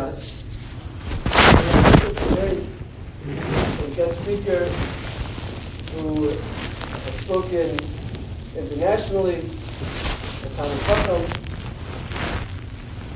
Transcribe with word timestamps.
us. 0.00 0.44
A 3.28 3.90
guest 3.96 4.22
speaker 4.22 4.64
who 5.94 6.28
has 6.28 7.14
spoken 7.20 7.78
internationally, 8.56 9.42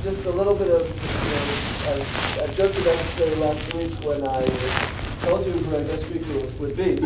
just 0.03 0.25
a 0.27 0.31
little 0.31 0.55
bit 0.55 0.69
of, 0.69 0.83
you 0.83 1.31
know, 1.31 1.45
I, 1.87 2.43
I 2.43 2.47
joked 2.55 2.77
about 2.79 2.99
this 3.17 3.39
last 3.39 3.75
week 3.75 3.93
when 4.05 4.27
I 4.27 4.45
told 5.25 5.47
you 5.47 5.53
who 5.53 5.77
our 5.77 5.85
guest 5.85 6.03
speaker 6.07 6.47
would 6.59 6.77
be. 6.77 6.99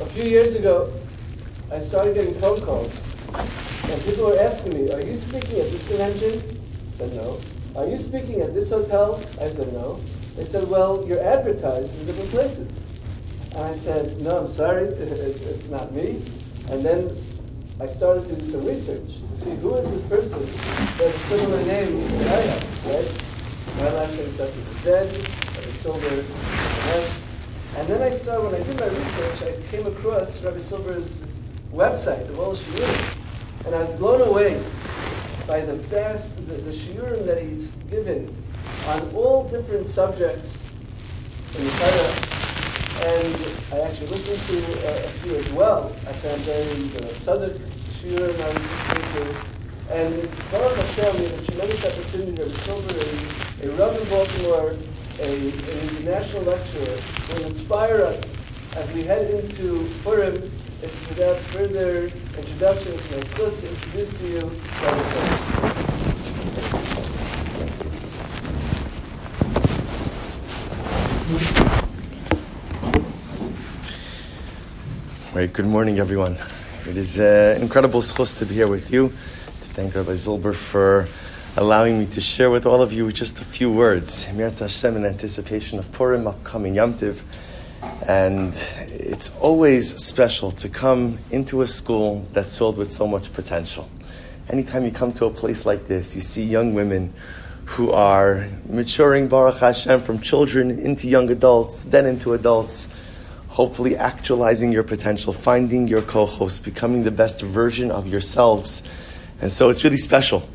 A 0.00 0.06
few 0.06 0.24
years 0.24 0.54
ago, 0.54 0.92
I 1.70 1.80
started 1.80 2.14
getting 2.14 2.34
phone 2.34 2.60
calls, 2.62 2.92
and 3.90 4.04
people 4.04 4.26
were 4.26 4.38
asking 4.38 4.74
me, 4.74 4.92
are 4.92 5.00
you 5.00 5.16
speaking 5.16 5.60
at 5.60 5.70
this 5.70 5.88
convention? 5.88 6.60
I 6.94 6.98
said, 6.98 7.14
no. 7.14 7.40
Are 7.76 7.86
you 7.86 7.98
speaking 7.98 8.40
at 8.40 8.54
this 8.54 8.68
hotel? 8.68 9.20
I 9.40 9.50
said, 9.50 9.72
no. 9.72 10.00
They 10.36 10.44
said, 10.46 10.68
well, 10.68 11.04
you're 11.06 11.22
advertised 11.22 11.92
in 11.98 12.06
different 12.06 12.30
places. 12.30 12.68
And 13.52 13.66
I 13.66 13.74
said, 13.74 14.20
no, 14.20 14.44
I'm 14.44 14.52
sorry, 14.52 14.84
it's 14.86 15.68
not 15.68 15.92
me. 15.92 16.22
And 16.70 16.84
then 16.84 17.16
I 17.80 17.86
started 17.86 18.28
to 18.28 18.36
do 18.36 18.50
some 18.50 18.64
research 18.66 19.08
to 19.30 19.36
see 19.40 19.54
who 19.56 19.76
is 19.76 19.90
this 19.90 20.06
person 20.08 20.40
that 20.40 20.98
has 20.98 21.14
a 21.14 21.18
similar 21.28 21.64
name 21.64 22.18
that 22.18 22.38
I 22.38 22.40
have, 22.42 22.86
right? 22.86 23.24
My 23.78 23.90
last 23.92 24.16
name 24.16 24.34
starts 24.34 24.54
with 24.56 24.86
a 24.86 25.08
Z, 25.08 25.18
Rabbi 25.56 25.70
Silber, 25.78 26.24
and 27.78 27.86
then 27.86 28.02
I 28.02 28.16
saw, 28.16 28.44
when 28.44 28.54
I 28.54 28.64
did 28.64 28.80
my 28.80 28.86
research, 28.86 29.42
I 29.42 29.70
came 29.70 29.86
across 29.86 30.42
Rabbi 30.42 30.58
Silber's 30.58 31.22
website, 31.72 32.26
the 32.26 32.36
All 32.36 32.56
Shiurim, 32.56 33.17
and 33.66 33.74
I 33.74 33.82
was 33.82 33.98
blown 33.98 34.20
away 34.28 34.62
by 35.46 35.60
the 35.60 35.74
vast, 35.74 36.36
the, 36.36 36.54
the 36.54 36.72
shiurim 36.72 37.24
that 37.26 37.42
he's 37.42 37.68
given 37.90 38.34
on 38.86 39.10
all 39.14 39.48
different 39.48 39.88
subjects 39.88 40.62
in 41.56 41.64
the 41.64 41.70
Torah. 41.70 42.28
And 43.00 43.36
I 43.72 43.80
actually 43.88 44.08
listened 44.08 44.40
to 44.48 44.88
uh, 44.88 45.04
a 45.04 45.08
few 45.20 45.36
as 45.36 45.50
well. 45.52 45.92
I 46.06 46.12
found 46.12 46.40
very 46.42 46.64
know, 46.64 47.12
Sadek 47.24 47.58
shiurim 48.00 48.40
I 48.40 48.48
was 48.48 49.04
listening 49.04 49.34
to. 49.34 49.58
And 49.90 50.14
Baruch 50.50 50.76
Hashem, 50.76 51.16
we 51.16 51.28
have 51.28 51.42
a 51.42 51.46
tremendous 51.46 51.84
opportunity 51.84 52.34
to 52.36 52.58
Silber, 52.60 52.92
a, 52.92 53.66
a 53.66 53.70
Rav 53.76 54.00
in 54.00 54.08
Baltimore, 54.10 54.76
a, 55.20 55.24
an 55.24 55.88
international 55.88 56.42
lecturer, 56.42 56.98
will 57.28 57.46
inspire 57.46 58.02
us 58.02 58.22
as 58.76 58.92
we 58.92 59.04
head 59.04 59.30
into 59.30 59.88
Purim 60.02 60.50
it's 60.80 61.08
without 61.08 61.36
further 61.36 62.04
introduction, 62.36 62.92
my 62.92 63.20
supposed 63.26 63.60
to 63.60 63.68
introduce 63.68 64.18
to 64.18 64.28
you 64.28 64.50
Right, 75.34 75.52
good 75.52 75.66
morning, 75.66 75.98
everyone. 75.98 76.36
It 76.86 76.96
is 76.96 77.18
an 77.18 77.58
uh, 77.58 77.58
incredible 77.60 78.00
schus 78.00 78.38
to 78.38 78.46
be 78.46 78.54
here 78.54 78.68
with 78.68 78.90
you. 78.90 79.08
To 79.08 79.14
thank 79.74 79.94
Rabbi 79.94 80.12
Zilber 80.12 80.54
for 80.54 81.08
allowing 81.56 81.98
me 81.98 82.06
to 82.06 82.20
share 82.20 82.50
with 82.50 82.66
all 82.66 82.82
of 82.82 82.92
you 82.92 83.12
just 83.12 83.40
a 83.40 83.44
few 83.44 83.70
words. 83.70 84.24
Hashem 84.24 84.96
in 84.96 85.04
anticipation 85.04 85.78
of 85.78 85.92
Purim, 85.92 86.26
upcoming 86.26 86.74
Yom 86.74 86.94
Tiv. 86.96 87.22
And 88.08 88.54
it's 89.08 89.34
always 89.40 89.96
special 90.04 90.52
to 90.52 90.68
come 90.68 91.18
into 91.30 91.62
a 91.62 91.66
school 91.66 92.28
that's 92.34 92.58
filled 92.58 92.76
with 92.76 92.92
so 92.92 93.06
much 93.06 93.32
potential. 93.32 93.88
Anytime 94.50 94.84
you 94.84 94.90
come 94.90 95.12
to 95.14 95.24
a 95.24 95.30
place 95.30 95.64
like 95.64 95.88
this, 95.88 96.14
you 96.14 96.20
see 96.20 96.44
young 96.44 96.74
women 96.74 97.14
who 97.64 97.90
are 97.90 98.48
maturing 98.68 99.28
Baruch 99.28 99.58
Hashem 99.58 100.00
from 100.00 100.20
children 100.20 100.70
into 100.70 101.08
young 101.08 101.30
adults, 101.30 101.84
then 101.84 102.04
into 102.04 102.34
adults, 102.34 102.90
hopefully 103.48 103.96
actualizing 103.96 104.72
your 104.72 104.82
potential, 104.82 105.32
finding 105.32 105.88
your 105.88 106.02
co-host, 106.02 106.62
becoming 106.64 107.04
the 107.04 107.10
best 107.10 107.40
version 107.40 107.90
of 107.90 108.06
yourselves. 108.06 108.82
And 109.40 109.50
so 109.50 109.70
it's 109.70 109.84
really 109.84 109.96
special 109.96 110.46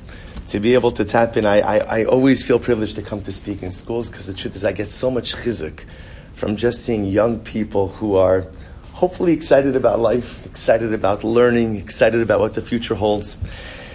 to 0.47 0.59
be 0.59 0.75
able 0.75 0.91
to 0.91 1.05
tap 1.05 1.37
in. 1.37 1.45
I, 1.45 1.59
I, 1.61 1.77
I 2.01 2.05
always 2.05 2.43
feel 2.43 2.59
privileged 2.59 2.97
to 2.97 3.01
come 3.01 3.21
to 3.23 3.31
speak 3.31 3.63
in 3.63 3.71
schools 3.71 4.11
because 4.11 4.27
the 4.27 4.33
truth 4.33 4.55
is 4.55 4.63
I 4.63 4.73
get 4.73 4.89
so 4.89 5.09
much 5.09 5.33
chizuk 5.33 5.85
from 6.33 6.55
just 6.55 6.83
seeing 6.83 7.05
young 7.05 7.39
people 7.39 7.89
who 7.89 8.15
are 8.15 8.45
hopefully 8.91 9.33
excited 9.33 9.75
about 9.75 9.99
life, 9.99 10.45
excited 10.45 10.93
about 10.93 11.23
learning, 11.23 11.75
excited 11.75 12.21
about 12.21 12.39
what 12.39 12.53
the 12.53 12.61
future 12.61 12.95
holds. 12.95 13.37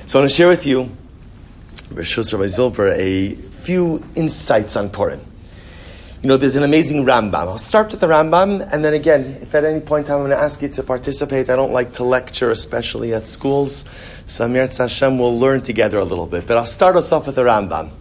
So 0.07 0.19
I 0.19 0.23
want 0.23 0.31
to 0.31 0.37
share 0.37 0.49
with 0.49 0.67
you, 0.67 0.91
Rishus 1.91 2.33
Rabbi 2.33 2.45
Zilber, 2.45 2.95
a 2.97 3.35
few 3.35 4.05
insights 4.15 4.77
on 4.77 4.91
Purim. 4.91 5.21
You 6.21 6.29
know, 6.29 6.37
there's 6.37 6.57
an 6.57 6.65
amazing 6.65 7.05
Rambam. 7.05 7.35
I'll 7.35 7.59
start 7.59 7.93
with 7.93 8.01
the 8.01 8.09
Rambam, 8.09 8.69
and 8.73 8.85
then 8.85 8.93
again, 8.93 9.25
if 9.41 9.55
at 9.55 9.65
any 9.65 9.81
point 9.81 10.11
I'm 10.11 10.19
going 10.19 10.31
to 10.31 10.37
ask 10.37 10.61
you 10.61 10.69
to 10.69 10.83
participate, 10.83 11.49
I 11.49 11.55
don't 11.55 11.73
like 11.73 11.93
to 11.95 12.05
lecture, 12.05 12.51
especially 12.51 13.15
at 13.15 13.25
schools. 13.25 13.85
So 14.27 14.45
Amir 14.45 14.67
Hashem 14.67 15.17
will 15.17 15.39
learn 15.39 15.61
together 15.61 15.99
a 15.99 16.05
little 16.05 16.27
bit. 16.27 16.45
But 16.45 16.57
I'll 16.57 16.67
start 16.67 16.97
us 16.97 17.13
off 17.13 17.27
with 17.27 17.37
the 17.37 17.45
Rambam. 17.45 17.93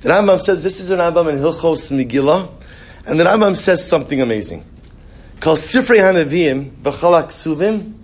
The 0.00 0.08
Rambam 0.08 0.40
says 0.40 0.64
this 0.64 0.80
is 0.80 0.90
a 0.90 0.96
Rambam 0.96 1.32
in 1.32 1.38
Hilchos 1.38 1.92
Megillah, 1.92 2.50
and 3.06 3.18
the 3.18 3.24
Rambam 3.24 3.56
says 3.56 3.86
something 3.86 4.20
amazing. 4.20 4.64
Kal 5.40 5.56
Sifrei 5.56 5.98
Hanavim 5.98 6.70
b'chalak 6.70 7.26
suvim 7.26 7.94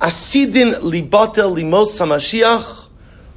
asidin 0.00 0.74
libatel 0.74 1.56
limos 1.56 1.98
hamashiach 2.00 2.88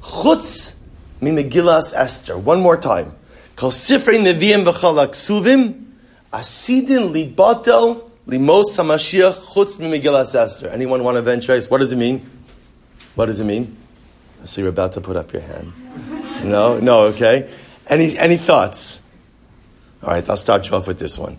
chutz 0.01 0.75
mimegillas 1.21 1.93
Esther. 1.95 2.37
One 2.37 2.61
more 2.61 2.77
time. 2.77 3.13
Kal 3.55 3.69
Sifrei 3.69 4.19
Neviim 4.19 4.65
b'chalak 4.65 5.09
suvim 5.09 5.85
asidin 6.33 7.13
libatel 7.13 8.09
limos 8.25 8.75
hamashiach 8.75 9.35
chutz 9.53 9.79
mimegillas 9.79 10.33
Esther. 10.33 10.69
Anyone 10.69 11.03
want 11.03 11.17
to 11.17 11.21
venture? 11.21 11.59
What 11.69 11.77
does 11.77 11.91
it 11.91 11.97
mean? 11.97 12.27
What 13.13 13.27
does 13.27 13.39
it 13.39 13.45
mean? 13.45 13.77
So 14.45 14.61
you're 14.61 14.69
about 14.71 14.93
to 14.93 15.01
put 15.01 15.15
up 15.15 15.31
your 15.33 15.43
hand. 15.43 15.73
No, 16.43 16.79
no, 16.79 17.01
okay. 17.05 17.51
Any 17.87 18.17
any 18.17 18.37
thoughts? 18.37 19.01
All 20.03 20.09
right, 20.09 20.29
I'll 20.29 20.37
start 20.37 20.69
you 20.69 20.75
off 20.75 20.87
with 20.87 20.99
this 20.99 21.17
one. 21.17 21.37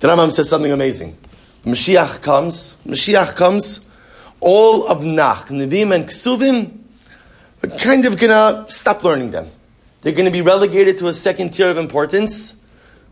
The 0.00 0.08
Rambam 0.08 0.32
says 0.32 0.48
something 0.48 0.72
amazing. 0.72 1.16
Mashiach 1.64 2.22
comes, 2.22 2.76
Mashiach 2.86 3.36
comes, 3.36 3.80
all 4.40 4.86
of 4.86 5.04
Nach, 5.04 5.48
Nevi'im 5.48 5.94
and 5.94 6.06
Ksuvim, 6.06 6.78
we're 7.62 7.76
kind 7.76 8.06
of 8.06 8.18
gonna 8.18 8.64
stop 8.68 9.02
learning 9.02 9.32
them. 9.32 9.48
They're 10.02 10.12
gonna 10.12 10.30
be 10.30 10.40
relegated 10.40 10.96
to 10.98 11.08
a 11.08 11.12
second 11.12 11.50
tier 11.50 11.68
of 11.68 11.76
importance, 11.76 12.56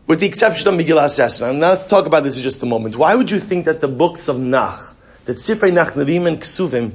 with 0.07 0.21
the 0.21 0.25
exception 0.25 0.69
of 0.69 0.79
Megillah 0.79 1.19
Esther. 1.19 1.51
Now 1.51 1.69
let's 1.69 1.85
talk 1.85 2.05
about 2.05 2.23
this 2.23 2.37
in 2.37 2.43
just 2.43 2.63
a 2.63 2.65
moment. 2.65 2.95
Why 2.95 3.13
would 3.13 3.29
you 3.29 3.39
think 3.39 3.65
that 3.65 3.81
the 3.81 3.89
books 3.89 4.29
of 4.29 4.39
Nach, 4.39 4.95
that 5.25 5.33
Sifrei 5.35 5.73
Nach, 5.73 5.93
Nevi'im 5.93 6.27
and 6.27 6.39
Ksuvim, 6.39 6.93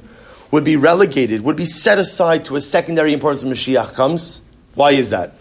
would 0.50 0.64
be 0.64 0.76
relegated, 0.76 1.42
would 1.42 1.56
be 1.56 1.66
set 1.66 1.98
aside 1.98 2.44
to 2.46 2.56
a 2.56 2.60
secondary 2.60 3.12
importance 3.12 3.44
when 3.44 3.52
Mashiach 3.52 3.94
comes? 3.94 4.40
Why 4.74 4.92
is 4.92 5.10
that? 5.10 5.34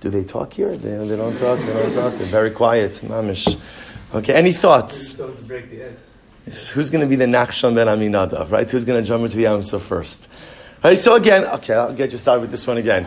Do 0.00 0.08
they 0.08 0.24
talk 0.24 0.54
here? 0.54 0.74
They, 0.76 0.96
they 1.06 1.16
don't 1.16 1.36
talk. 1.36 1.58
They 1.58 1.72
don't 1.72 1.92
talk. 1.92 2.14
They're 2.14 2.26
very 2.26 2.50
quiet. 2.50 2.92
Mamish. 3.04 3.60
Okay. 4.14 4.32
Any 4.32 4.52
thoughts? 4.52 5.18
Who's 6.72 6.90
going 6.90 7.02
to 7.02 7.06
be 7.06 7.16
the 7.16 7.26
Nachshon 7.26 7.74
Ben 7.74 7.86
Aminadav? 7.86 8.50
Right? 8.50 8.68
Who's 8.70 8.84
going 8.84 9.02
to 9.02 9.06
jump 9.06 9.24
into 9.24 9.36
the 9.36 9.42
Yam 9.42 9.62
first? 9.62 10.26
Right. 10.82 10.96
So 10.96 11.16
again, 11.16 11.44
okay, 11.44 11.74
I'll 11.74 11.92
get 11.92 12.12
you 12.12 12.18
started 12.18 12.40
with 12.40 12.50
this 12.50 12.66
one 12.66 12.78
again. 12.78 13.06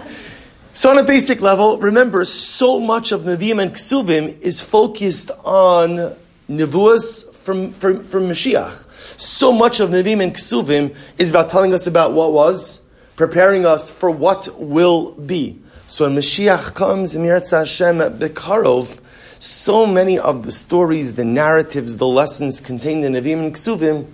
So 0.76 0.92
on 0.92 0.98
a 0.98 1.04
basic 1.04 1.42
level, 1.42 1.78
remember, 1.78 2.26
so 2.26 2.80
much 2.80 3.12
of 3.12 3.22
Nevi'im 3.22 3.62
and 3.62 3.72
Ksuvim 3.72 4.40
is 4.42 4.62
focused 4.62 5.32
on 5.44 6.16
Nevuas 6.50 7.32
from, 7.34 7.72
from, 7.72 8.04
from 8.04 8.24
Mashiach. 8.24 9.20
So 9.20 9.52
much 9.52 9.80
of 9.80 9.90
Nevi'im 9.90 10.24
and 10.24 10.34
Ksuvim 10.34 10.96
is 11.18 11.30
about 11.30 11.50
telling 11.50 11.74
us 11.74 11.86
about 11.86 12.14
what 12.14 12.34
was, 12.34 12.82
preparing 13.16 13.66
us 13.66 13.90
for 13.90 14.10
what 14.10 14.48
will 14.58 15.12
be. 15.12 15.62
So 15.94 16.08
when 16.08 16.18
Mashiach 16.18 16.74
comes, 16.74 17.14
Emirat 17.14 17.52
Hashem 17.52 18.00
Bekarov, 18.18 19.00
so 19.38 19.86
many 19.86 20.18
of 20.18 20.44
the 20.44 20.52
stories, 20.52 21.14
the 21.14 21.24
narratives, 21.24 21.98
the 21.98 22.08
lessons 22.08 22.62
contained 22.62 23.04
in 23.04 23.14
Nevi'im 23.14 23.46
and 23.46 23.54
Ksuvim 23.54 24.08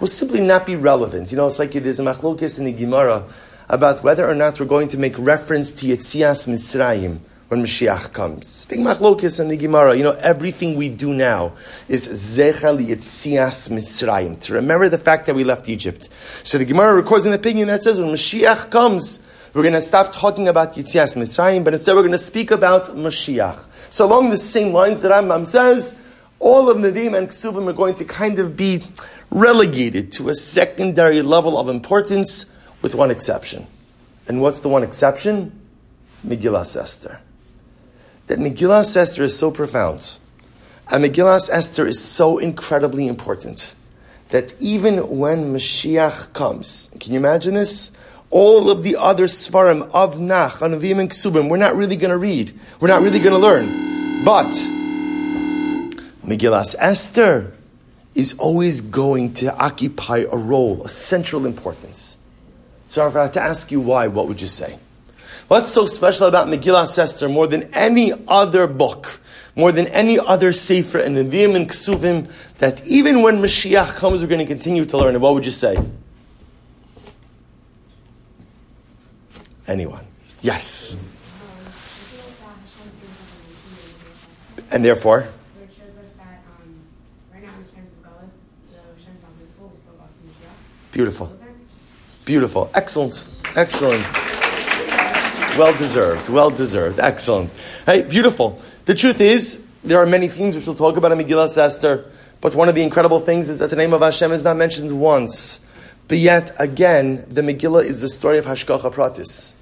will 0.00 0.06
simply 0.06 0.40
not 0.40 0.64
be 0.64 0.74
relevant. 0.74 1.30
You 1.30 1.36
know, 1.36 1.46
it's 1.46 1.58
like 1.58 1.72
there's 1.72 2.00
a 2.00 2.02
machlokes 2.02 2.58
in 2.58 2.64
the 2.64 2.72
Gemara 2.72 3.24
about 3.68 4.02
whether 4.02 4.26
or 4.26 4.34
not 4.34 4.58
we're 4.58 4.64
going 4.64 4.88
to 4.88 4.96
make 4.96 5.18
reference 5.18 5.70
to 5.72 5.86
Yetzias 5.88 6.48
Mitzrayim 6.48 7.18
when 7.48 7.62
Mashiach 7.62 8.14
comes. 8.14 8.64
Big 8.64 8.78
machlokes 8.78 9.38
in 9.38 9.48
the 9.48 9.56
Gemara. 9.58 9.96
You 9.96 10.04
know, 10.04 10.12
everything 10.12 10.76
we 10.76 10.88
do 10.88 11.12
now 11.12 11.52
is 11.88 12.08
Zechel 12.08 12.78
Yetzias 12.78 13.68
Mitzrayim, 13.68 14.40
to 14.44 14.54
remember 14.54 14.88
the 14.88 14.96
fact 14.96 15.26
that 15.26 15.34
we 15.34 15.44
left 15.44 15.68
Egypt. 15.68 16.08
So 16.42 16.56
the 16.56 16.64
Gemara 16.64 16.94
records 16.94 17.26
an 17.26 17.34
opinion 17.34 17.68
that 17.68 17.82
says 17.82 18.00
when 18.00 18.08
Mashiach 18.08 18.70
comes, 18.70 19.26
we're 19.54 19.62
going 19.62 19.74
to 19.74 19.82
stop 19.82 20.12
talking 20.12 20.48
about 20.48 20.74
Yetzias 20.74 21.16
Mitzrayim, 21.16 21.64
but 21.64 21.74
instead 21.74 21.94
we're 21.94 22.02
going 22.02 22.12
to 22.12 22.18
speak 22.18 22.50
about 22.50 22.86
Mashiach. 22.96 23.66
So 23.90 24.06
along 24.06 24.30
the 24.30 24.36
same 24.36 24.72
lines 24.72 25.00
that 25.00 25.10
Rambam 25.10 25.46
says, 25.46 26.00
all 26.38 26.70
of 26.70 26.76
Nevi'im 26.76 27.16
and 27.16 27.28
Ksuvim 27.28 27.68
are 27.68 27.72
going 27.72 27.94
to 27.96 28.04
kind 28.04 28.38
of 28.38 28.56
be 28.56 28.84
relegated 29.30 30.12
to 30.12 30.28
a 30.28 30.34
secondary 30.34 31.22
level 31.22 31.58
of 31.58 31.68
importance 31.68 32.52
with 32.82 32.94
one 32.94 33.10
exception. 33.10 33.66
And 34.26 34.40
what's 34.40 34.60
the 34.60 34.68
one 34.68 34.82
exception? 34.82 35.58
Megillas 36.26 36.76
Esther. 36.80 37.20
That 38.26 38.38
Megillas 38.38 38.96
Esther 38.96 39.24
is 39.24 39.38
so 39.38 39.50
profound, 39.50 40.18
and 40.90 41.04
Megillas 41.04 41.48
Esther 41.50 41.86
is 41.86 42.02
so 42.02 42.38
incredibly 42.38 43.08
important 43.08 43.74
that 44.28 44.54
even 44.60 45.18
when 45.18 45.54
Mashiach 45.54 46.34
comes, 46.34 46.90
can 47.00 47.12
you 47.12 47.18
imagine 47.18 47.54
this? 47.54 47.92
All 48.30 48.70
of 48.70 48.82
the 48.82 48.96
other 48.96 49.24
Sefarim 49.24 49.90
of 49.92 50.20
Nach, 50.20 50.58
Anavim, 50.58 51.00
and 51.00 51.10
Ksuvim, 51.10 51.48
we're 51.48 51.56
not 51.56 51.74
really 51.74 51.96
going 51.96 52.10
to 52.10 52.18
read. 52.18 52.52
We're 52.78 52.88
not 52.88 53.02
really 53.02 53.20
going 53.20 53.32
to 53.32 53.38
learn. 53.38 54.24
But 54.24 54.50
Megillas 56.26 56.74
Esther 56.78 57.52
is 58.14 58.34
always 58.34 58.80
going 58.80 59.32
to 59.34 59.56
occupy 59.56 60.26
a 60.30 60.36
role, 60.36 60.84
a 60.84 60.88
central 60.88 61.46
importance. 61.46 62.22
So 62.88 63.06
if 63.06 63.16
I 63.16 63.22
had 63.22 63.34
to 63.34 63.42
ask 63.42 63.70
you 63.70 63.80
why, 63.80 64.08
what 64.08 64.28
would 64.28 64.40
you 64.40 64.46
say? 64.46 64.78
What's 65.48 65.70
so 65.70 65.86
special 65.86 66.26
about 66.26 66.48
Megillas 66.48 66.98
Esther 66.98 67.28
more 67.28 67.46
than 67.46 67.72
any 67.74 68.12
other 68.26 68.66
book, 68.66 69.20
more 69.56 69.72
than 69.72 69.86
any 69.86 70.18
other 70.18 70.52
Sefer 70.52 70.98
and 70.98 71.16
Nevi'im 71.16 71.56
and 71.56 71.68
Ksuvim, 71.68 72.30
that 72.58 72.86
even 72.86 73.22
when 73.22 73.38
Mashiach 73.38 73.96
comes, 73.96 74.20
we're 74.20 74.28
going 74.28 74.40
to 74.40 74.46
continue 74.46 74.84
to 74.84 74.98
learn 74.98 75.14
it? 75.14 75.20
What 75.20 75.32
would 75.34 75.46
you 75.46 75.50
say? 75.50 75.76
Anyone? 75.76 75.92
Yes. 75.96 76.06
And 79.32 79.57
therefore? 79.57 79.57
So 79.57 79.57
it 79.57 79.57
shows 79.57 79.57
us 79.57 79.57
that 79.57 79.57
um, 79.57 79.57
right 79.57 79.57
now 79.57 79.57
in 79.57 79.57
terms 79.57 79.57
of 79.57 79.57
Galus, 79.57 79.57
the 79.57 79.57
Hashem's 79.57 79.57
not 79.57 79.57
visible, 79.57 79.57
we 79.57 79.57
still 79.68 80.00
Yes. 80.40 80.96
And 84.70 84.84
therefore? 84.84 85.28
Beautiful. 90.90 91.32
Beautiful. 92.24 92.70
Excellent. 92.74 93.26
Excellent. 93.54 94.02
Well 95.56 95.76
deserved. 95.76 96.28
Well 96.28 96.50
deserved. 96.50 96.98
Excellent. 96.98 97.50
Hey, 97.86 98.02
beautiful. 98.02 98.60
The 98.86 98.94
truth 98.94 99.20
is, 99.20 99.66
there 99.84 99.98
are 99.98 100.06
many 100.06 100.28
themes 100.28 100.56
which 100.56 100.66
we'll 100.66 100.76
talk 100.76 100.96
about 100.96 101.12
in 101.12 101.18
Megillah 101.18 101.56
Esther, 101.56 102.10
but 102.40 102.54
one 102.54 102.68
of 102.68 102.74
the 102.74 102.82
incredible 102.82 103.20
things 103.20 103.48
is 103.48 103.58
that 103.58 103.70
the 103.70 103.76
name 103.76 103.92
of 103.92 104.00
Hashem 104.00 104.32
is 104.32 104.42
not 104.42 104.56
mentioned 104.56 104.98
once. 104.98 105.64
But 106.08 106.18
yet, 106.18 106.52
again, 106.58 107.26
the 107.28 107.42
Megillah 107.42 107.84
is 107.84 108.00
the 108.00 108.08
story 108.08 108.38
of 108.38 108.46
Hashgacha 108.46 108.92
Pratis. 108.92 109.57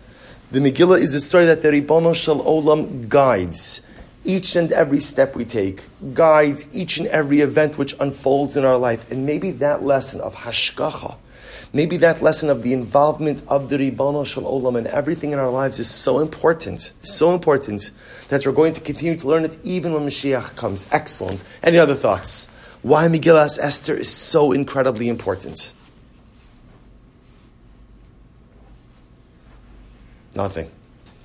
The 0.48 0.60
Megillah 0.60 1.00
is 1.00 1.12
a 1.12 1.18
story 1.18 1.44
that 1.46 1.62
the 1.62 1.70
Ribono 1.70 2.14
Shel 2.14 2.40
Olam 2.44 3.08
guides 3.08 3.80
each 4.24 4.54
and 4.54 4.70
every 4.70 5.00
step 5.00 5.34
we 5.34 5.44
take, 5.44 5.82
guides 6.14 6.68
each 6.72 6.98
and 6.98 7.08
every 7.08 7.40
event 7.40 7.76
which 7.76 7.96
unfolds 7.98 8.56
in 8.56 8.64
our 8.64 8.78
life. 8.78 9.10
And 9.10 9.26
maybe 9.26 9.50
that 9.50 9.82
lesson 9.82 10.20
of 10.20 10.36
Hashgacha, 10.36 11.16
maybe 11.72 11.96
that 11.96 12.22
lesson 12.22 12.48
of 12.48 12.62
the 12.62 12.72
involvement 12.72 13.42
of 13.48 13.70
the 13.70 13.76
Ribono 13.76 14.24
Shel 14.24 14.44
Olam 14.44 14.78
and 14.78 14.86
everything 14.86 15.32
in 15.32 15.40
our 15.40 15.50
lives 15.50 15.80
is 15.80 15.90
so 15.90 16.20
important, 16.20 16.92
so 17.02 17.34
important 17.34 17.90
that 18.28 18.46
we're 18.46 18.52
going 18.52 18.74
to 18.74 18.80
continue 18.80 19.16
to 19.18 19.26
learn 19.26 19.44
it 19.44 19.58
even 19.64 19.94
when 19.94 20.04
Mashiach 20.04 20.54
comes. 20.54 20.86
Excellent. 20.92 21.42
Any 21.64 21.78
other 21.78 21.96
thoughts? 21.96 22.56
Why 22.82 23.08
Megillah 23.08 23.58
Esther 23.58 23.96
is 23.96 24.12
so 24.12 24.52
incredibly 24.52 25.08
important? 25.08 25.72
Nothing. 30.36 30.70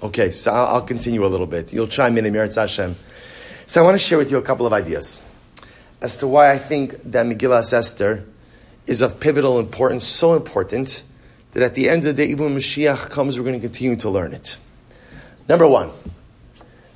Okay, 0.02 0.32
so 0.32 0.52
I'll, 0.52 0.82
continue 0.82 1.26
a 1.26 1.28
little 1.28 1.46
bit. 1.46 1.74
You'll 1.74 1.88
chime 1.88 2.18
in, 2.18 2.26
Emir 2.26 2.48
Hashem. 2.48 2.96
So 3.68 3.82
I 3.82 3.84
want 3.84 3.96
to 3.96 4.00
share 4.00 4.18
with 4.18 4.32
you 4.32 4.38
a 4.38 4.42
couple 4.42 4.66
of 4.66 4.74
ideas 4.74 5.22
as 6.02 6.18
to 6.18 6.28
why 6.28 6.52
I 6.52 6.58
think 6.58 6.92
that 7.04 7.26
Megillah 7.26 7.72
Esther 7.72 8.26
is 8.88 9.02
of 9.02 9.20
pivotal 9.20 9.60
importance, 9.60 10.08
so 10.08 10.34
important 10.34 11.04
that 11.52 11.62
at 11.62 11.76
the 11.76 11.90
end 11.90 12.00
of 12.06 12.16
the 12.16 12.26
day, 12.26 12.32
even 12.32 12.46
when 12.46 12.56
Mashiach 12.56 13.10
comes, 13.10 13.38
we're 13.38 13.46
going 13.46 13.60
to 13.60 13.62
continue 13.62 13.96
to 13.98 14.10
learn 14.10 14.34
it. 14.34 14.58
Number 15.48 15.68
one, 15.68 15.92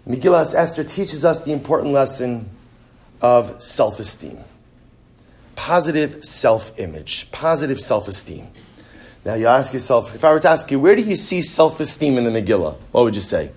Megillah 0.07 0.55
Esther 0.55 0.83
teaches 0.83 1.23
us 1.25 1.43
the 1.43 1.51
important 1.51 1.91
lesson 1.91 2.49
of 3.21 3.61
self-esteem. 3.61 4.39
Positive 5.55 6.23
self-image, 6.23 7.31
positive 7.31 7.79
self-esteem. 7.79 8.47
Now 9.25 9.33
you 9.33 9.47
ask 9.47 9.73
yourself, 9.73 10.13
if 10.13 10.23
I 10.23 10.31
were 10.31 10.39
to 10.39 10.49
ask 10.49 10.69
you, 10.69 10.79
where 10.79 10.95
do 10.95 11.01
you 11.01 11.15
see 11.15 11.41
self-esteem 11.41 12.19
in 12.19 12.23
the 12.25 12.29
Megillah? 12.29 12.77
What 12.91 13.05
would 13.05 13.15
you 13.15 13.21
say? 13.21 13.51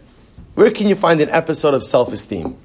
Where 0.55 0.71
can 0.71 0.89
you 0.89 0.97
find 0.97 1.21
an 1.21 1.29
episode 1.29 1.75
of 1.75 1.85
self-esteem? 1.85 2.57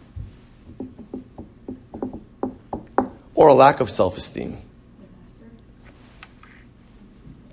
Or 3.35 3.50
a 3.50 3.53
lack 3.53 3.81
of 3.81 3.89
self-esteem? 3.89 4.57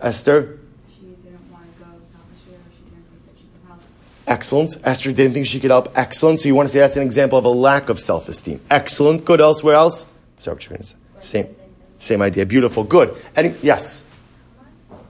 Esther? 0.01 0.61
She 0.95 1.01
didn't 1.01 1.51
want 1.51 1.65
to 1.77 1.85
go 1.85 1.91
without 1.91 2.23
Mashiach, 2.31 2.71
she 2.73 2.85
didn't 2.85 3.05
think 3.11 3.27
that 3.27 3.37
she 3.37 3.47
could 3.49 3.69
help. 3.69 3.81
Excellent. 4.29 4.77
Esther 4.85 5.13
didn't 5.13 5.35
think 5.35 5.47
she 5.47 5.59
could 5.59 5.73
help. 5.73 5.99
Excellent. 5.99 6.41
So 6.41 6.49
you 6.49 6.55
want 6.55 6.69
to 6.69 6.73
say 6.73 6.79
that's 6.79 6.97
an 6.97 7.03
example 7.03 7.39
of 7.39 7.45
a 7.45 7.51
lack 7.51 7.89
of 7.89 7.99
self-esteem. 7.99 8.61
Excellent. 8.71 9.25
Good. 9.25 9.41
Elsewhere 9.41 9.75
else? 9.75 10.07
Sorry, 10.39 10.55
what 10.55 10.65
you're 10.65 10.77
going 10.77 10.83
to 10.83 10.87
say. 10.87 10.97
Same, 11.19 11.57
same 11.99 12.23
idea. 12.23 12.47
Beautiful. 12.47 12.85
Good. 12.85 13.15
Any, 13.35 13.55
yes. 13.63 14.07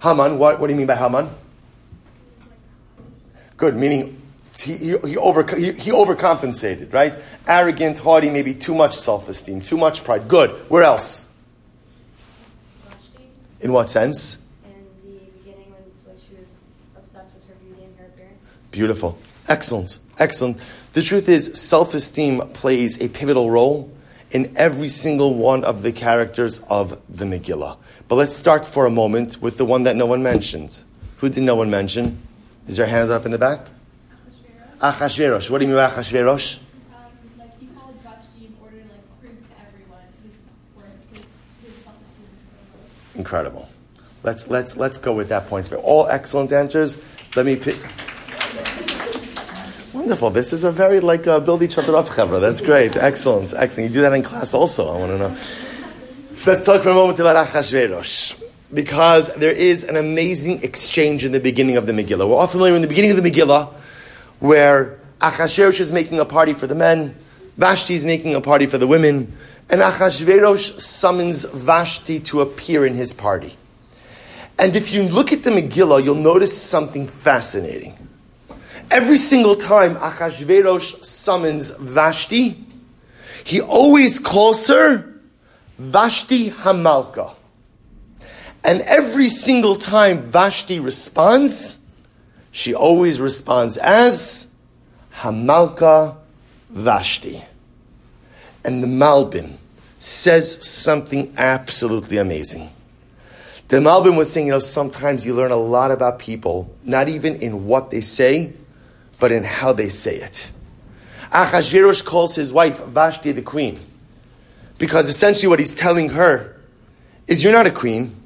Haman. 0.02 0.38
What, 0.38 0.60
what 0.60 0.66
do 0.66 0.72
you 0.72 0.76
mean 0.76 0.86
by 0.86 0.96
Haman? 0.96 1.28
Good. 3.56 3.76
Meaning 3.76 4.20
he, 4.58 4.76
he, 4.76 4.96
he, 4.98 5.16
over, 5.16 5.44
he, 5.56 5.72
he 5.72 5.90
overcompensated, 5.90 6.92
right? 6.92 7.14
Arrogant, 7.46 7.98
haughty, 7.98 8.30
maybe 8.30 8.54
too 8.54 8.74
much 8.74 8.96
self-esteem, 8.96 9.60
too 9.60 9.76
much 9.76 10.04
pride. 10.04 10.28
Good. 10.28 10.50
Where 10.70 10.82
else? 10.82 11.34
In 13.60 13.72
what 13.72 13.90
sense? 13.90 14.38
in 14.64 14.70
the 15.04 15.18
beginning 15.38 15.70
when 15.70 16.16
she 16.18 16.34
was 16.34 16.46
obsessed 16.96 17.34
with 17.34 17.46
her 17.48 17.54
beauty 17.62 17.82
and 17.82 17.98
her 17.98 18.06
appearance. 18.06 18.38
Beautiful. 18.70 19.18
Excellent. 19.48 19.98
Excellent. 20.18 20.58
The 20.94 21.02
truth 21.02 21.28
is, 21.28 21.60
self 21.60 21.92
esteem 21.94 22.40
plays 22.52 23.00
a 23.00 23.08
pivotal 23.08 23.50
role 23.50 23.92
in 24.30 24.52
every 24.56 24.88
single 24.88 25.34
one 25.34 25.64
of 25.64 25.82
the 25.82 25.92
characters 25.92 26.60
of 26.70 27.00
the 27.14 27.24
Megillah. 27.24 27.76
But 28.10 28.16
let's 28.16 28.34
start 28.34 28.66
for 28.66 28.86
a 28.86 28.90
moment 28.90 29.40
with 29.40 29.56
the 29.56 29.64
one 29.64 29.84
that 29.84 29.94
no 29.94 30.04
one 30.04 30.20
mentioned. 30.20 30.82
Who 31.18 31.28
did 31.28 31.44
no 31.44 31.54
one 31.54 31.70
mention? 31.70 32.20
Is 32.66 32.76
there 32.76 32.84
a 32.84 32.88
hand 32.88 33.08
up 33.08 33.24
in 33.24 33.30
the 33.30 33.38
back? 33.38 33.68
Achashverosh. 34.80 35.48
What 35.48 35.58
do 35.58 35.64
you 35.64 35.68
mean 35.68 35.76
by 35.76 35.88
Achashverosh? 35.88 36.58
Um, 36.58 37.04
like 37.38 37.56
he 37.60 37.66
called 37.66 37.94
Vashti 38.02 38.46
in 38.46 38.56
order 38.60 38.78
like 38.78 39.20
prove 39.20 39.38
to 39.46 39.54
everyone 39.64 40.02
his 40.24 40.34
his, 41.12 41.22
his 41.62 41.84
self-esteem 41.84 42.26
is 42.32 42.40
so 42.40 42.56
low. 43.14 43.20
Incredible. 43.20 43.68
Let's, 44.24 44.48
let's, 44.48 44.76
let's 44.76 44.98
go 44.98 45.12
with 45.12 45.28
that 45.28 45.46
point. 45.46 45.72
All 45.72 46.08
excellent 46.08 46.50
answers. 46.50 47.00
Let 47.36 47.46
me 47.46 47.54
pick. 47.54 47.78
Wonderful. 49.94 50.30
This 50.30 50.52
is 50.52 50.64
a 50.64 50.72
very 50.72 50.98
like 50.98 51.28
uh, 51.28 51.38
build 51.38 51.62
each 51.62 51.78
other 51.78 51.94
up, 51.94 52.06
Chevra. 52.08 52.40
That's 52.40 52.60
great. 52.60 52.96
Excellent. 52.96 53.54
Excellent. 53.54 53.90
You 53.90 53.94
do 53.94 54.00
that 54.00 54.14
in 54.14 54.24
class 54.24 54.52
also. 54.52 54.88
I 54.88 54.98
want 54.98 55.12
to 55.12 55.18
know. 55.18 55.36
So 56.34 56.52
let's 56.52 56.64
talk 56.64 56.82
for 56.82 56.90
a 56.90 56.94
moment 56.94 57.18
about 57.18 57.44
Achashverosh. 57.44 58.40
Because 58.72 59.34
there 59.34 59.50
is 59.50 59.82
an 59.82 59.96
amazing 59.96 60.62
exchange 60.62 61.24
in 61.24 61.32
the 61.32 61.40
beginning 61.40 61.76
of 61.76 61.86
the 61.86 61.92
Megillah. 61.92 62.28
We're 62.28 62.36
all 62.36 62.46
familiar 62.46 62.76
in 62.76 62.82
the 62.82 62.88
beginning 62.88 63.10
of 63.10 63.22
the 63.22 63.28
Megillah 63.28 63.74
where 64.38 64.98
Achashverosh 65.20 65.80
is 65.80 65.90
making 65.90 66.20
a 66.20 66.24
party 66.24 66.54
for 66.54 66.68
the 66.68 66.74
men, 66.74 67.16
Vashti 67.56 67.94
is 67.94 68.06
making 68.06 68.36
a 68.36 68.40
party 68.40 68.66
for 68.66 68.78
the 68.78 68.86
women, 68.86 69.36
and 69.68 69.80
Achashverosh 69.80 70.80
summons 70.80 71.44
Vashti 71.44 72.20
to 72.20 72.42
appear 72.42 72.86
in 72.86 72.94
his 72.94 73.12
party. 73.12 73.56
And 74.56 74.76
if 74.76 74.92
you 74.92 75.02
look 75.02 75.32
at 75.32 75.42
the 75.42 75.50
Megillah, 75.50 76.04
you'll 76.04 76.14
notice 76.14 76.56
something 76.56 77.08
fascinating. 77.08 77.98
Every 78.88 79.16
single 79.16 79.56
time 79.56 79.96
Achashverosh 79.96 81.04
summons 81.04 81.70
Vashti, 81.70 82.64
he 83.42 83.60
always 83.60 84.20
calls 84.20 84.68
her 84.68 85.09
Vashti 85.80 86.50
Hamalka. 86.50 87.34
And 88.62 88.82
every 88.82 89.30
single 89.30 89.76
time 89.76 90.20
Vashti 90.20 90.78
responds, 90.78 91.78
she 92.50 92.74
always 92.74 93.18
responds 93.18 93.78
as 93.78 94.54
Hamalka 95.14 96.16
Vashti. 96.68 97.42
And 98.62 98.82
the 98.82 98.88
Malbim 98.88 99.56
says 99.98 100.62
something 100.68 101.32
absolutely 101.38 102.18
amazing. 102.18 102.70
The 103.68 103.78
Malbim 103.78 104.18
was 104.18 104.30
saying, 104.30 104.48
you 104.48 104.52
know, 104.52 104.58
sometimes 104.58 105.24
you 105.24 105.32
learn 105.32 105.50
a 105.50 105.56
lot 105.56 105.90
about 105.92 106.18
people, 106.18 106.76
not 106.84 107.08
even 107.08 107.36
in 107.36 107.64
what 107.64 107.90
they 107.90 108.02
say, 108.02 108.52
but 109.18 109.32
in 109.32 109.44
how 109.44 109.72
they 109.72 109.88
say 109.88 110.16
it. 110.16 110.52
Achashverosh 111.32 112.04
calls 112.04 112.34
his 112.34 112.52
wife 112.52 112.84
Vashti 112.84 113.32
the 113.32 113.40
queen. 113.40 113.78
Because 114.80 115.10
essentially 115.10 115.46
what 115.46 115.58
he's 115.58 115.74
telling 115.74 116.08
her 116.08 116.56
is 117.26 117.44
you're 117.44 117.52
not 117.52 117.66
a 117.66 117.70
queen. 117.70 118.16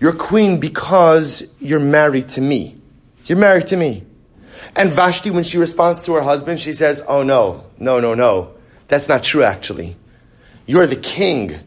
You're 0.00 0.12
queen 0.12 0.60
because 0.60 1.42
you're 1.58 1.80
married 1.80 2.28
to 2.28 2.40
me. 2.40 2.80
You're 3.26 3.38
married 3.38 3.66
to 3.66 3.76
me. 3.76 4.04
And 4.76 4.90
Vashti, 4.90 5.32
when 5.32 5.42
she 5.42 5.58
responds 5.58 6.06
to 6.06 6.14
her 6.14 6.22
husband, 6.22 6.60
she 6.60 6.72
says, 6.72 7.02
Oh 7.08 7.24
no, 7.24 7.66
no, 7.76 7.98
no, 7.98 8.14
no. 8.14 8.54
That's 8.86 9.08
not 9.08 9.24
true 9.24 9.42
actually. 9.42 9.96
You're 10.64 10.86
the 10.86 10.96
king 10.96 11.58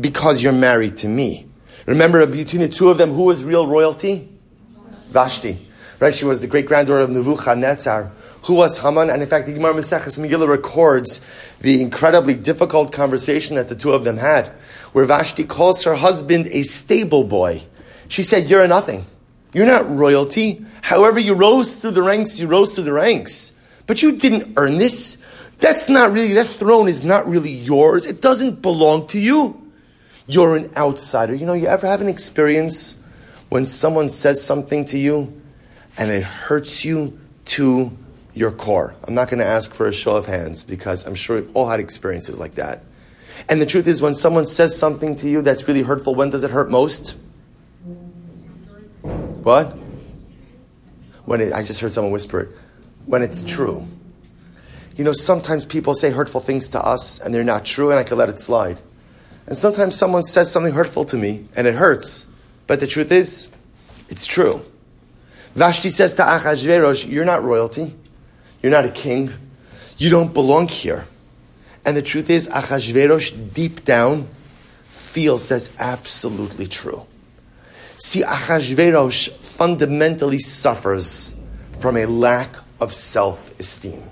because 0.00 0.44
you're 0.44 0.52
married 0.52 0.96
to 0.98 1.08
me. 1.08 1.48
Remember 1.86 2.24
between 2.26 2.62
the 2.62 2.68
two 2.68 2.88
of 2.88 2.98
them, 2.98 3.10
who 3.10 3.24
was 3.24 3.42
real 3.42 3.66
royalty? 3.66 4.28
Vashti. 5.08 5.58
Right? 5.98 6.14
She 6.14 6.24
was 6.24 6.38
the 6.38 6.46
great 6.46 6.66
granddaughter 6.66 7.00
of 7.00 7.10
Nebuchadnezzar. 7.10 8.12
Who 8.44 8.54
was 8.54 8.78
Haman? 8.78 9.10
And 9.10 9.22
in 9.22 9.28
fact, 9.28 9.46
the 9.46 9.52
Gemara 9.52 9.74
Maseches 9.74 10.18
Megillah 10.18 10.48
records 10.48 11.20
the 11.60 11.82
incredibly 11.82 12.34
difficult 12.34 12.92
conversation 12.92 13.56
that 13.56 13.68
the 13.68 13.76
two 13.76 13.92
of 13.92 14.04
them 14.04 14.16
had, 14.16 14.48
where 14.92 15.04
Vashti 15.04 15.44
calls 15.44 15.84
her 15.84 15.94
husband 15.94 16.46
a 16.46 16.62
stable 16.62 17.24
boy. 17.24 17.62
She 18.08 18.22
said, 18.22 18.48
You're 18.48 18.66
nothing. 18.66 19.04
You're 19.52 19.66
not 19.66 19.94
royalty. 19.94 20.64
However, 20.82 21.18
you 21.18 21.34
rose 21.34 21.76
through 21.76 21.90
the 21.92 22.02
ranks, 22.02 22.40
you 22.40 22.46
rose 22.46 22.74
through 22.74 22.84
the 22.84 22.92
ranks. 22.92 23.56
But 23.86 24.02
you 24.02 24.12
didn't 24.12 24.54
earn 24.56 24.78
this. 24.78 25.22
That's 25.58 25.88
not 25.88 26.12
really, 26.12 26.32
that 26.34 26.46
throne 26.46 26.88
is 26.88 27.04
not 27.04 27.26
really 27.26 27.50
yours. 27.50 28.06
It 28.06 28.22
doesn't 28.22 28.62
belong 28.62 29.08
to 29.08 29.20
you. 29.20 29.70
You're 30.26 30.56
an 30.56 30.72
outsider. 30.76 31.34
You 31.34 31.44
know, 31.44 31.54
you 31.54 31.66
ever 31.66 31.86
have 31.86 32.00
an 32.00 32.08
experience 32.08 32.98
when 33.48 33.66
someone 33.66 34.08
says 34.08 34.42
something 34.42 34.84
to 34.86 34.98
you 34.98 35.40
and 35.98 36.10
it 36.10 36.22
hurts 36.22 36.84
you 36.84 37.18
to 37.46 37.96
your 38.40 38.50
core? 38.50 38.94
I'm 39.04 39.14
not 39.14 39.28
going 39.28 39.38
to 39.38 39.46
ask 39.46 39.74
for 39.74 39.86
a 39.86 39.92
show 39.92 40.16
of 40.16 40.24
hands 40.24 40.64
because 40.64 41.06
I'm 41.06 41.14
sure 41.14 41.36
we've 41.36 41.54
all 41.54 41.68
had 41.68 41.78
experiences 41.78 42.40
like 42.40 42.54
that. 42.54 42.82
And 43.50 43.60
the 43.60 43.66
truth 43.66 43.86
is, 43.86 44.00
when 44.00 44.14
someone 44.14 44.46
says 44.46 44.76
something 44.76 45.14
to 45.16 45.28
you 45.28 45.42
that's 45.42 45.68
really 45.68 45.82
hurtful, 45.82 46.14
when 46.14 46.30
does 46.30 46.42
it 46.42 46.50
hurt 46.50 46.70
most? 46.70 47.16
What? 49.02 49.76
When 51.26 51.42
it, 51.42 51.52
I 51.52 51.62
just 51.62 51.80
heard 51.80 51.92
someone 51.92 52.12
whisper 52.12 52.40
it. 52.40 52.48
When 53.04 53.22
it's 53.22 53.42
true. 53.42 53.86
You 54.96 55.04
know, 55.04 55.12
sometimes 55.12 55.66
people 55.66 55.94
say 55.94 56.10
hurtful 56.10 56.40
things 56.40 56.68
to 56.70 56.80
us 56.80 57.20
and 57.20 57.34
they're 57.34 57.44
not 57.44 57.66
true, 57.66 57.90
and 57.90 57.98
I 57.98 58.04
can 58.04 58.16
let 58.16 58.30
it 58.30 58.40
slide. 58.40 58.80
And 59.46 59.56
sometimes 59.56 59.96
someone 59.96 60.22
says 60.22 60.50
something 60.50 60.72
hurtful 60.72 61.04
to 61.06 61.16
me 61.16 61.46
and 61.56 61.66
it 61.66 61.74
hurts, 61.74 62.26
but 62.66 62.80
the 62.80 62.86
truth 62.86 63.12
is, 63.12 63.52
it's 64.08 64.26
true. 64.26 64.62
Vashti 65.54 65.90
says 65.90 66.14
to 66.14 66.22
Achashverosh, 66.22 67.10
You're 67.10 67.24
not 67.24 67.42
royalty. 67.42 67.94
You're 68.62 68.72
not 68.72 68.84
a 68.84 68.90
king. 68.90 69.32
You 69.96 70.10
don't 70.10 70.32
belong 70.32 70.68
here. 70.68 71.06
And 71.84 71.96
the 71.96 72.02
truth 72.02 72.30
is, 72.30 72.48
Achashverosh 72.48 73.54
deep 73.54 73.84
down 73.84 74.26
feels 74.84 75.48
that's 75.48 75.74
absolutely 75.78 76.66
true. 76.66 77.06
See, 77.96 78.22
Achashverosh 78.22 79.30
fundamentally 79.30 80.38
suffers 80.38 81.34
from 81.78 81.96
a 81.96 82.06
lack 82.06 82.56
of 82.80 82.94
self 82.94 83.58
esteem. 83.58 84.02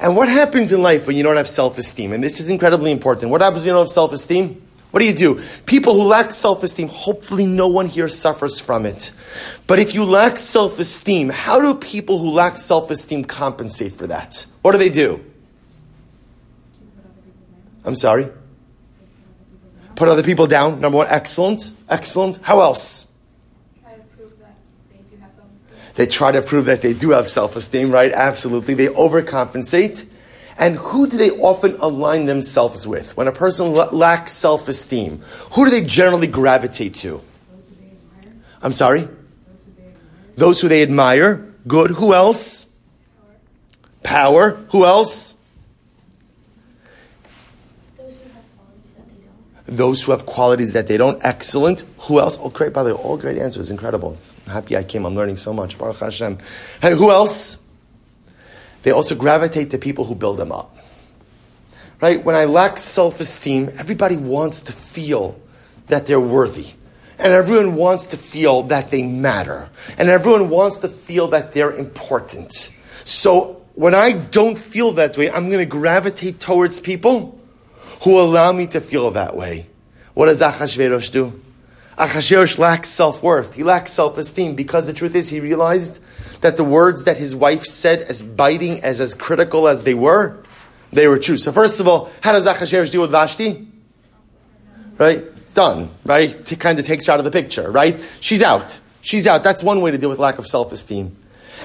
And 0.00 0.16
what 0.16 0.28
happens 0.28 0.72
in 0.72 0.82
life 0.82 1.06
when 1.06 1.16
you 1.16 1.22
don't 1.22 1.36
have 1.36 1.48
self 1.48 1.78
esteem? 1.78 2.12
And 2.12 2.22
this 2.22 2.40
is 2.40 2.48
incredibly 2.48 2.90
important. 2.90 3.30
What 3.30 3.40
happens 3.40 3.62
when 3.62 3.68
you 3.68 3.72
don't 3.72 3.82
have 3.82 3.88
self 3.88 4.12
esteem? 4.12 4.61
What 4.92 5.00
do 5.00 5.06
you 5.06 5.14
do? 5.14 5.42
People 5.64 5.94
who 5.94 6.02
lack 6.02 6.32
self 6.32 6.62
esteem, 6.62 6.88
hopefully 6.88 7.46
no 7.46 7.66
one 7.66 7.86
here 7.86 8.08
suffers 8.08 8.60
from 8.60 8.84
it. 8.84 9.10
But 9.66 9.78
if 9.78 9.94
you 9.94 10.04
lack 10.04 10.36
self 10.36 10.78
esteem, 10.78 11.30
how 11.30 11.60
do 11.60 11.74
people 11.74 12.18
who 12.18 12.30
lack 12.30 12.58
self 12.58 12.90
esteem 12.90 13.24
compensate 13.24 13.94
for 13.94 14.06
that? 14.08 14.46
What 14.60 14.72
do 14.72 14.78
they 14.78 14.90
do? 14.90 15.24
I'm 17.86 17.94
sorry? 17.94 18.28
Put 19.96 20.08
other 20.08 20.22
people 20.22 20.46
down. 20.46 20.80
Number 20.80 20.98
one, 20.98 21.06
excellent. 21.08 21.72
Excellent. 21.88 22.38
How 22.42 22.60
else? 22.60 23.10
They 25.94 26.06
try 26.06 26.32
to 26.32 26.42
prove 26.42 26.66
that 26.66 26.82
they 26.82 26.92
do 26.92 27.10
have 27.10 27.30
self 27.30 27.56
esteem, 27.56 27.90
right? 27.90 28.12
Absolutely. 28.12 28.74
They 28.74 28.88
overcompensate. 28.88 30.06
And 30.58 30.76
who 30.76 31.06
do 31.06 31.16
they 31.16 31.30
often 31.30 31.76
align 31.80 32.26
themselves 32.26 32.86
with? 32.86 33.16
When 33.16 33.26
a 33.26 33.32
person 33.32 33.74
l- 33.74 33.88
lacks 33.90 34.32
self 34.32 34.68
esteem, 34.68 35.22
who 35.52 35.64
do 35.64 35.70
they 35.70 35.82
generally 35.84 36.26
gravitate 36.26 36.94
to? 36.96 37.20
I'm 38.62 38.72
sorry? 38.72 39.08
Those 40.36 40.60
who 40.60 40.68
they 40.68 40.82
admire. 40.82 41.54
Good. 41.66 41.90
Who 41.92 42.14
else? 42.14 42.66
Power. 44.02 44.50
Who 44.70 44.84
else? 44.84 45.34
Those 49.64 50.02
who 50.02 50.12
have 50.12 50.26
qualities 50.26 50.74
that 50.74 50.86
they 50.86 50.96
don't. 50.96 51.24
Excellent. 51.24 51.84
Who 52.00 52.20
else? 52.20 52.38
Oh, 52.40 52.50
great. 52.50 52.72
By 52.72 52.82
the 52.82 52.94
way, 52.94 53.02
all 53.02 53.16
great 53.16 53.38
answers. 53.38 53.70
Incredible. 53.70 54.18
I'm 54.46 54.52
happy 54.52 54.76
I 54.76 54.82
came. 54.82 55.06
I'm 55.06 55.14
learning 55.14 55.36
so 55.36 55.52
much. 55.52 55.78
Baruch 55.78 55.98
Hashem. 55.98 56.38
Hey, 56.82 56.94
who 56.94 57.10
else? 57.10 57.61
They 58.82 58.90
also 58.90 59.14
gravitate 59.14 59.70
to 59.70 59.78
people 59.78 60.04
who 60.04 60.14
build 60.14 60.38
them 60.38 60.52
up. 60.52 60.76
Right? 62.00 62.22
When 62.24 62.34
I 62.34 62.46
lack 62.46 62.78
self 62.78 63.20
esteem, 63.20 63.70
everybody 63.78 64.16
wants 64.16 64.60
to 64.62 64.72
feel 64.72 65.40
that 65.88 66.06
they're 66.06 66.20
worthy. 66.20 66.66
And 67.18 67.32
everyone 67.32 67.76
wants 67.76 68.06
to 68.06 68.16
feel 68.16 68.64
that 68.64 68.90
they 68.90 69.04
matter. 69.04 69.70
And 69.96 70.08
everyone 70.08 70.48
wants 70.48 70.78
to 70.78 70.88
feel 70.88 71.28
that 71.28 71.52
they're 71.52 71.70
important. 71.70 72.70
So 73.04 73.62
when 73.74 73.94
I 73.94 74.12
don't 74.12 74.58
feel 74.58 74.92
that 74.92 75.16
way, 75.16 75.30
I'm 75.30 75.48
going 75.48 75.60
to 75.60 75.66
gravitate 75.66 76.40
towards 76.40 76.80
people 76.80 77.38
who 78.02 78.20
allow 78.20 78.50
me 78.50 78.66
to 78.68 78.80
feel 78.80 79.12
that 79.12 79.36
way. 79.36 79.66
What 80.14 80.26
does 80.26 80.42
Achashverosh 80.42 81.12
do? 81.12 81.40
Achashverosh 81.96 82.58
lacks 82.58 82.88
self 82.88 83.22
worth. 83.22 83.54
He 83.54 83.62
lacks 83.62 83.92
self 83.92 84.18
esteem 84.18 84.56
because 84.56 84.86
the 84.86 84.92
truth 84.92 85.14
is 85.14 85.28
he 85.28 85.40
realized 85.40 86.00
that 86.42 86.56
the 86.56 86.64
words 86.64 87.04
that 87.04 87.16
his 87.16 87.34
wife 87.34 87.64
said, 87.64 88.00
as 88.00 88.20
biting, 88.20 88.82
as 88.84 89.00
as 89.00 89.14
critical 89.14 89.66
as 89.66 89.84
they 89.84 89.94
were, 89.94 90.42
they 90.92 91.08
were 91.08 91.18
true. 91.18 91.38
So 91.38 91.50
first 91.50 91.80
of 91.80 91.88
all, 91.88 92.10
how 92.20 92.32
does 92.32 92.46
Achashverosh 92.46 92.90
deal 92.90 93.00
with 93.00 93.10
Vashti? 93.10 93.66
Right? 94.98 95.24
Done. 95.54 95.90
Right? 96.04 96.44
T- 96.44 96.56
kind 96.56 96.78
of 96.78 96.86
takes 96.86 97.06
her 97.06 97.14
out 97.14 97.18
of 97.18 97.24
the 97.24 97.30
picture. 97.30 97.70
Right? 97.70 97.98
She's 98.20 98.42
out. 98.42 98.78
She's 99.00 99.26
out. 99.26 99.42
That's 99.42 99.62
one 99.62 99.80
way 99.80 99.90
to 99.90 99.98
deal 99.98 100.10
with 100.10 100.18
lack 100.18 100.38
of 100.38 100.46
self 100.46 100.70
esteem. 100.72 101.16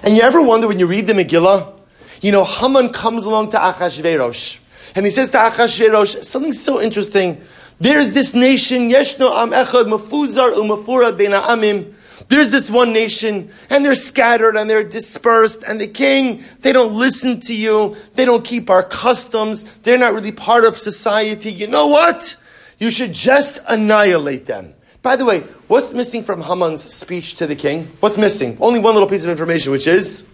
And 0.04 0.16
you 0.16 0.22
ever 0.22 0.42
wonder 0.42 0.68
when 0.68 0.80
you 0.80 0.88
read 0.88 1.08
the 1.08 1.14
Megillah, 1.14 1.74
you 2.22 2.32
know, 2.32 2.44
Haman 2.44 2.90
comes 2.90 3.26
along 3.26 3.52
to 3.52 3.58
Achashverosh, 3.58 4.60
and 4.96 5.06
he 5.06 5.10
says 5.10 5.30
to 5.32 5.38
Achashverosh, 5.38 6.24
something 6.24 6.52
so 6.52 6.82
interesting. 6.82 7.42
There's 7.80 8.12
this 8.14 8.34
nation, 8.34 8.90
Yeshno 8.90 9.32
Am 9.32 9.52
Echad, 9.52 9.86
Mafuzar 9.86 10.54
Umafura 10.54 11.16
Ben 11.16 11.32
Amim. 11.32 11.94
There's 12.30 12.52
this 12.52 12.70
one 12.70 12.92
nation, 12.92 13.52
and 13.70 13.86
they're 13.86 13.96
scattered 13.96 14.58
and 14.58 14.70
they're 14.70 14.84
dispersed, 14.84 15.64
and 15.64 15.80
the 15.80 15.88
king, 15.88 16.44
they 16.60 16.74
don't 16.74 16.94
listen 16.94 17.40
to 17.42 17.56
you, 17.56 17.96
they 18.16 18.26
don't 18.26 18.44
keep 18.44 18.70
our 18.70 18.84
customs, 18.84 19.64
they're 19.84 19.98
not 19.98 20.14
really 20.14 20.34
part 20.34 20.66
of 20.66 20.78
society. 20.78 21.52
You 21.52 21.68
know 21.68 21.88
what? 21.88 22.36
You 22.80 22.92
should 22.92 23.14
just 23.14 23.60
annihilate 23.68 24.46
them. 24.46 24.74
By 25.02 25.16
the 25.16 25.24
way, 25.24 25.42
what's 25.68 25.94
missing 25.94 26.22
from 26.22 26.42
Haman's 26.42 26.84
speech 26.94 27.36
to 27.36 27.48
the 27.48 27.56
king? 27.56 27.88
What's 28.02 28.18
missing? 28.18 28.58
Only 28.60 28.80
one 28.80 28.94
little 28.94 29.08
piece 29.08 29.24
of 29.24 29.30
information, 29.30 29.72
which 29.72 29.88
is 29.88 30.28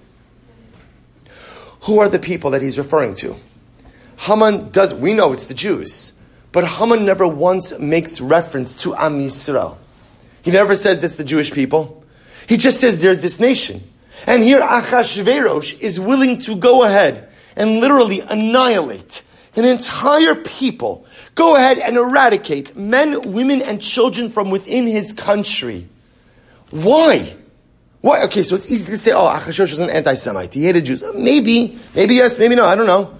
who 1.82 2.00
are 2.00 2.10
the 2.10 2.20
people 2.20 2.50
that 2.52 2.62
he's 2.62 2.78
referring 2.78 3.14
to? 3.16 3.36
Haman 4.18 4.70
does, 4.72 4.96
we 4.96 5.14
know 5.14 5.34
it's 5.34 5.46
the 5.46 5.54
Jews, 5.54 6.14
but 6.52 6.66
Haman 6.66 7.06
never 7.06 7.28
once 7.28 7.78
makes 7.78 8.20
reference 8.20 8.74
to 8.82 8.96
Am 8.96 9.20
Yisrael. 9.20 9.78
He 10.44 10.52
never 10.52 10.76
says 10.76 11.04
it's 11.04 11.16
the 11.16 11.24
Jewish 11.24 11.52
people. 11.52 12.04
He 12.48 12.58
just 12.58 12.80
says 12.80 13.02
there's 13.02 13.22
this 13.22 13.40
nation. 13.40 13.82
And 14.28 14.44
here 14.44 14.62
Achashverosh 14.62 15.80
is 15.80 16.00
willing 16.00 16.40
to 16.42 16.56
go 16.56 16.84
ahead 16.84 17.30
and 17.56 17.80
literally 17.80 18.20
annihilate 18.20 19.24
an 19.56 19.66
entire 19.66 20.36
people. 20.36 21.06
Go 21.36 21.56
ahead 21.56 21.78
and 21.78 21.98
eradicate 21.98 22.76
men, 22.76 23.34
women, 23.34 23.62
and 23.62 23.82
children 23.82 24.30
from 24.30 24.50
within 24.50 24.88
his 24.88 25.14
country. 25.14 25.88
Why? 26.70 27.36
Why? 28.02 28.24
Okay, 28.24 28.44
so 28.44 28.56
it's 28.56 28.70
easy 28.70 28.92
to 28.92 28.98
say, 28.98 29.12
oh, 29.12 29.30
Achashverosh 29.30 29.72
was 29.72 29.80
an 29.80 29.90
anti-Semite. 29.90 30.54
He 30.54 30.66
hated 30.66 30.86
Jews. 30.86 31.04
Maybe, 31.16 31.80
maybe 31.96 32.16
yes, 32.16 32.38
maybe 32.38 32.56
no, 32.56 32.66
I 32.66 32.76
don't 32.76 32.88
know. 32.88 33.18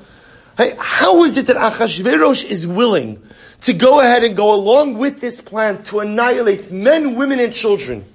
Hey, 0.58 0.74
how 0.78 1.24
is 1.24 1.38
it 1.38 1.48
that 1.48 1.56
Achashverosh 1.56 2.44
is 2.44 2.68
willing 2.68 3.22
to 3.64 3.74
go 3.74 4.00
ahead 4.00 4.24
and 4.24 4.36
go 4.36 4.54
along 4.54 4.98
with 4.98 5.20
this 5.20 5.42
plan 5.42 5.84
to 5.84 6.00
annihilate 6.00 6.72
men, 6.72 7.16
women, 7.16 7.40
and 7.40 7.54
children 7.54 8.06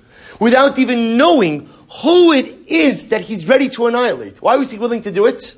without 0.41 0.79
even 0.79 1.17
knowing 1.17 1.69
who 2.03 2.33
it 2.33 2.67
is 2.67 3.09
that 3.09 3.23
he's 3.23 3.49
ready 3.49 3.69
to 3.71 3.87
annihilate? 3.87 4.43
Why 4.43 4.57
was 4.57 4.71
he 4.71 4.79
willing 4.79 5.01
to 5.03 5.11
do 5.11 5.27
it? 5.27 5.57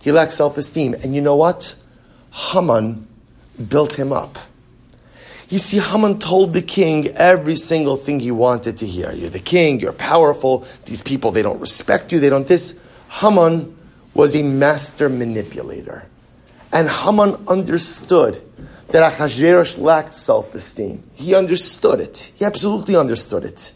He 0.00 0.12
lacks 0.12 0.34
self-esteem. 0.34 0.94
And 0.94 1.14
you 1.14 1.20
know 1.20 1.36
what? 1.36 1.76
Haman 2.30 3.06
built 3.68 3.98
him 3.98 4.12
up. 4.12 4.38
You 5.48 5.58
see, 5.58 5.78
Haman 5.78 6.18
told 6.18 6.52
the 6.52 6.62
king 6.62 7.08
every 7.08 7.54
single 7.54 7.96
thing 7.96 8.18
he 8.18 8.32
wanted 8.32 8.78
to 8.78 8.86
hear. 8.86 9.12
You're 9.12 9.30
the 9.30 9.38
king, 9.38 9.78
you're 9.78 9.92
powerful, 9.92 10.66
these 10.84 11.00
people, 11.00 11.30
they 11.30 11.42
don't 11.42 11.60
respect 11.60 12.10
you, 12.10 12.18
they 12.18 12.28
don't 12.28 12.48
this. 12.48 12.80
Haman 13.08 13.76
was 14.14 14.34
a 14.34 14.42
master 14.42 15.08
manipulator. 15.08 16.08
And 16.76 16.90
Haman 16.90 17.42
understood 17.48 18.38
that 18.88 19.10
Achashverosh 19.10 19.78
lacked 19.78 20.12
self-esteem. 20.12 21.02
He 21.14 21.34
understood 21.34 22.00
it. 22.00 22.30
He 22.36 22.44
absolutely 22.44 22.96
understood 22.96 23.44
it. 23.44 23.72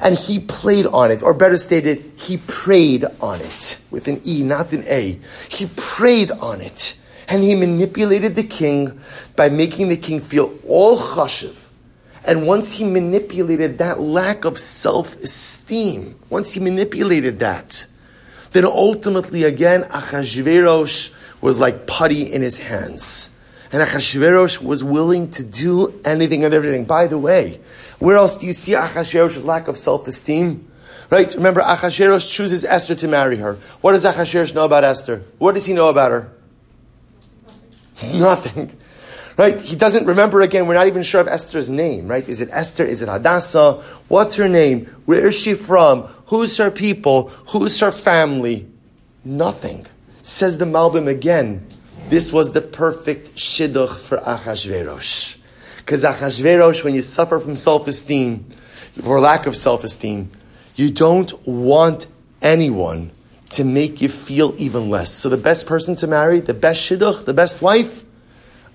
And 0.00 0.16
he 0.16 0.38
played 0.38 0.86
on 0.86 1.10
it, 1.10 1.20
or 1.20 1.34
better 1.34 1.56
stated, 1.56 2.12
he 2.14 2.36
preyed 2.36 3.06
on 3.20 3.40
it, 3.40 3.80
with 3.90 4.06
an 4.06 4.20
E, 4.24 4.44
not 4.44 4.72
an 4.72 4.84
A. 4.86 5.18
He 5.48 5.66
preyed 5.74 6.30
on 6.30 6.60
it. 6.60 6.96
And 7.28 7.42
he 7.42 7.56
manipulated 7.56 8.36
the 8.36 8.44
king 8.44 9.00
by 9.34 9.48
making 9.48 9.88
the 9.88 9.96
king 9.96 10.20
feel 10.20 10.56
all 10.68 10.96
chashiv 10.96 11.70
And 12.24 12.46
once 12.46 12.70
he 12.70 12.84
manipulated 12.84 13.78
that 13.78 13.98
lack 13.98 14.44
of 14.44 14.58
self 14.60 15.20
esteem, 15.20 16.14
once 16.30 16.52
he 16.52 16.60
manipulated 16.60 17.40
that, 17.40 17.86
then 18.52 18.64
ultimately 18.64 19.42
again, 19.42 19.82
Achashverosh 19.90 21.10
was 21.44 21.60
like 21.60 21.86
putty 21.86 22.32
in 22.32 22.40
his 22.40 22.56
hands. 22.56 23.30
And 23.70 23.86
Achashverosh 23.86 24.62
was 24.62 24.82
willing 24.82 25.28
to 25.32 25.44
do 25.44 26.00
anything 26.02 26.42
and 26.42 26.54
everything. 26.54 26.86
By 26.86 27.06
the 27.06 27.18
way, 27.18 27.60
where 27.98 28.16
else 28.16 28.38
do 28.38 28.46
you 28.46 28.54
see 28.54 28.72
Achashverosh's 28.72 29.44
lack 29.44 29.68
of 29.68 29.76
self 29.76 30.08
esteem? 30.08 30.66
Right? 31.10 31.32
Remember, 31.34 31.60
Achashverosh 31.60 32.32
chooses 32.32 32.64
Esther 32.64 32.94
to 32.94 33.08
marry 33.08 33.36
her. 33.36 33.58
What 33.82 33.92
does 33.92 34.06
Achashverosh 34.06 34.54
know 34.54 34.64
about 34.64 34.84
Esther? 34.84 35.22
What 35.36 35.54
does 35.54 35.66
he 35.66 35.74
know 35.74 35.90
about 35.90 36.12
her? 36.12 36.32
Nothing. 38.14 38.74
Right? 39.36 39.60
He 39.60 39.76
doesn't 39.76 40.06
remember 40.06 40.40
again. 40.40 40.66
We're 40.66 40.74
not 40.74 40.86
even 40.86 41.02
sure 41.02 41.20
of 41.20 41.28
Esther's 41.28 41.68
name, 41.68 42.08
right? 42.08 42.26
Is 42.26 42.40
it 42.40 42.48
Esther? 42.52 42.86
Is 42.86 43.02
it 43.02 43.10
Hadassah? 43.10 43.84
What's 44.08 44.36
her 44.36 44.48
name? 44.48 44.86
Where 45.04 45.26
is 45.26 45.34
she 45.34 45.52
from? 45.52 46.04
Who's 46.28 46.56
her 46.56 46.70
people? 46.70 47.28
Who's 47.48 47.78
her 47.80 47.92
family? 47.92 48.66
Nothing. 49.26 49.84
Says 50.24 50.56
the 50.56 50.64
Malbim 50.64 51.06
again. 51.06 51.66
This 52.08 52.32
was 52.32 52.52
the 52.52 52.62
perfect 52.62 53.34
shidduch 53.34 54.00
for 54.00 54.16
Achashverosh. 54.16 55.36
Because 55.76 56.02
Achashverosh, 56.02 56.82
when 56.82 56.94
you 56.94 57.02
suffer 57.02 57.38
from 57.38 57.56
self-esteem, 57.56 58.46
or 59.04 59.20
lack 59.20 59.46
of 59.46 59.54
self-esteem, 59.54 60.30
you 60.76 60.90
don't 60.90 61.46
want 61.46 62.06
anyone 62.40 63.10
to 63.50 63.64
make 63.64 64.00
you 64.00 64.08
feel 64.08 64.54
even 64.56 64.88
less. 64.88 65.12
So 65.12 65.28
the 65.28 65.36
best 65.36 65.66
person 65.66 65.94
to 65.96 66.06
marry, 66.06 66.40
the 66.40 66.54
best 66.54 66.80
shidduch, 66.80 67.26
the 67.26 67.34
best 67.34 67.60
wife, 67.60 68.02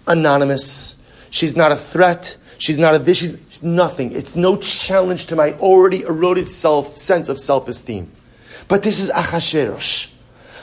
anonymous. 0.06 1.01
She's 1.32 1.56
not 1.56 1.72
a 1.72 1.75
threat. 1.75 2.38
She's 2.60 2.77
not 2.77 2.94
a 2.94 3.00
this. 3.00 3.18
She's 3.18 3.63
nothing. 3.63 4.12
It's 4.12 4.36
no 4.36 4.56
challenge 4.58 5.25
to 5.27 5.36
my 5.36 5.53
already 5.53 6.03
eroded 6.03 6.48
self 6.48 6.96
sense 6.96 7.27
of 7.27 7.39
self 7.39 7.68
esteem. 7.68 8.12
But 8.68 8.84
this 8.84 9.00
is 9.00 9.10
Achashverosh, 9.10 10.12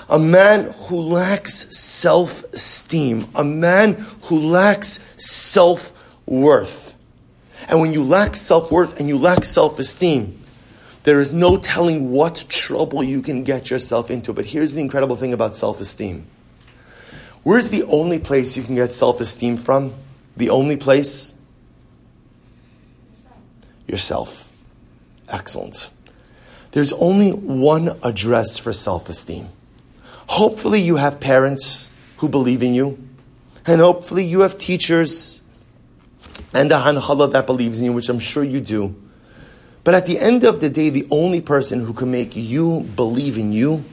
a 0.09 0.19
man 0.19 0.73
who 0.89 1.01
lacks 1.01 1.77
self 1.77 2.45
esteem, 2.53 3.27
a 3.35 3.45
man 3.45 3.95
who 4.25 4.39
lacks 4.39 5.01
self 5.17 5.93
worth. 6.27 6.97
And 7.69 7.81
when 7.81 7.93
you 7.93 8.05
lack 8.05 8.37
self 8.37 8.71
worth 8.71 9.01
and 9.01 9.09
you 9.09 9.19
lack 9.19 9.45
self 9.45 9.79
esteem, 9.79 10.41
there 11.03 11.21
is 11.21 11.33
no 11.33 11.57
telling 11.57 12.11
what 12.11 12.45
trouble 12.49 13.03
you 13.03 13.23
can 13.23 13.45
get 13.45 13.71
yourself 13.71 14.11
into. 14.11 14.33
But 14.33 14.47
here's 14.47 14.75
the 14.75 14.81
incredible 14.81 15.17
thing 15.17 15.33
about 15.33 15.55
self 15.55 15.81
esteem 15.81 16.27
Where's 17.43 17.71
the 17.71 17.85
only 17.85 18.19
place 18.19 18.57
you 18.57 18.63
can 18.63 18.75
get 18.75 18.93
self 18.93 19.21
esteem 19.21 19.57
from? 19.57 19.93
The 20.37 20.51
only 20.51 20.77
place? 20.77 21.35
Yourself. 23.87 24.53
Excellent. 25.29 25.91
There's 26.73 26.93
only 26.93 27.31
one 27.31 27.99
address 28.03 28.59
for 28.59 28.73
self 28.73 29.09
esteem. 29.09 29.49
Hopefully, 30.27 30.81
you 30.81 30.97
have 30.97 31.21
parents 31.21 31.91
who 32.19 32.29
believe 32.29 32.63
in 32.63 32.75
you, 32.75 32.99
and 33.67 33.81
hopefully, 33.81 34.25
you 34.25 34.41
have 34.41 34.59
teachers 34.59 35.43
and 36.53 36.71
a 36.73 36.77
hanhala 36.77 37.31
that 37.33 37.47
believes 37.47 37.79
in 37.79 37.87
you, 37.87 37.93
which 37.93 38.09
I'm 38.09 38.19
sure 38.19 38.45
you 38.45 38.61
do. 38.61 38.95
But 39.85 39.95
at 39.95 40.07
the 40.07 40.19
end 40.19 40.45
of 40.45 40.61
the 40.61 40.69
day, 40.69 40.91
the 40.91 41.07
only 41.11 41.41
person 41.41 41.81
who 41.81 41.93
can 41.93 42.11
make 42.11 42.35
you 42.35 42.81
believe 42.97 43.39
in 43.39 43.53
you 43.53 43.85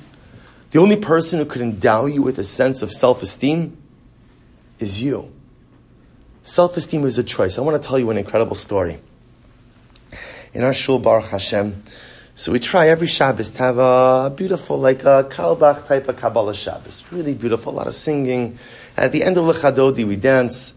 the 0.74 0.80
only 0.80 0.96
person 0.96 1.38
who 1.38 1.46
could 1.46 1.62
endow 1.62 2.08
you 2.08 2.24
with 2.24 2.40
a 2.40 2.44
sense 2.44 2.82
of 2.82 2.92
self 2.92 3.22
esteem 3.22 3.78
is 4.80 5.04
you. 5.04 5.32
Self 6.42 6.76
esteem 6.76 7.06
is 7.06 7.20
a 7.20 7.24
choice. 7.24 7.60
I 7.60 7.62
want 7.62 7.82
to 7.82 7.88
tell 7.88 8.00
you 8.00 8.10
an 8.10 8.18
incredible 8.18 8.56
story. 8.56 9.00
In 10.52 10.64
our 10.64 10.74
shul, 10.74 10.98
Baruch 10.98 11.30
Hashem, 11.30 11.84
so 12.36 12.52
we 12.52 12.60
try 12.60 12.90
every 12.90 13.08
Shabbos 13.08 13.52
to 13.52 13.58
have 13.60 13.78
a 13.78 14.34
beautiful, 14.36 14.78
like 14.78 15.04
a 15.04 15.28
Carlebach 15.30 15.88
type 15.88 16.08
of 16.08 16.18
Kabbalah 16.18 16.56
Shabbos. 16.56 17.04
Really 17.12 17.36
beautiful, 17.36 17.74
a 17.74 17.76
lot 17.76 17.88
of 17.88 17.94
singing. 17.94 18.58
At 18.98 19.12
the 19.12 19.24
end 19.24 19.38
of 19.38 19.46
Lechadodi, 19.46 20.04
we 20.06 20.16
dance. 20.16 20.74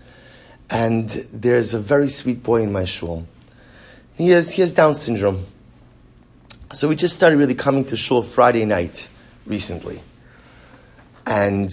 And 0.69 1.09
there's 1.09 1.73
a 1.73 1.79
very 1.79 2.09
sweet 2.09 2.43
boy 2.43 2.63
in 2.63 2.73
my 2.73 2.85
shul. 2.85 3.27
He 4.17 4.31
has, 4.31 4.53
he 4.53 4.61
has 4.61 4.73
Down 4.73 4.95
syndrome. 4.95 5.47
So 6.75 6.89
we 6.89 6.97
just 6.97 7.15
started 7.15 7.39
really 7.39 7.55
coming 7.55 7.85
to 7.87 7.97
shul 7.97 8.23
Friday 8.23 8.65
night 8.67 9.09
recently. 9.47 10.03
And 11.25 11.71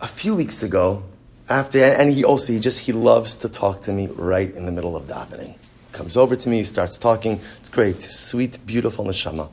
a 0.00 0.06
few 0.06 0.34
weeks 0.34 0.62
ago, 0.62 1.04
after, 1.48 1.82
and 1.82 2.10
he 2.10 2.24
also, 2.24 2.52
he 2.52 2.60
just, 2.60 2.80
he 2.80 2.92
loves 2.92 3.36
to 3.36 3.48
talk 3.48 3.84
to 3.84 3.92
me 3.92 4.08
right 4.08 4.52
in 4.52 4.66
the 4.66 4.72
middle 4.72 4.94
of 4.94 5.04
davening. 5.04 5.56
Comes 5.92 6.16
over 6.16 6.34
to 6.34 6.48
me, 6.48 6.62
starts 6.62 6.96
talking. 6.98 7.40
It's 7.60 7.68
great, 7.68 8.00
sweet, 8.00 8.64
beautiful 8.66 9.04
neshama. 9.04 9.50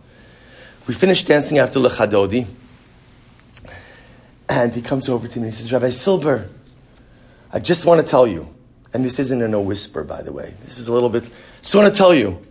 We 0.87 0.93
finish 0.93 1.23
dancing 1.23 1.59
after 1.59 1.79
Lechadodi, 1.79 2.47
and 4.47 4.73
he 4.73 4.81
comes 4.81 5.09
over 5.09 5.27
to 5.27 5.39
me 5.39 5.45
and 5.45 5.53
he 5.53 5.57
says, 5.61 5.71
Rabbi 5.71 5.89
Silber, 5.89 6.49
I 7.53 7.59
just 7.59 7.85
want 7.85 8.01
to 8.01 8.07
tell 8.07 8.25
you, 8.25 8.47
and 8.93 9.05
this 9.05 9.19
isn't 9.19 9.41
in 9.41 9.53
a 9.53 9.61
whisper, 9.61 10.03
by 10.03 10.21
the 10.21 10.31
way. 10.31 10.55
This 10.63 10.79
is 10.79 10.87
a 10.87 10.93
little 10.93 11.09
bit, 11.09 11.25
I 11.25 11.61
just 11.61 11.75
want 11.75 11.93
to 11.93 11.97
tell 11.97 12.13
you, 12.13 12.43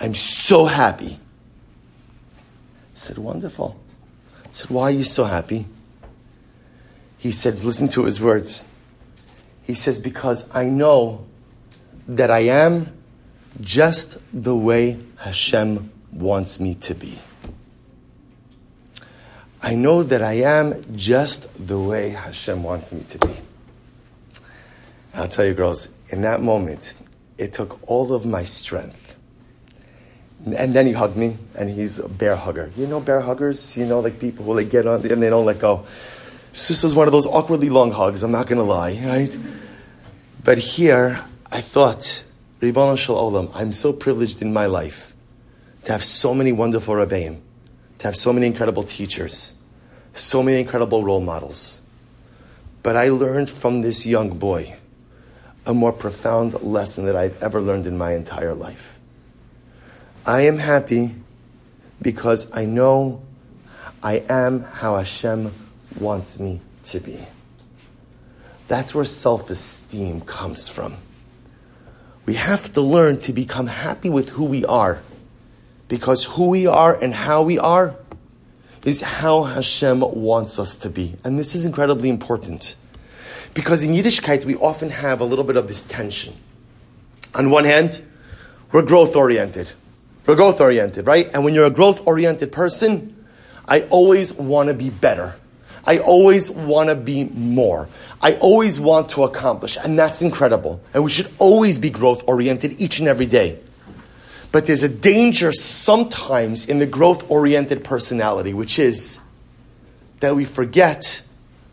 I'm 0.00 0.14
so 0.14 0.66
happy. 0.66 1.18
I 2.34 2.94
said, 2.94 3.18
wonderful. 3.18 3.78
I 4.44 4.48
said, 4.52 4.70
Why 4.70 4.84
are 4.84 4.90
you 4.90 5.04
so 5.04 5.24
happy? 5.24 5.66
He 7.18 7.32
said, 7.32 7.64
Listen 7.64 7.88
to 7.90 8.04
his 8.04 8.20
words. 8.20 8.64
He 9.62 9.74
says, 9.74 9.98
Because 9.98 10.48
I 10.54 10.66
know 10.66 11.26
that 12.08 12.30
I 12.30 12.40
am 12.40 12.92
just 13.60 14.18
the 14.32 14.54
way 14.54 14.98
Hashem 15.18 15.90
wants 16.12 16.60
me 16.60 16.74
to 16.76 16.94
be. 16.94 17.18
I 19.62 19.74
know 19.74 20.02
that 20.02 20.22
I 20.22 20.34
am 20.34 20.96
just 20.96 21.48
the 21.66 21.78
way 21.78 22.10
Hashem 22.10 22.62
wants 22.62 22.92
me 22.92 23.02
to 23.08 23.18
be. 23.18 23.34
I'll 25.14 25.28
tell 25.28 25.46
you, 25.46 25.54
girls, 25.54 25.94
in 26.10 26.22
that 26.22 26.42
moment, 26.42 26.94
it 27.38 27.52
took 27.52 27.78
all 27.88 28.12
of 28.12 28.26
my 28.26 28.44
strength 28.44 29.04
and 30.44 30.74
then 30.74 30.86
he 30.86 30.92
hugged 30.92 31.16
me, 31.16 31.36
and 31.54 31.70
he's 31.70 31.98
a 31.98 32.08
bear 32.08 32.36
hugger. 32.36 32.70
You 32.76 32.86
know 32.86 33.00
bear 33.00 33.20
huggers? 33.20 33.76
You 33.76 33.86
know, 33.86 34.00
like 34.00 34.20
people 34.20 34.44
who 34.44 34.54
like 34.54 34.70
get 34.70 34.86
on 34.86 35.00
and 35.00 35.22
they 35.22 35.30
don't 35.30 35.46
let 35.46 35.58
go. 35.58 35.86
So 36.52 36.72
this 36.74 36.82
was 36.82 36.94
one 36.94 37.08
of 37.08 37.12
those 37.12 37.26
awkwardly 37.26 37.70
long 37.70 37.92
hugs, 37.92 38.22
I'm 38.22 38.30
not 38.30 38.46
to 38.48 38.62
lie, 38.62 39.00
right? 39.04 39.34
But 40.44 40.58
here, 40.58 41.20
I 41.54 41.60
thought, 41.60 42.24
Ribono 42.60 42.98
Shel 42.98 43.14
Olam, 43.14 43.48
I'm 43.54 43.72
so 43.72 43.92
privileged 43.92 44.42
in 44.42 44.52
my 44.52 44.66
life 44.66 45.14
to 45.84 45.92
have 45.92 46.02
so 46.02 46.34
many 46.34 46.50
wonderful 46.50 46.96
Rabbeim, 46.96 47.38
to 47.98 48.08
have 48.08 48.16
so 48.16 48.32
many 48.32 48.48
incredible 48.48 48.82
teachers, 48.82 49.56
so 50.12 50.42
many 50.42 50.58
incredible 50.58 51.04
role 51.04 51.20
models. 51.20 51.80
But 52.82 52.96
I 52.96 53.10
learned 53.10 53.50
from 53.50 53.82
this 53.82 54.04
young 54.04 54.36
boy 54.36 54.74
a 55.64 55.72
more 55.72 55.92
profound 55.92 56.60
lesson 56.60 57.04
that 57.04 57.14
I've 57.14 57.40
ever 57.40 57.60
learned 57.60 57.86
in 57.86 57.96
my 57.96 58.14
entire 58.14 58.52
life. 58.52 58.98
I 60.26 60.40
am 60.40 60.58
happy 60.58 61.14
because 62.02 62.50
I 62.52 62.64
know 62.64 63.22
I 64.02 64.24
am 64.28 64.62
how 64.64 64.96
Hashem 64.96 65.52
wants 66.00 66.40
me 66.40 66.60
to 66.86 66.98
be. 66.98 67.24
That's 68.66 68.92
where 68.92 69.04
self 69.04 69.50
esteem 69.50 70.20
comes 70.22 70.68
from. 70.68 70.96
We 72.26 72.34
have 72.34 72.72
to 72.72 72.80
learn 72.80 73.18
to 73.20 73.32
become 73.32 73.66
happy 73.66 74.08
with 74.08 74.30
who 74.30 74.44
we 74.44 74.64
are 74.64 75.02
because 75.88 76.24
who 76.24 76.48
we 76.48 76.66
are 76.66 76.94
and 76.94 77.12
how 77.12 77.42
we 77.42 77.58
are 77.58 77.96
is 78.84 79.00
how 79.00 79.44
Hashem 79.44 80.00
wants 80.00 80.58
us 80.58 80.76
to 80.78 80.90
be. 80.90 81.14
And 81.24 81.38
this 81.38 81.54
is 81.54 81.64
incredibly 81.64 82.08
important 82.08 82.76
because 83.52 83.82
in 83.82 83.92
Yiddishkeit 83.92 84.44
we 84.44 84.56
often 84.56 84.90
have 84.90 85.20
a 85.20 85.24
little 85.24 85.44
bit 85.44 85.56
of 85.56 85.68
this 85.68 85.82
tension. 85.82 86.34
On 87.34 87.50
one 87.50 87.64
hand, 87.64 88.02
we're 88.72 88.82
growth 88.82 89.16
oriented. 89.16 89.72
We're 90.26 90.36
growth 90.36 90.60
oriented, 90.60 91.06
right? 91.06 91.28
And 91.32 91.44
when 91.44 91.54
you're 91.54 91.66
a 91.66 91.70
growth 91.70 92.06
oriented 92.06 92.52
person, 92.52 93.24
I 93.66 93.82
always 93.82 94.32
want 94.32 94.68
to 94.68 94.74
be 94.74 94.90
better. 94.90 95.36
I 95.86 95.98
always 95.98 96.50
want 96.50 96.88
to 96.88 96.94
be 96.94 97.24
more. 97.24 97.88
I 98.22 98.34
always 98.36 98.80
want 98.80 99.10
to 99.10 99.24
accomplish. 99.24 99.76
And 99.82 99.98
that's 99.98 100.22
incredible. 100.22 100.80
And 100.94 101.04
we 101.04 101.10
should 101.10 101.30
always 101.38 101.78
be 101.78 101.90
growth 101.90 102.22
oriented 102.26 102.80
each 102.80 102.98
and 102.98 103.08
every 103.08 103.26
day. 103.26 103.58
But 104.50 104.66
there's 104.66 104.82
a 104.82 104.88
danger 104.88 105.52
sometimes 105.52 106.66
in 106.66 106.78
the 106.78 106.86
growth 106.86 107.28
oriented 107.30 107.84
personality, 107.84 108.54
which 108.54 108.78
is 108.78 109.20
that 110.20 110.36
we 110.36 110.44
forget 110.44 111.22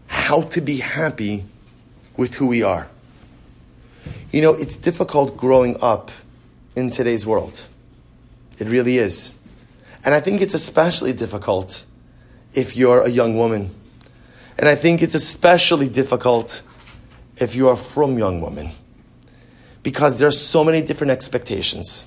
how 0.07 0.41
to 0.41 0.61
be 0.61 0.77
happy 0.77 1.45
with 2.17 2.35
who 2.35 2.47
we 2.47 2.63
are. 2.63 2.89
You 4.31 4.41
know, 4.41 4.53
it's 4.53 4.75
difficult 4.75 5.37
growing 5.37 5.77
up 5.81 6.11
in 6.75 6.89
today's 6.89 7.25
world. 7.25 7.67
It 8.59 8.67
really 8.67 8.97
is. 8.97 9.37
And 10.03 10.13
I 10.13 10.19
think 10.19 10.41
it's 10.41 10.53
especially 10.53 11.13
difficult 11.13 11.85
if 12.53 12.75
you're 12.75 13.01
a 13.01 13.09
young 13.09 13.37
woman. 13.37 13.73
And 14.61 14.69
I 14.69 14.75
think 14.75 15.01
it's 15.01 15.15
especially 15.15 15.89
difficult 15.89 16.61
if 17.37 17.55
you're 17.55 17.75
from 17.75 18.19
young 18.19 18.41
women 18.41 18.69
because 19.81 20.19
there 20.19 20.27
are 20.27 20.31
so 20.31 20.63
many 20.63 20.83
different 20.83 21.09
expectations. 21.09 22.05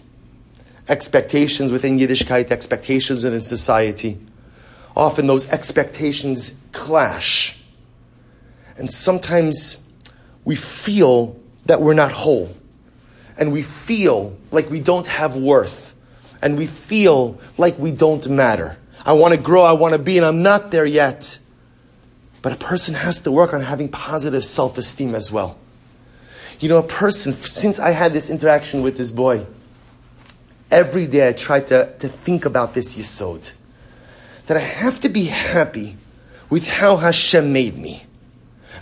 Expectations 0.88 1.72
within 1.72 1.98
Yiddishkeit, 1.98 2.52
expectations 2.52 3.24
within 3.24 3.40
society. 3.40 4.18
Often 4.96 5.26
those 5.26 5.48
expectations 5.48 6.56
clash. 6.70 7.60
And 8.76 8.88
sometimes 8.88 9.84
we 10.44 10.54
feel 10.54 11.36
that 11.66 11.82
we're 11.82 11.94
not 11.94 12.12
whole. 12.12 12.54
And 13.36 13.52
we 13.52 13.62
feel 13.62 14.38
like 14.52 14.70
we 14.70 14.78
don't 14.78 15.08
have 15.08 15.34
worth. 15.34 15.92
And 16.40 16.56
we 16.56 16.68
feel 16.68 17.40
like 17.58 17.76
we 17.80 17.90
don't 17.90 18.28
matter. 18.28 18.78
I 19.04 19.14
want 19.14 19.34
to 19.34 19.40
grow, 19.40 19.64
I 19.64 19.72
want 19.72 19.94
to 19.94 19.98
be, 19.98 20.18
and 20.18 20.24
I'm 20.24 20.42
not 20.42 20.70
there 20.70 20.86
yet. 20.86 21.40
But 22.44 22.52
a 22.52 22.56
person 22.56 22.92
has 22.92 23.20
to 23.20 23.32
work 23.32 23.54
on 23.54 23.62
having 23.62 23.88
positive 23.88 24.44
self 24.44 24.76
esteem 24.76 25.14
as 25.14 25.32
well. 25.32 25.56
You 26.60 26.68
know, 26.68 26.76
a 26.76 26.82
person, 26.82 27.32
since 27.32 27.78
I 27.78 27.92
had 27.92 28.12
this 28.12 28.28
interaction 28.28 28.82
with 28.82 28.98
this 28.98 29.10
boy, 29.10 29.46
every 30.70 31.06
day 31.06 31.26
I 31.26 31.32
try 31.32 31.60
to, 31.60 31.90
to 32.00 32.06
think 32.06 32.44
about 32.44 32.74
this 32.74 32.96
yisod. 32.96 33.54
That 34.46 34.58
I 34.58 34.60
have 34.60 35.00
to 35.00 35.08
be 35.08 35.24
happy 35.24 35.96
with 36.50 36.68
how 36.68 36.98
Hashem 36.98 37.50
made 37.50 37.78
me. 37.78 38.04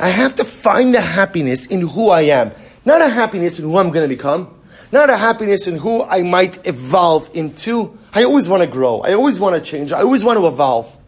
I 0.00 0.08
have 0.08 0.34
to 0.34 0.44
find 0.44 0.92
the 0.92 1.00
happiness 1.00 1.66
in 1.66 1.82
who 1.82 2.08
I 2.08 2.22
am. 2.22 2.50
Not 2.84 3.00
a 3.00 3.08
happiness 3.08 3.60
in 3.60 3.66
who 3.66 3.76
I'm 3.76 3.90
going 3.90 4.10
to 4.10 4.12
become. 4.12 4.52
Not 4.90 5.08
a 5.08 5.16
happiness 5.16 5.68
in 5.68 5.76
who 5.76 6.02
I 6.02 6.24
might 6.24 6.66
evolve 6.66 7.30
into. 7.32 7.96
I 8.12 8.24
always 8.24 8.48
want 8.48 8.64
to 8.64 8.68
grow. 8.68 9.02
I 9.02 9.12
always 9.12 9.38
want 9.38 9.54
to 9.54 9.60
change. 9.60 9.92
I 9.92 10.00
always 10.00 10.24
want 10.24 10.40
to 10.40 10.48
evolve. 10.48 10.98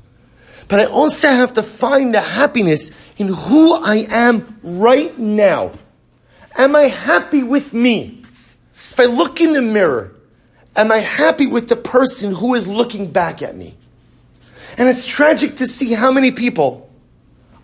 But 0.68 0.80
I 0.80 0.86
also 0.86 1.28
have 1.28 1.52
to 1.54 1.62
find 1.62 2.14
the 2.14 2.20
happiness 2.20 2.90
in 3.16 3.28
who 3.28 3.74
I 3.74 4.06
am 4.08 4.58
right 4.62 5.16
now. 5.18 5.72
Am 6.56 6.74
I 6.74 6.82
happy 6.82 7.42
with 7.42 7.72
me? 7.72 8.22
If 8.72 8.98
I 8.98 9.04
look 9.04 9.40
in 9.40 9.52
the 9.52 9.62
mirror, 9.62 10.14
am 10.76 10.90
I 10.92 10.98
happy 10.98 11.46
with 11.46 11.68
the 11.68 11.76
person 11.76 12.34
who 12.34 12.54
is 12.54 12.66
looking 12.66 13.10
back 13.10 13.42
at 13.42 13.56
me? 13.56 13.74
And 14.78 14.88
it's 14.88 15.06
tragic 15.06 15.56
to 15.56 15.66
see 15.66 15.92
how 15.92 16.10
many 16.10 16.30
people 16.30 16.90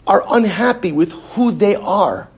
are 0.06 0.24
unhappy 0.28 0.92
with 0.92 1.12
who 1.34 1.52
they 1.52 1.76
are. 1.76 2.28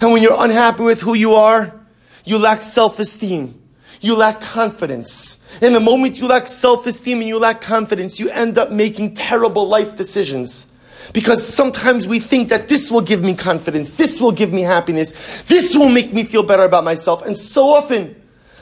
And 0.00 0.12
when 0.12 0.22
you're 0.22 0.36
unhappy 0.36 0.82
with 0.82 1.00
who 1.00 1.14
you 1.14 1.34
are, 1.34 1.78
you 2.24 2.38
lack 2.38 2.62
self-esteem. 2.62 3.57
You 4.00 4.16
lack 4.16 4.40
confidence. 4.40 5.38
In 5.60 5.72
the 5.72 5.80
moment 5.80 6.18
you 6.18 6.28
lack 6.28 6.46
self-esteem 6.46 7.18
and 7.18 7.28
you 7.28 7.38
lack 7.38 7.60
confidence, 7.60 8.20
you 8.20 8.30
end 8.30 8.58
up 8.58 8.70
making 8.70 9.14
terrible 9.14 9.66
life 9.66 9.96
decisions. 9.96 10.72
Because 11.12 11.46
sometimes 11.46 12.06
we 12.06 12.20
think 12.20 12.50
that 12.50 12.68
this 12.68 12.90
will 12.90 13.00
give 13.00 13.22
me 13.22 13.34
confidence, 13.34 13.96
this 13.96 14.20
will 14.20 14.32
give 14.32 14.52
me 14.52 14.62
happiness, 14.62 15.42
this 15.44 15.74
will 15.74 15.88
make 15.88 16.12
me 16.12 16.22
feel 16.22 16.42
better 16.42 16.64
about 16.64 16.84
myself. 16.84 17.22
And 17.24 17.36
so 17.36 17.70
often, 17.70 18.14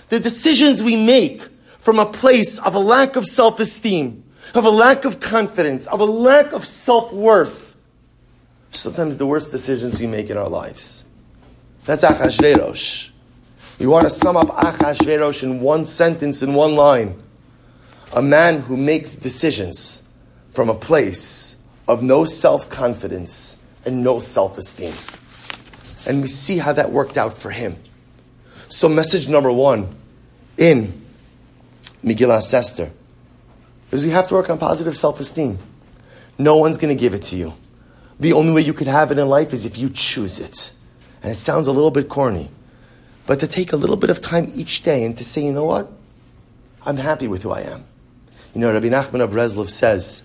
the 0.09 0.21
decisions 0.21 0.83
we 0.83 0.97
make 0.97 1.47
from 1.79 1.99
a 1.99 2.07
place 2.07 2.59
of 2.61 2.75
a 2.75 2.79
lack 2.79 3.17
of 3.17 3.27
self 3.27 3.59
esteem, 3.59 4.25
of 4.55 4.65
a 4.65 4.71
lack 4.71 5.05
of 5.05 5.19
confidence, 5.19 5.87
of 5.87 6.01
a 6.01 6.05
lack 6.05 6.53
of 6.53 6.65
self 6.65 7.13
worth, 7.13 7.77
sometimes 8.71 9.17
the 9.17 9.27
worst 9.27 9.51
decisions 9.51 10.01
we 10.01 10.07
make 10.07 10.31
in 10.31 10.37
our 10.37 10.49
lives. 10.49 11.05
That's 11.85 12.05
Achashverosh. 12.05 13.11
We 13.79 13.87
want 13.87 14.05
to 14.05 14.11
sum 14.11 14.37
up 14.37 14.49
Achashverosh 14.49 15.43
in 15.43 15.61
one 15.61 15.87
sentence, 15.87 16.43
in 16.43 16.55
one 16.55 16.77
line. 16.77 17.21
A 18.15 18.23
man 18.23 18.61
who 18.61 18.77
makes 18.77 19.15
decisions 19.15 20.09
from 20.51 20.71
a 20.71 20.75
place 20.75 21.57
of 21.87 22.03
no 22.03 22.25
self 22.25 22.71
confidence 22.71 23.63
and 23.85 24.03
no 24.03 24.19
self 24.19 24.57
esteem. 24.57 24.95
And 26.09 26.23
we 26.23 26.29
see 26.29 26.59
how 26.59 26.73
that 26.73 26.91
worked 26.91 27.19
out 27.19 27.37
for 27.37 27.51
him. 27.51 27.77
So, 28.69 28.89
message 28.89 29.29
number 29.29 29.53
one 29.53 29.95
in 30.57 31.05
Megillah 32.03 32.53
Esther 32.53 32.91
is 33.91 34.05
you 34.05 34.13
have 34.13 34.29
to 34.29 34.35
work 34.35 34.49
on 34.49 34.59
positive 34.59 34.97
self 34.97 35.21
esteem. 35.21 35.59
No 36.39 36.57
one's 36.57 36.79
going 36.79 36.97
to 36.97 37.01
give 37.01 37.15
it 37.15 37.23
to 37.25 37.37
you. 37.37 37.53
The 38.19 38.33
only 38.33 38.53
way 38.53 38.63
you 38.63 38.73
could 38.73 38.87
have 38.87 39.11
it 39.11 39.19
in 39.19 39.29
life 39.29 39.53
is 39.53 39.65
if 39.65 39.77
you 39.77 39.91
choose 39.91 40.39
it. 40.39 40.73
And 41.23 41.33
it 41.33 41.37
sounds 41.37 41.67
a 41.67 41.73
little 41.73 41.91
bit 41.91 42.09
corny, 42.09 42.51
but 43.27 43.41
to 43.41 43.47
take 43.47 43.73
a 43.73 43.77
little 43.77 43.97
bit 43.97 44.11
of 44.11 44.21
time 44.21 44.53
each 44.55 44.83
day 44.83 45.05
and 45.05 45.17
to 45.17 45.25
say, 45.25 45.45
you 45.45 45.53
know 45.53 45.65
what? 45.65 45.91
I'm 46.85 46.97
happy 46.97 47.27
with 47.27 47.43
who 47.43 47.51
I 47.51 47.63
am. 47.63 47.85
You 48.55 48.61
know, 48.61 48.73
Rabbi 48.73 48.89
Nachman 48.89 49.21
of 49.21 49.31
Breslov 49.31 49.69
says 49.69 50.23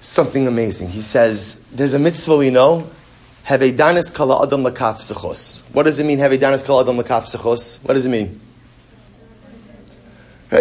something 0.00 0.46
amazing. 0.46 0.90
He 0.90 1.02
says, 1.02 1.64
there's 1.72 1.94
a 1.94 1.98
mitzvah 1.98 2.36
we 2.36 2.50
know, 2.50 2.90
have 3.44 3.60
Hevedanis 3.60 4.14
kala 4.14 4.46
adam 4.46 4.62
lakaf 4.62 4.96
sechos. 4.96 5.62
What 5.72 5.84
does 5.84 5.98
it 5.98 6.04
mean, 6.04 6.18
have 6.18 6.30
Hevedanis 6.30 6.64
kala 6.64 6.82
adam 6.82 6.98
lakaf 6.98 7.34
sechos? 7.34 7.82
What 7.84 7.94
does 7.94 8.06
it 8.06 8.10
mean? 8.10 8.40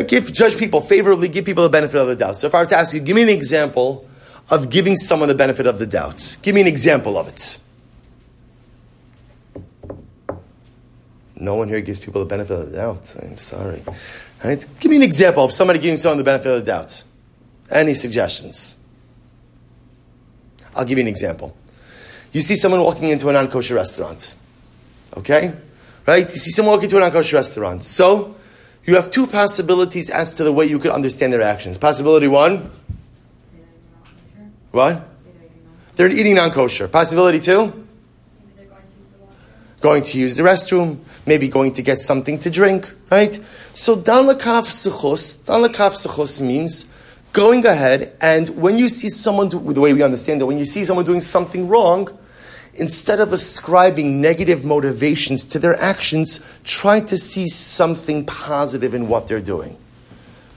Give, 0.08 0.34
judge 0.34 0.58
people 0.58 0.82
favorably, 0.82 1.30
give 1.30 1.46
people 1.46 1.64
the 1.64 1.70
benefit 1.70 2.00
of 2.00 2.08
the 2.08 2.16
doubt. 2.16 2.36
So 2.38 2.48
if 2.48 2.56
I 2.56 2.60
were 2.60 2.66
to 2.68 2.78
ask 2.78 2.94
you, 2.94 3.00
give 3.00 3.16
me 3.16 3.24
an 3.24 3.30
example 3.30 4.08
of 4.50 4.70
giving 4.70 4.96
someone 4.96 5.30
the 5.30 5.36
benefit 5.36 5.68
of 5.68 5.80
the 5.80 5.86
doubt. 5.86 6.38
Give 6.42 6.56
me 6.56 6.62
an 6.62 6.68
example 6.68 7.18
of 7.18 7.28
it. 7.28 7.58
No 11.40 11.56
one 11.56 11.68
here 11.68 11.82
gives 11.82 12.00
people 12.00 12.22
the 12.22 12.28
benefit 12.28 12.60
of 12.60 12.72
the 12.72 12.78
doubt. 12.78 13.16
I'm 13.22 13.38
sorry. 13.38 13.84
Right? 14.44 14.66
Give 14.80 14.90
me 14.90 14.98
an 14.98 15.04
example 15.04 15.46
of 15.46 15.52
somebody 15.52 15.80
giving 15.80 15.98
someone 15.98 16.18
the 16.18 16.24
benefit 16.24 16.52
of 16.52 16.66
the 16.66 16.72
doubt. 16.72 17.04
Any 17.70 17.94
suggestions? 17.94 18.78
I'll 20.76 20.86
give 20.86 20.98
you 20.98 21.04
an 21.04 21.08
example. 21.08 21.56
You 22.32 22.42
see 22.42 22.56
someone 22.56 22.82
walking 22.82 23.10
into 23.10 23.30
a 23.30 23.34
non 23.34 23.48
kosher 23.50 23.76
restaurant. 23.76 24.34
Okay? 25.16 25.54
Right? 26.06 26.30
You 26.30 26.38
see 26.38 26.52
someone 26.52 26.74
walking 26.74 26.86
into 26.86 26.98
a 26.98 27.02
non 27.02 27.12
kosher 27.12 27.38
restaurant. 27.38 27.84
So, 27.84 28.36
you 28.84 28.96
have 28.96 29.12
two 29.12 29.28
possibilities 29.28 30.10
as 30.10 30.38
to 30.38 30.44
the 30.44 30.54
way 30.54 30.66
you 30.66 30.80
could 30.80 30.92
understand 30.92 31.34
their 31.34 31.42
actions. 31.42 31.78
Possibility 31.78 32.28
one 32.28 32.72
what? 34.72 35.08
They're 35.96 36.12
eating 36.12 36.36
non 36.36 36.52
kosher. 36.52 36.88
Possibility 36.88 37.40
two? 37.40 37.87
Going 39.82 40.04
to 40.04 40.18
use 40.18 40.36
the 40.36 40.44
restroom, 40.44 41.00
maybe 41.26 41.48
going 41.48 41.74
to 41.74 41.82
get 41.82 42.00
something 42.00 42.40
to 42.40 42.50
drink, 42.50 42.92
right? 43.12 43.40
So 43.74 43.96
dan 43.96 44.26
lekaf 44.26 44.66
sechus, 44.66 45.46
dan 45.46 45.62
lekaf 45.64 45.94
sechus 45.94 46.42
means 46.42 46.92
going 47.32 47.66
ahead 47.66 48.18
and 48.20 48.50
when 48.50 48.80
you 48.80 48.90
see 48.90 49.10
someone, 49.10 49.50
do, 49.50 49.60
the 49.74 49.80
way 49.80 49.94
we 49.94 50.02
understand 50.02 50.42
it, 50.42 50.46
when 50.46 50.58
you 50.58 50.66
see 50.66 50.84
someone 50.84 51.06
doing 51.06 51.22
something 51.22 51.68
wrong, 51.68 52.10
instead 52.74 53.20
of 53.20 53.34
ascribing 53.34 54.22
negative 54.22 54.64
motivations 54.66 55.44
to 55.46 55.60
their 55.60 55.80
actions, 55.80 56.40
try 56.64 57.00
to 57.00 57.18
see 57.18 57.48
something 57.48 58.26
positive 58.26 58.94
in 58.94 59.08
what 59.08 59.28
they're 59.28 59.42
doing. 59.42 59.78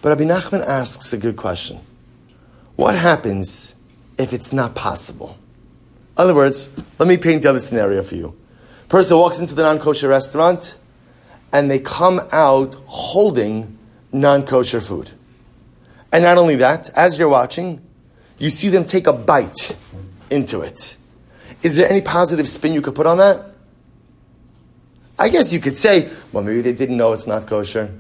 But 0.02 0.10
Rabbi 0.10 0.24
Nachman 0.24 0.66
asks 0.66 1.12
a 1.12 1.18
good 1.18 1.36
question. 1.36 1.80
What 2.76 2.94
happens 2.94 3.74
if 4.16 4.32
it's 4.32 4.52
not 4.52 4.74
possible? 4.74 5.36
In 6.16 6.22
other 6.24 6.34
words, 6.34 6.70
let 6.98 7.08
me 7.08 7.16
paint 7.16 7.42
the 7.42 7.50
other 7.50 7.60
scenario 7.60 8.02
for 8.02 8.14
you. 8.14 8.36
Person 8.90 9.18
walks 9.18 9.38
into 9.38 9.54
the 9.54 9.62
non-kosher 9.62 10.08
restaurant 10.08 10.76
and 11.52 11.70
they 11.70 11.78
come 11.78 12.20
out 12.32 12.74
holding 12.86 13.78
non-kosher 14.12 14.80
food. 14.80 15.12
And 16.12 16.24
not 16.24 16.38
only 16.38 16.56
that, 16.56 16.90
as 16.96 17.16
you're 17.16 17.28
watching, 17.28 17.80
you 18.38 18.50
see 18.50 18.68
them 18.68 18.84
take 18.84 19.06
a 19.06 19.12
bite 19.12 19.76
into 20.28 20.62
it. 20.62 20.96
Is 21.62 21.76
there 21.76 21.88
any 21.88 22.00
positive 22.00 22.48
spin 22.48 22.72
you 22.72 22.82
could 22.82 22.96
put 22.96 23.06
on 23.06 23.18
that? 23.18 23.46
I 25.16 25.28
guess 25.28 25.52
you 25.52 25.60
could 25.60 25.76
say, 25.76 26.10
well, 26.32 26.42
maybe 26.42 26.60
they 26.60 26.72
didn't 26.72 26.96
know 26.96 27.12
it's 27.12 27.28
not 27.28 27.46
kosher. 27.46 27.96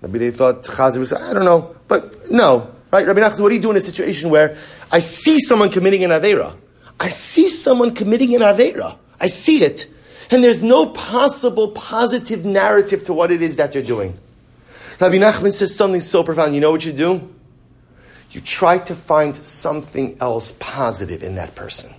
Maybe 0.00 0.20
they 0.20 0.30
thought 0.30 0.62
chazir 0.62 0.98
was, 0.98 1.12
I 1.12 1.32
don't 1.32 1.44
know. 1.44 1.74
But 1.88 2.30
no, 2.30 2.70
right? 2.92 3.04
Rabbi 3.04 3.20
Nachman, 3.20 3.40
what 3.40 3.48
do 3.48 3.56
you 3.56 3.60
do 3.60 3.72
in 3.72 3.76
a 3.76 3.80
situation 3.80 4.30
where 4.30 4.56
I 4.92 5.00
see 5.00 5.40
someone 5.40 5.70
committing 5.70 6.04
an 6.04 6.10
Avera? 6.10 6.56
I 7.00 7.08
see 7.08 7.48
someone 7.48 7.96
committing 7.96 8.36
an 8.36 8.42
Avera. 8.42 8.96
I 9.18 9.26
see 9.26 9.64
it. 9.64 9.88
And 10.30 10.44
there's 10.44 10.62
no 10.62 10.86
possible 10.86 11.72
positive 11.72 12.44
narrative 12.44 13.04
to 13.04 13.12
what 13.12 13.30
it 13.30 13.42
is 13.42 13.56
that 13.56 13.72
they're 13.72 13.82
doing. 13.82 14.16
Rabbi 15.00 15.16
Nachman 15.16 15.52
says 15.52 15.74
something 15.74 16.00
so 16.00 16.22
profound. 16.22 16.54
You 16.54 16.60
know 16.60 16.70
what 16.70 16.84
you 16.84 16.92
do? 16.92 17.28
You 18.30 18.40
try 18.40 18.78
to 18.78 18.94
find 18.94 19.34
something 19.36 20.16
else 20.20 20.56
positive 20.60 21.24
in 21.24 21.34
that 21.34 21.54
person. 21.54 21.94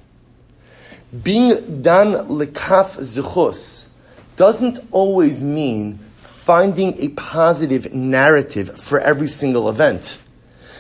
Being 1.24 1.82
dan 1.82 2.14
lekaf 2.30 2.98
zuchus 3.00 3.90
doesn't 4.38 4.80
always 4.92 5.44
mean 5.44 6.00
finding 6.16 6.98
a 7.00 7.10
positive 7.10 7.94
narrative 7.94 8.80
for 8.80 9.00
every 9.00 9.28
single 9.28 9.68
event. 9.68 10.22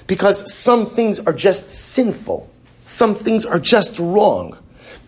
Because 0.08 0.54
some 0.54 0.86
things 0.86 1.20
are 1.20 1.34
just 1.34 1.70
sinful. 1.70 2.50
Some 2.84 3.14
things 3.14 3.46
are 3.46 3.60
just 3.60 4.00
wrong. 4.00 4.58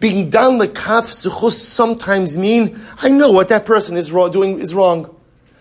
Being 0.04 0.30
dan 0.30 0.60
lekaf 0.60 1.08
zuchus 1.08 1.54
sometimes 1.54 2.38
mean, 2.38 2.78
I 3.02 3.08
know 3.08 3.32
what 3.32 3.48
that 3.48 3.64
person 3.64 3.96
is 3.96 4.12
wrong, 4.12 4.32
doing 4.32 4.60
is 4.60 4.74
wrong. 4.74 5.16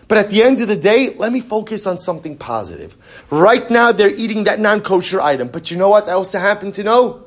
But 0.09 0.17
at 0.17 0.31
the 0.31 0.43
end 0.43 0.59
of 0.59 0.67
the 0.67 0.75
day, 0.75 1.15
let 1.15 1.31
me 1.31 1.39
focus 1.39 1.87
on 1.87 1.97
something 1.97 2.35
positive. 2.35 2.97
Right 3.29 3.69
now, 3.69 3.93
they're 3.93 4.13
eating 4.13 4.43
that 4.43 4.59
non 4.59 4.81
kosher 4.81 5.21
item. 5.21 5.47
But 5.47 5.71
you 5.71 5.77
know 5.77 5.87
what? 5.87 6.09
I 6.09 6.11
also 6.11 6.39
happen 6.39 6.73
to 6.73 6.83
know 6.83 7.23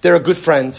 they're 0.00 0.16
a 0.16 0.20
good 0.20 0.36
friend. 0.36 0.74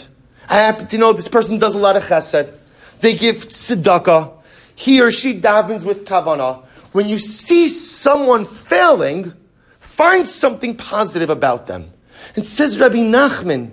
I 0.49 0.55
happen 0.55 0.87
to 0.87 0.97
know 0.97 1.13
this 1.13 1.29
person 1.29 1.57
does 1.57 1.73
a 1.73 1.79
lot 1.79 1.95
of 1.95 2.03
chesed. 2.03 2.53
They 2.99 3.15
give 3.15 3.47
tzedakah. 3.47 4.33
he 4.75 5.01
or 5.01 5.09
she 5.09 5.39
davens 5.39 5.85
with 5.85 6.03
kavana. 6.03 6.65
When 6.91 7.07
you 7.07 7.17
see 7.17 7.69
someone 7.69 8.43
failing, 8.43 9.31
find 9.79 10.27
something 10.27 10.75
positive 10.75 11.29
about 11.29 11.67
them. 11.67 11.91
And 12.35 12.43
says 12.43 12.77
Rabbi 12.77 12.97
Nachman, 12.97 13.71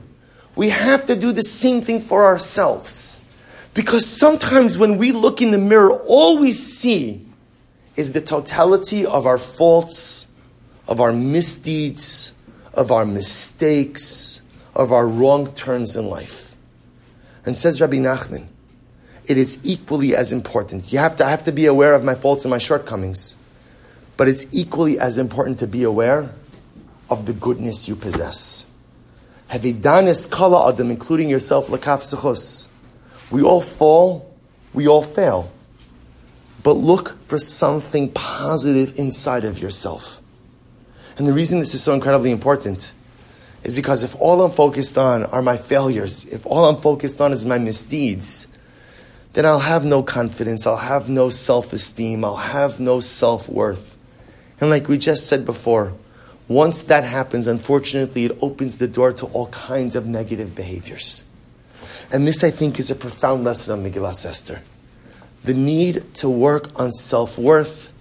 we 0.56 0.70
have 0.70 1.06
to 1.06 1.16
do 1.16 1.32
the 1.32 1.42
same 1.42 1.82
thing 1.82 2.00
for 2.00 2.24
ourselves. 2.24 3.24
Because 3.74 4.06
sometimes 4.06 4.78
when 4.78 4.98
we 4.98 5.12
look 5.12 5.42
in 5.42 5.50
the 5.50 5.58
mirror, 5.58 5.92
all 6.06 6.38
we 6.38 6.52
see 6.52 7.26
is 7.96 8.12
the 8.12 8.20
totality 8.20 9.04
of 9.04 9.26
our 9.26 9.38
faults, 9.38 10.28
of 10.86 11.00
our 11.00 11.12
misdeeds, 11.12 12.34
of 12.72 12.92
our 12.92 13.04
mistakes, 13.04 14.42
of 14.74 14.92
our 14.92 15.06
wrong 15.06 15.52
turns 15.54 15.96
in 15.96 16.06
life. 16.06 16.56
And 17.44 17.56
says 17.56 17.80
Rabbi 17.80 17.96
Nachman, 17.96 18.46
it 19.26 19.38
is 19.38 19.58
equally 19.64 20.14
as 20.14 20.32
important. 20.32 20.92
You 20.92 20.98
have 20.98 21.16
to, 21.16 21.26
I 21.26 21.30
have 21.30 21.44
to 21.44 21.52
be 21.52 21.66
aware 21.66 21.94
of 21.94 22.04
my 22.04 22.14
faults 22.14 22.44
and 22.44 22.50
my 22.50 22.58
shortcomings. 22.58 23.36
But 24.16 24.28
it's 24.28 24.46
equally 24.52 24.98
as 24.98 25.18
important 25.18 25.58
to 25.58 25.66
be 25.66 25.82
aware 25.82 26.30
of 27.10 27.26
the 27.26 27.32
goodness 27.32 27.88
you 27.88 27.96
possess. 27.96 28.66
Havidanis 29.50 30.30
kala 30.30 30.72
adam, 30.72 30.90
including 30.90 31.28
yourself, 31.28 31.68
lakaf 31.68 32.02
sechus. 32.02 32.68
We 33.30 33.42
all 33.42 33.60
fall, 33.60 34.34
we 34.72 34.88
all 34.88 35.02
fail. 35.02 35.50
But 36.62 36.74
look 36.74 37.16
for 37.26 37.38
something 37.38 38.10
positive 38.12 38.98
inside 38.98 39.44
of 39.44 39.58
yourself. 39.58 40.20
And 41.16 41.28
the 41.28 41.32
reason 41.32 41.60
this 41.60 41.74
is 41.74 41.82
so 41.82 41.92
incredibly 41.94 42.30
important 42.30 42.92
is 43.62 43.72
because 43.72 44.02
if 44.02 44.20
all 44.20 44.42
I'm 44.42 44.50
focused 44.50 44.98
on 44.98 45.24
are 45.24 45.42
my 45.42 45.56
failures, 45.56 46.24
if 46.26 46.46
all 46.46 46.64
I'm 46.68 46.76
focused 46.76 47.20
on 47.20 47.32
is 47.32 47.46
my 47.46 47.58
misdeeds, 47.58 48.48
then 49.34 49.46
I'll 49.46 49.60
have 49.60 49.84
no 49.84 50.02
confidence, 50.02 50.66
I'll 50.66 50.76
have 50.76 51.08
no 51.08 51.28
self 51.28 51.72
esteem, 51.72 52.24
I'll 52.24 52.36
have 52.36 52.78
no 52.80 53.00
self 53.00 53.48
worth. 53.48 53.96
And 54.60 54.70
like 54.70 54.88
we 54.88 54.98
just 54.98 55.28
said 55.28 55.44
before, 55.44 55.92
once 56.48 56.82
that 56.84 57.04
happens, 57.04 57.46
unfortunately, 57.46 58.26
it 58.26 58.38
opens 58.42 58.76
the 58.76 58.88
door 58.88 59.12
to 59.14 59.26
all 59.26 59.46
kinds 59.48 59.96
of 59.96 60.06
negative 60.06 60.54
behaviors. 60.54 61.26
And 62.12 62.26
this, 62.26 62.44
I 62.44 62.50
think, 62.50 62.78
is 62.78 62.90
a 62.90 62.94
profound 62.94 63.44
lesson 63.44 63.78
on 63.78 63.90
Megillah 63.90 64.26
Esther. 64.26 64.60
The 65.44 65.54
need 65.54 66.14
to 66.16 66.28
work 66.28 66.68
on 66.78 66.92
self 66.92 67.38
worth 67.38 67.92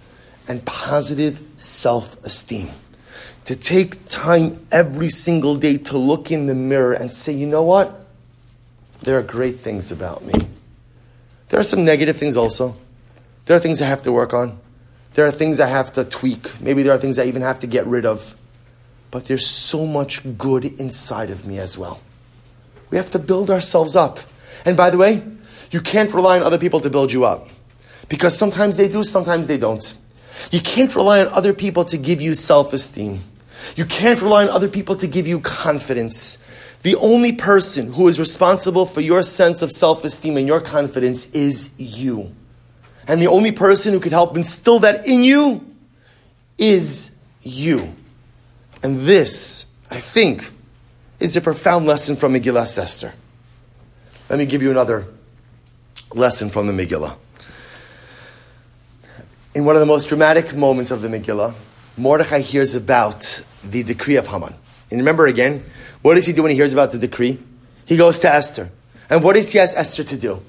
and 0.46 0.64
positive 0.64 1.40
self 1.56 2.22
esteem. 2.24 2.70
To 3.46 3.56
take 3.56 4.08
time 4.08 4.66
every 4.72 5.08
single 5.08 5.56
day 5.56 5.76
to 5.78 5.98
look 5.98 6.30
in 6.30 6.46
the 6.46 6.54
mirror 6.54 6.92
and 6.92 7.10
say, 7.10 7.32
you 7.32 7.46
know 7.46 7.62
what? 7.62 8.06
There 9.02 9.18
are 9.18 9.22
great 9.22 9.56
things 9.56 9.90
about 9.92 10.24
me. 10.24 10.32
There 11.48 11.60
are 11.60 11.64
some 11.64 11.84
negative 11.84 12.16
things 12.16 12.36
also. 12.36 12.76
There 13.44 13.56
are 13.56 13.60
things 13.60 13.82
I 13.82 13.86
have 13.86 14.02
to 14.02 14.12
work 14.12 14.32
on. 14.32 14.58
There 15.14 15.24
are 15.24 15.32
things 15.32 15.60
I 15.60 15.66
have 15.66 15.92
to 15.92 16.04
tweak. 16.04 16.60
Maybe 16.60 16.82
there 16.82 16.92
are 16.92 16.98
things 16.98 17.18
I 17.18 17.24
even 17.24 17.42
have 17.42 17.60
to 17.60 17.66
get 17.66 17.86
rid 17.86 18.04
of. 18.04 18.34
But 19.10 19.26
there's 19.26 19.46
so 19.46 19.86
much 19.86 20.20
good 20.36 20.64
inside 20.64 21.30
of 21.30 21.46
me 21.46 21.58
as 21.58 21.78
well. 21.78 22.00
We 22.90 22.96
have 22.96 23.10
to 23.12 23.18
build 23.18 23.50
ourselves 23.50 23.94
up. 23.96 24.18
And 24.64 24.76
by 24.76 24.90
the 24.90 24.98
way, 24.98 25.22
you 25.70 25.80
can't 25.80 26.12
rely 26.12 26.38
on 26.38 26.42
other 26.42 26.58
people 26.58 26.80
to 26.80 26.90
build 26.90 27.12
you 27.12 27.24
up. 27.24 27.48
Because 28.08 28.36
sometimes 28.36 28.76
they 28.76 28.88
do, 28.88 29.04
sometimes 29.04 29.46
they 29.46 29.56
don't. 29.56 29.96
You 30.50 30.60
can't 30.60 30.94
rely 30.94 31.20
on 31.20 31.28
other 31.28 31.54
people 31.54 31.84
to 31.86 31.96
give 31.96 32.20
you 32.20 32.34
self 32.34 32.72
esteem. 32.72 33.20
You 33.76 33.84
can't 33.84 34.20
rely 34.20 34.42
on 34.44 34.50
other 34.50 34.68
people 34.68 34.96
to 34.96 35.06
give 35.06 35.26
you 35.26 35.40
confidence. 35.40 36.44
The 36.82 36.96
only 36.96 37.32
person 37.32 37.94
who 37.94 38.08
is 38.08 38.20
responsible 38.20 38.84
for 38.84 39.00
your 39.00 39.22
sense 39.22 39.62
of 39.62 39.70
self 39.72 40.04
esteem 40.04 40.36
and 40.36 40.46
your 40.46 40.60
confidence 40.60 41.30
is 41.32 41.74
you. 41.78 42.34
And 43.06 43.20
the 43.20 43.26
only 43.26 43.52
person 43.52 43.92
who 43.92 44.00
could 44.00 44.12
help 44.12 44.36
instill 44.36 44.80
that 44.80 45.06
in 45.06 45.24
you 45.24 45.66
is 46.58 47.16
you. 47.42 47.94
And 48.82 48.98
this, 48.98 49.66
I 49.90 50.00
think, 50.00 50.50
is 51.20 51.36
a 51.36 51.40
profound 51.40 51.86
lesson 51.86 52.16
from 52.16 52.34
Megillah 52.34 52.78
Esther. 52.78 53.14
Let 54.28 54.38
me 54.38 54.46
give 54.46 54.62
you 54.62 54.70
another 54.70 55.06
lesson 56.12 56.50
from 56.50 56.66
the 56.66 56.72
Megillah. 56.72 57.16
In 59.54 59.64
one 59.64 59.76
of 59.76 59.80
the 59.80 59.86
most 59.86 60.08
dramatic 60.08 60.54
moments 60.54 60.90
of 60.90 61.02
the 61.02 61.08
Megillah, 61.08 61.54
Mordechai 61.96 62.40
hears 62.40 62.74
about 62.74 63.42
the 63.62 63.82
decree 63.82 64.16
of 64.16 64.26
Haman. 64.26 64.54
And 64.90 65.00
remember 65.00 65.26
again, 65.26 65.64
what 66.02 66.14
does 66.14 66.26
he 66.26 66.32
do 66.32 66.42
when 66.42 66.50
he 66.50 66.56
hears 66.56 66.72
about 66.72 66.90
the 66.90 66.98
decree? 66.98 67.38
He 67.86 67.96
goes 67.96 68.18
to 68.20 68.32
Esther. 68.32 68.70
And 69.08 69.22
what 69.22 69.36
does 69.36 69.52
he 69.52 69.58
ask 69.58 69.76
Esther 69.76 70.04
to 70.04 70.16
do? 70.16 70.42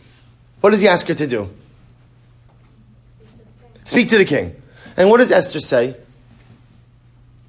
What 0.61 0.71
does 0.71 0.81
he 0.81 0.87
ask 0.87 1.07
her 1.07 1.13
to 1.13 1.27
do? 1.27 1.49
Speak 3.85 4.09
to 4.09 4.17
the 4.17 4.25
king. 4.25 4.61
And 4.97 5.09
what 5.09 5.17
does 5.17 5.31
Esther 5.31 5.61
say? 5.61 5.95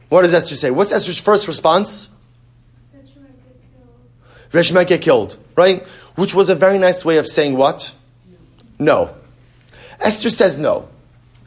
What 0.08 0.22
does 0.22 0.32
Esther 0.32 0.54
say? 0.54 0.70
What's 0.70 0.92
Esther's 0.92 1.20
first 1.20 1.48
response? 1.48 2.14
Resh 4.52 4.72
might 4.72 4.86
get 4.86 5.02
killed, 5.02 5.36
right? 5.56 5.86
Which 6.14 6.34
was 6.34 6.48
a 6.48 6.54
very 6.54 6.78
nice 6.78 7.04
way 7.04 7.18
of 7.18 7.26
saying 7.26 7.56
what? 7.56 7.94
No. 8.78 9.14
Esther 10.00 10.30
says 10.30 10.58
no. 10.58 10.88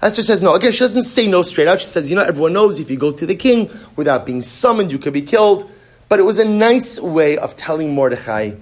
Esther 0.02 0.24
says 0.24 0.44
no. 0.44 0.54
Again, 0.54 0.72
she 0.72 0.80
doesn't 0.80 1.04
say 1.04 1.28
no 1.28 1.42
straight 1.42 1.68
out. 1.68 1.80
She 1.80 1.88
says, 1.88 2.10
you 2.10 2.16
know, 2.16 2.24
everyone 2.24 2.54
knows 2.54 2.80
if 2.80 2.90
you 2.90 2.98
go 2.98 3.12
to 3.12 3.26
the 3.26 3.36
king 3.36 3.70
without 3.96 4.26
being 4.26 4.42
summoned, 4.42 4.92
you 4.92 4.98
could 4.98 5.14
be 5.14 5.22
killed. 5.22 5.70
But 6.08 6.20
it 6.20 6.24
was 6.24 6.40
a 6.40 6.46
nice 6.46 7.00
way 7.00 7.38
of 7.38 7.56
telling 7.56 7.94
Mordechai, 7.94 8.54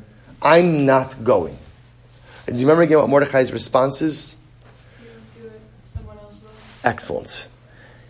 I'm 0.41 0.85
not 0.85 1.23
going. 1.23 1.57
And 2.47 2.55
do 2.55 2.61
you 2.61 2.67
remember 2.67 2.83
again 2.83 2.99
what 2.99 3.09
Mordechai's 3.09 3.51
response 3.51 4.01
is? 4.01 4.36
Excellent. 6.87 7.49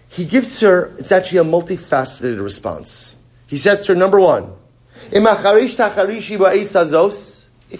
He 0.07 0.23
gives 0.23 0.59
her, 0.59 0.95
it's 0.99 1.11
actually 1.11 1.39
a 1.39 1.43
multifaceted 1.43 2.39
response. 2.39 3.15
He 3.47 3.57
says 3.57 3.83
to 3.87 3.93
her, 3.93 3.95
number 3.95 4.19
one, 4.19 4.53
if 5.11 5.15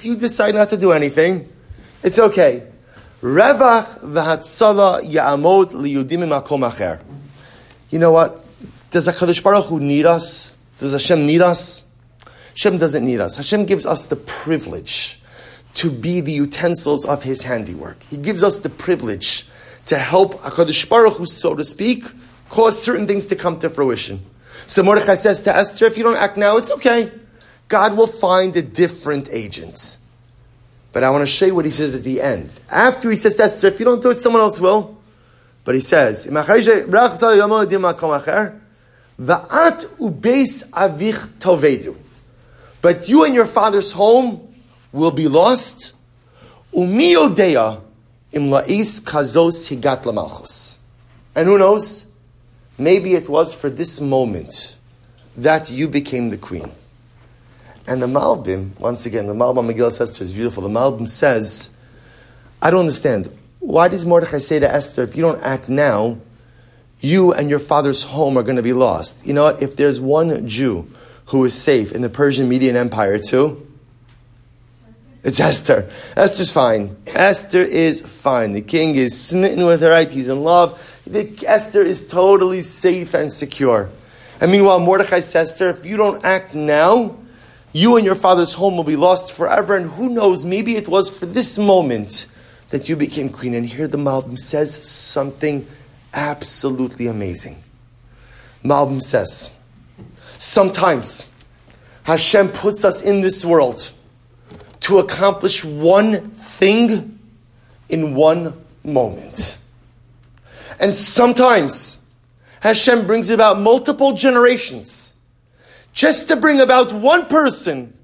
you 0.06 0.16
decide 0.16 0.56
not 0.56 0.70
to 0.70 0.78
do 0.78 0.92
anything, 0.92 1.54
it's 2.02 2.18
okay. 2.18 2.64
Revach 3.22 4.00
ya'amod. 5.04 5.74
You 7.92 8.00
know 8.00 8.12
what? 8.12 8.54
Does 8.90 9.08
HaKadosh 9.08 9.44
Baruch 9.44 9.66
Hu 9.66 9.80
need 9.80 10.08
us? 10.08 10.58
Does 10.80 10.94
Hashem 10.94 11.28
need 11.28 11.44
us? 11.44 11.88
Hashem 12.50 12.80
doesn't 12.80 13.06
need 13.06 13.20
us. 13.20 13.38
Hashem 13.38 13.66
gives 13.66 13.86
us 13.86 14.08
the 14.08 14.16
privilege 14.16 15.22
to 15.76 15.92
be 15.92 16.22
the 16.22 16.32
utensils 16.32 17.06
of 17.06 17.22
His 17.22 17.44
handiwork. 17.44 18.02
He 18.02 18.18
gives 18.18 18.42
us 18.42 18.62
the 18.62 18.70
privilege 18.70 19.48
to 19.88 19.98
help 19.98 20.36
HaKadosh 20.36 20.88
Baruch 20.88 21.18
Hu, 21.18 21.26
so 21.26 21.56
to 21.56 21.64
speak, 21.64 22.04
cause 22.50 22.82
certain 22.82 23.08
things 23.08 23.26
to 23.28 23.36
come 23.36 23.60
to 23.60 23.70
fruition. 23.70 24.24
So 24.68 24.84
Mordechai 24.84 25.16
says 25.16 25.42
to 25.44 25.56
Esther, 25.56 25.86
if 25.86 25.98
you 25.98 26.04
don't 26.04 26.18
act 26.18 26.38
now, 26.38 26.58
it's 26.58 26.70
okay. 26.72 27.12
God 27.68 27.98
will 27.98 28.08
find 28.08 28.56
a 28.56 28.62
different 28.62 29.30
agent. 29.32 29.98
But 30.92 31.04
I 31.04 31.10
want 31.10 31.22
to 31.22 31.28
show 31.28 31.46
you 31.46 31.56
what 31.56 31.66
he 31.66 31.72
says 31.72 31.94
at 31.94 32.04
the 32.04 32.22
end. 32.22 32.50
After 32.70 33.10
he 33.10 33.18
says 33.18 33.36
to 33.36 33.44
Esther, 33.44 33.68
if 33.68 33.80
you 33.80 33.86
don't 33.86 34.02
do 34.02 34.10
it, 34.10 34.20
someone 34.20 34.42
else 34.42 34.60
will. 34.60 34.98
But 35.64 35.76
he 35.76 35.82
says. 35.82 36.28
But 42.82 43.10
you 43.10 43.24
and 43.24 43.36
your 43.36 43.46
father's 43.46 43.92
home 43.92 44.56
will 44.92 45.12
be 45.12 45.28
lost. 45.28 45.94
Umi 46.74 47.16
odeya 48.32 48.36
im 48.36 48.50
la'is 48.50 49.02
kazos 49.02 49.70
higat 49.70 50.04
lamalchus. 50.04 50.78
And 51.36 51.48
who 51.48 51.58
knows? 51.58 52.08
Maybe 52.78 53.14
it 53.14 53.30
was 53.30 53.54
for 53.54 53.70
this 53.70 54.00
moment 54.00 54.78
that 55.36 55.70
you 55.70 55.88
became 55.88 56.30
the 56.30 56.38
queen. 56.38 56.72
And 57.88 58.02
the 58.02 58.08
Malbim, 58.08 58.78
once 58.80 59.06
again, 59.06 59.28
the 59.28 59.34
Malbim 59.34 59.72
Megillah 59.72 59.92
says 59.92 60.20
is 60.20 60.34
beautiful. 60.34 60.64
The 60.64 60.70
Malbim 60.70 61.08
says, 61.08 61.76
I 62.62 62.70
don't 62.70 62.82
understand. 62.82 63.30
Why 63.60 63.88
does 63.88 64.06
Mordechai 64.06 64.40
say 64.40 64.60
to 64.60 64.72
Esther, 64.72 65.04
if 65.04 65.16
you 65.16 65.22
don't 65.22 65.42
act 65.42 65.70
now, 65.70 66.18
you 67.00 67.34
and 67.34 67.50
your 67.50 67.60
father's 67.60 68.04
home 68.04 68.38
are 68.38 68.44
going 68.44 68.58
to 68.58 68.64
be 68.64 68.74
lost? 68.74 69.26
You 69.26 69.34
know 69.34 69.44
what? 69.44 69.62
If 69.62 69.76
there's 69.76 70.00
one 70.00 70.48
Jew 70.48 70.92
who 71.28 71.46
is 71.46 71.54
safe 71.54 71.92
in 71.92 72.02
the 72.02 72.10
Persian 72.10 72.50
Median 72.50 72.76
Empire 72.76 73.20
too, 73.20 73.66
it's 75.28 75.42
Esther. 75.42 75.90
Esther's 76.16 76.54
fine. 76.54 76.96
Esther 77.06 77.62
is 77.62 78.00
fine. 78.00 78.54
The 78.54 78.62
king 78.62 78.96
is 78.96 79.20
smitten 79.20 79.66
with 79.66 79.82
her, 79.82 79.90
right? 79.90 80.10
He's 80.10 80.30
in 80.30 80.42
love. 80.42 81.02
The, 81.06 81.46
Esther 81.46 81.82
is 81.82 82.08
totally 82.08 82.62
safe 82.62 83.14
and 83.14 83.30
secure. 83.30 83.90
And 84.40 84.54
meanwhile, 84.54 84.80
Mordechai 84.80 85.20
says 85.20 85.52
to 85.56 85.66
her, 85.66 85.70
if 85.72 85.86
you 85.86 85.98
don't 85.98 86.24
act 86.24 86.56
now, 86.56 87.18
you 87.74 87.98
and 87.98 88.06
your 88.06 88.16
father's 88.16 88.54
home 88.54 88.78
will 88.78 88.86
be 88.86 88.96
lost 88.96 89.34
forever. 89.34 89.76
And 89.76 89.92
who 89.92 90.08
knows, 90.08 90.46
maybe 90.46 90.78
it 90.78 90.88
was 90.88 91.20
for 91.20 91.26
this 91.26 91.58
moment 91.58 92.28
that 92.70 92.88
you 92.88 92.96
became 92.96 93.28
queen. 93.28 93.54
And 93.54 93.66
here 93.66 93.90
the 93.90 93.98
Malbim 93.98 94.40
says 94.40 94.90
something 94.90 95.68
absolutely 96.14 97.08
amazing. 97.08 97.62
Malbim 98.64 99.02
says, 99.02 99.60
sometimes 100.38 101.30
Hashem 102.04 102.48
puts 102.48 102.86
us 102.86 103.02
in 103.02 103.20
this 103.20 103.44
world 103.44 103.92
to 104.88 105.00
accomplish 105.00 105.66
one 105.66 106.30
thing 106.30 107.20
in 107.90 108.16
one 108.16 108.54
moment. 108.86 109.58
And 110.80 110.94
sometimes 110.94 112.02
Hashem 112.62 113.06
brings 113.06 113.30
about 113.30 113.60
multiple 113.60 114.14
generations 114.14 115.14
just 115.92 116.30
to 116.30 116.38
bring 116.38 116.62
about 116.62 116.94
one 116.94 117.26
person 117.26 117.98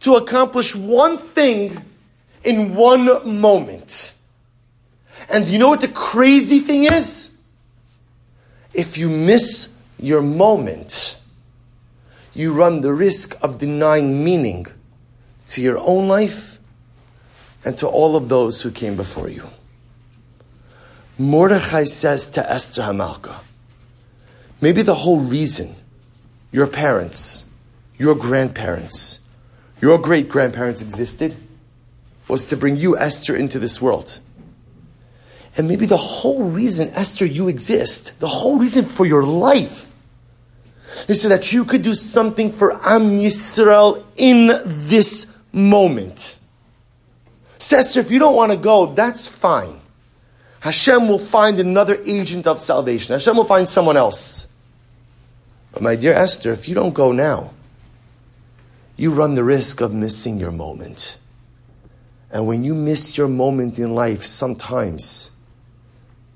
to 0.00 0.16
accomplish 0.16 0.76
one 0.76 1.16
thing 1.16 1.82
in 2.44 2.74
one 2.74 3.40
moment. 3.40 4.12
And 5.32 5.48
you 5.48 5.58
know 5.58 5.70
what 5.70 5.80
the 5.80 5.88
crazy 5.88 6.58
thing 6.58 6.84
is? 6.84 7.30
If 8.74 8.98
you 8.98 9.08
miss 9.08 9.74
your 9.98 10.20
moment, 10.20 11.18
you 12.34 12.52
run 12.52 12.82
the 12.82 12.92
risk 12.92 13.38
of 13.42 13.56
denying 13.56 14.22
meaning 14.22 14.66
to 15.50 15.60
your 15.60 15.78
own 15.78 16.08
life 16.08 16.58
and 17.64 17.76
to 17.78 17.86
all 17.86 18.16
of 18.16 18.28
those 18.28 18.62
who 18.62 18.70
came 18.70 18.96
before 18.96 19.28
you. 19.28 19.48
Mordechai 21.18 21.84
says 21.84 22.28
to 22.30 22.50
Esther 22.50 22.82
Hamalka, 22.82 23.40
maybe 24.60 24.82
the 24.82 24.94
whole 24.94 25.20
reason 25.20 25.74
your 26.52 26.66
parents, 26.66 27.44
your 27.98 28.14
grandparents, 28.14 29.20
your 29.80 29.98
great 29.98 30.28
grandparents 30.28 30.82
existed 30.82 31.36
was 32.28 32.44
to 32.44 32.56
bring 32.56 32.76
you, 32.76 32.96
Esther, 32.96 33.34
into 33.36 33.58
this 33.58 33.82
world. 33.82 34.20
And 35.56 35.66
maybe 35.66 35.84
the 35.84 35.96
whole 35.96 36.44
reason, 36.44 36.90
Esther, 36.90 37.26
you 37.26 37.48
exist, 37.48 38.18
the 38.20 38.28
whole 38.28 38.58
reason 38.58 38.84
for 38.84 39.04
your 39.04 39.24
life 39.24 39.90
is 41.08 41.20
so 41.20 41.28
that 41.28 41.52
you 41.52 41.64
could 41.64 41.82
do 41.82 41.94
something 41.94 42.50
for 42.50 42.74
Am 42.86 43.18
Yisrael 43.18 44.04
in 44.16 44.62
this 44.64 45.26
moment. 45.52 46.36
Esther, 47.60 48.00
if 48.00 48.10
you 48.10 48.18
don't 48.18 48.36
want 48.36 48.52
to 48.52 48.58
go, 48.58 48.86
that's 48.86 49.28
fine. 49.28 49.80
Hashem 50.60 51.08
will 51.08 51.18
find 51.18 51.58
another 51.58 51.98
agent 52.04 52.46
of 52.46 52.60
salvation. 52.60 53.12
Hashem 53.12 53.36
will 53.36 53.44
find 53.44 53.68
someone 53.68 53.96
else. 53.96 54.46
But 55.72 55.82
my 55.82 55.94
dear 55.94 56.12
Esther, 56.12 56.52
if 56.52 56.68
you 56.68 56.74
don't 56.74 56.94
go 56.94 57.12
now, 57.12 57.52
you 58.96 59.12
run 59.12 59.34
the 59.34 59.44
risk 59.44 59.80
of 59.80 59.94
missing 59.94 60.38
your 60.38 60.50
moment. 60.50 61.18
And 62.30 62.46
when 62.46 62.64
you 62.64 62.74
miss 62.74 63.16
your 63.16 63.28
moment 63.28 63.78
in 63.78 63.94
life, 63.94 64.24
sometimes 64.24 65.30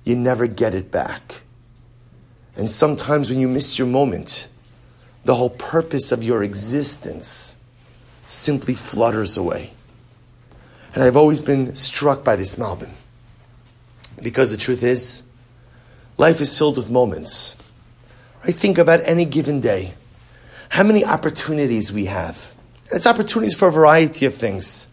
you 0.05 0.17
never 0.17 0.47
get 0.47 0.75
it 0.75 0.91
back. 0.91 1.43
And 2.57 2.71
sometimes 2.71 3.29
when 3.29 3.41
you 3.41 3.49
miss 3.49 3.79
your 3.79 3.89
moment, 3.89 4.49
the 5.25 5.35
whole 5.35 5.51
purpose 5.51 6.13
of 6.13 6.23
your 6.23 6.43
existence 6.43 7.63
simply 8.27 8.75
flutters 8.75 9.37
away. 9.37 9.71
And 10.95 11.03
I've 11.03 11.17
always 11.17 11.41
been 11.41 11.75
struck 11.77 12.23
by 12.23 12.37
this 12.37 12.57
Malbim. 12.57 12.91
Because 14.23 14.51
the 14.51 14.57
truth 14.57 14.83
is, 14.83 15.29
life 16.17 16.41
is 16.41 16.57
filled 16.57 16.77
with 16.77 16.91
moments. 16.91 17.57
Right? 18.45 18.55
Think 18.55 18.79
about 18.79 19.01
any 19.05 19.25
given 19.25 19.61
day. 19.61 19.95
How 20.69 20.83
many 20.83 21.05
opportunities 21.05 21.93
we 21.93 22.07
have. 22.07 22.55
It's 22.93 23.07
opportunities 23.07 23.55
for 23.55 23.69
a 23.69 23.73
variety 23.73 24.27
of 24.27 24.35
things. 24.35 24.89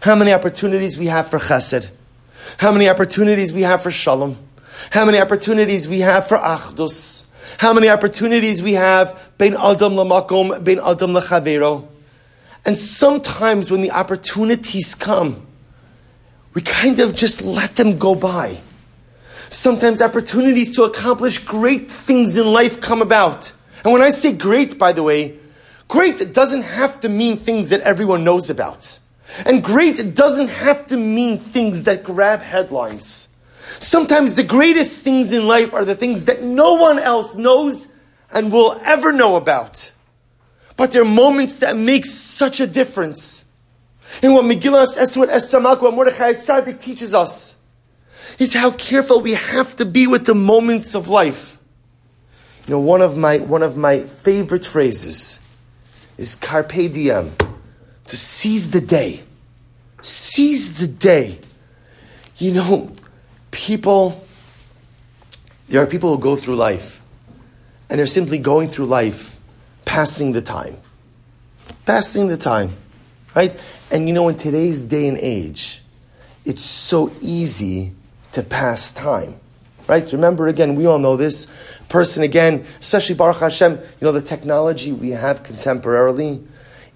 How 0.00 0.14
many 0.14 0.32
opportunities 0.32 0.96
we 0.96 1.06
have 1.06 1.28
for 1.28 1.38
chesed. 1.38 1.90
How 2.58 2.72
many 2.72 2.88
opportunities 2.88 3.52
we 3.52 3.62
have 3.62 3.82
for 3.82 3.90
shalom. 3.90 4.36
How 4.90 5.04
many 5.04 5.18
opportunities 5.18 5.86
we 5.86 6.00
have 6.00 6.26
for 6.26 6.38
achdus. 6.38 7.26
How 7.58 7.72
many 7.72 7.88
opportunities 7.88 8.62
we 8.62 8.72
have 8.72 9.32
bein 9.38 9.54
adam 9.54 9.92
lamakom, 9.92 10.64
bein 10.64 10.80
adam 10.80 11.12
lachavero. 11.12 11.86
And 12.64 12.78
sometimes 12.78 13.70
when 13.70 13.82
the 13.82 13.90
opportunities 13.90 14.94
come, 14.94 15.46
we 16.54 16.62
kind 16.62 17.00
of 17.00 17.14
just 17.14 17.42
let 17.42 17.76
them 17.76 17.98
go 17.98 18.14
by. 18.14 18.58
Sometimes 19.48 20.00
opportunities 20.00 20.74
to 20.76 20.84
accomplish 20.84 21.38
great 21.38 21.90
things 21.90 22.36
in 22.36 22.46
life 22.46 22.80
come 22.80 23.02
about. 23.02 23.52
And 23.84 23.92
when 23.92 24.02
I 24.02 24.10
say 24.10 24.32
great, 24.32 24.78
by 24.78 24.92
the 24.92 25.02
way, 25.02 25.36
great 25.88 26.32
doesn't 26.32 26.62
have 26.62 27.00
to 27.00 27.08
mean 27.08 27.36
things 27.36 27.70
that 27.70 27.80
everyone 27.80 28.24
knows 28.24 28.48
about. 28.48 28.98
And 29.44 29.64
great 29.64 30.14
doesn't 30.14 30.48
have 30.48 30.86
to 30.88 30.96
mean 30.96 31.38
things 31.38 31.84
that 31.84 32.04
grab 32.04 32.40
headlines. 32.40 33.28
Sometimes 33.78 34.34
the 34.34 34.42
greatest 34.42 34.98
things 34.98 35.32
in 35.32 35.46
life 35.46 35.72
are 35.74 35.84
the 35.84 35.94
things 35.94 36.26
that 36.26 36.42
no 36.42 36.74
one 36.74 36.98
else 36.98 37.34
knows 37.34 37.88
and 38.30 38.52
will 38.52 38.80
ever 38.84 39.12
know 39.12 39.36
about. 39.36 39.92
But 40.76 40.92
there 40.92 41.02
are 41.02 41.06
moments 41.06 41.56
that 41.56 41.76
make 41.76 42.06
such 42.06 42.60
a 42.60 42.66
difference. 42.66 43.44
And 44.22 44.34
what 44.34 44.44
Megillah 44.44 44.96
Esther, 44.96 45.20
what 45.20 45.30
Esther 45.30 45.60
Malka, 45.60 45.84
what 45.84 45.94
Mordechai 45.94 46.34
Tzaddik 46.34 46.80
teaches 46.80 47.14
us 47.14 47.56
is 48.38 48.54
how 48.54 48.70
careful 48.72 49.20
we 49.20 49.34
have 49.34 49.76
to 49.76 49.84
be 49.84 50.06
with 50.06 50.26
the 50.26 50.34
moments 50.34 50.94
of 50.94 51.08
life. 51.08 51.58
You 52.66 52.72
know, 52.72 52.80
one 52.80 53.02
of 53.02 53.16
my, 53.16 53.38
one 53.38 53.62
of 53.62 53.76
my 53.76 54.00
favorite 54.00 54.64
phrases 54.64 55.40
is 56.18 56.34
carpe 56.34 56.92
diem, 56.92 57.32
to 58.06 58.16
seize 58.16 58.70
the 58.70 58.80
day. 58.80 59.22
Seize 60.00 60.78
the 60.78 60.86
day. 60.86 61.38
You 62.38 62.52
know, 62.52 62.92
people, 63.50 64.24
there 65.68 65.82
are 65.82 65.86
people 65.86 66.14
who 66.14 66.20
go 66.20 66.36
through 66.36 66.56
life 66.56 67.02
and 67.88 67.98
they're 67.98 68.06
simply 68.06 68.38
going 68.38 68.68
through 68.68 68.86
life 68.86 69.31
passing 69.84 70.32
the 70.32 70.42
time. 70.42 70.76
Passing 71.86 72.28
the 72.28 72.36
time, 72.36 72.70
right? 73.34 73.58
And 73.90 74.08
you 74.08 74.14
know, 74.14 74.28
in 74.28 74.36
today's 74.36 74.80
day 74.80 75.08
and 75.08 75.18
age, 75.18 75.82
it's 76.44 76.64
so 76.64 77.12
easy 77.20 77.92
to 78.32 78.42
pass 78.42 78.92
time. 78.92 79.36
Right? 79.88 80.10
Remember 80.12 80.46
again, 80.46 80.76
we 80.76 80.86
all 80.86 80.98
know 80.98 81.16
this 81.16 81.52
person 81.88 82.22
again, 82.22 82.64
especially 82.80 83.16
Baruch 83.16 83.40
Hashem, 83.40 83.72
you 83.72 83.78
know, 84.00 84.12
the 84.12 84.22
technology 84.22 84.92
we 84.92 85.10
have 85.10 85.42
contemporarily 85.42 86.46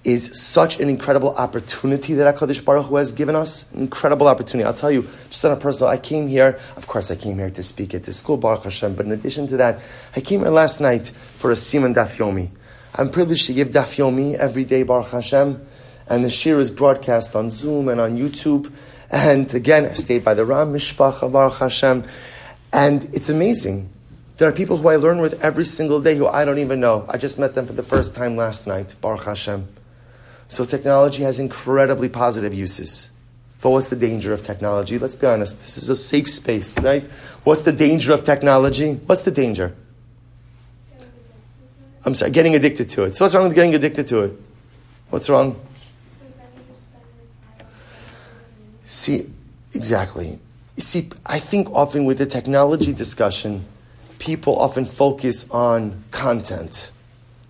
is 0.05 0.41
such 0.41 0.79
an 0.79 0.89
incredible 0.89 1.35
opportunity 1.35 2.15
that 2.15 2.33
HaKadosh 2.37 2.65
Baruch 2.65 2.87
Hu 2.87 2.95
has 2.95 3.11
given 3.11 3.35
us. 3.35 3.73
Incredible 3.75 4.29
opportunity. 4.29 4.65
I'll 4.65 4.73
tell 4.73 4.93
you, 4.93 5.09
just 5.29 5.45
on 5.45 5.51
a 5.51 5.57
personal, 5.57 5.91
I 5.91 5.99
came 5.99 6.29
here, 6.29 6.61
of 6.77 6.87
course 6.87 7.11
I 7.11 7.17
came 7.17 7.39
here 7.39 7.51
to 7.51 7.63
speak 7.65 7.93
at 7.93 8.05
the 8.05 8.13
school, 8.13 8.37
Baruch 8.37 8.63
Hashem, 8.63 8.95
but 8.95 9.05
in 9.05 9.11
addition 9.11 9.49
to 9.49 9.57
that, 9.57 9.81
I 10.15 10.21
came 10.21 10.41
here 10.41 10.51
last 10.51 10.81
night 10.81 11.09
for 11.35 11.51
a 11.51 11.57
Simon 11.57 11.93
Daf 11.93 12.17
Yomi. 12.19 12.51
I'm 12.99 13.11
privileged 13.11 13.47
to 13.47 13.53
give 13.53 13.69
Daf 13.69 13.99
Yomi 13.99 14.35
every 14.37 14.65
day, 14.65 14.83
Baruch 14.83 15.11
Hashem, 15.11 15.67
and 16.09 16.25
the 16.25 16.29
shiur 16.29 16.59
is 16.59 16.71
broadcast 16.71 17.37
on 17.37 17.51
Zoom 17.51 17.89
and 17.89 18.01
on 18.01 18.17
YouTube. 18.17 18.73
And 19.13 19.53
again, 19.53 19.85
I 19.85 19.93
stayed 19.93 20.25
by 20.25 20.33
the 20.33 20.47
Ram 20.47 20.73
Mishpacha, 20.73 21.31
Baruch 21.31 21.59
Hashem. 21.59 22.05
And 22.73 23.15
it's 23.15 23.29
amazing. 23.29 23.91
There 24.39 24.49
are 24.49 24.53
people 24.53 24.79
who 24.79 24.89
I 24.89 24.97
learn 24.97 25.19
with 25.19 25.43
every 25.45 25.67
single 25.67 26.01
day 26.01 26.17
who 26.17 26.27
I 26.27 26.47
don't 26.47 26.59
even 26.59 26.81
know. 26.81 27.05
I 27.07 27.19
just 27.19 27.39
met 27.39 27.55
them 27.55 27.67
for 27.67 27.75
the 27.75 27.83
first 27.83 28.15
time 28.15 28.35
last 28.35 28.67
night, 28.67 28.95
Baruch 29.03 29.25
Hashem. 29.25 29.69
So 30.49 30.65
technology 30.65 31.23
has 31.23 31.39
incredibly 31.39 32.09
positive 32.09 32.55
uses. 32.55 33.11
But 33.61 33.71
what's 33.71 33.91
the 33.91 33.97
danger 33.97 34.33
of 34.33 34.43
technology? 34.47 34.99
Let's 34.99 35.17
be 35.17 35.27
honest. 35.27 35.61
This 35.61 35.77
is 35.77 35.91
a 35.91 35.97
safe 35.97 36.31
space, 36.31 36.79
right? 36.79 37.05
What's 37.45 37.63
the 37.63 37.73
danger 37.73 38.15
of 38.15 38.25
technology? 38.25 38.95
What's 38.95 39.23
the 39.23 39.31
danger? 39.31 39.75
I'm 42.07 42.15
sorry, 42.15 42.31
getting 42.31 42.55
addicted 42.55 42.89
to 42.91 43.03
it. 43.03 43.17
So 43.17 43.25
what's 43.25 43.35
wrong 43.35 43.45
with 43.45 43.55
getting 43.55 43.75
addicted 43.75 44.07
to 44.09 44.23
it? 44.23 44.33
What's 45.11 45.29
wrong? 45.29 45.61
See, 48.85 49.29
exactly. 49.75 50.39
You 50.77 50.83
see, 50.83 51.11
I 51.27 51.41
think 51.41 51.69
often 51.73 52.05
with 52.05 52.19
the 52.19 52.27
technology 52.27 52.93
discussion, 52.93 53.67
people 54.21 54.57
often 54.57 54.85
focus 54.85 55.51
on 55.51 56.05
content. 56.13 56.93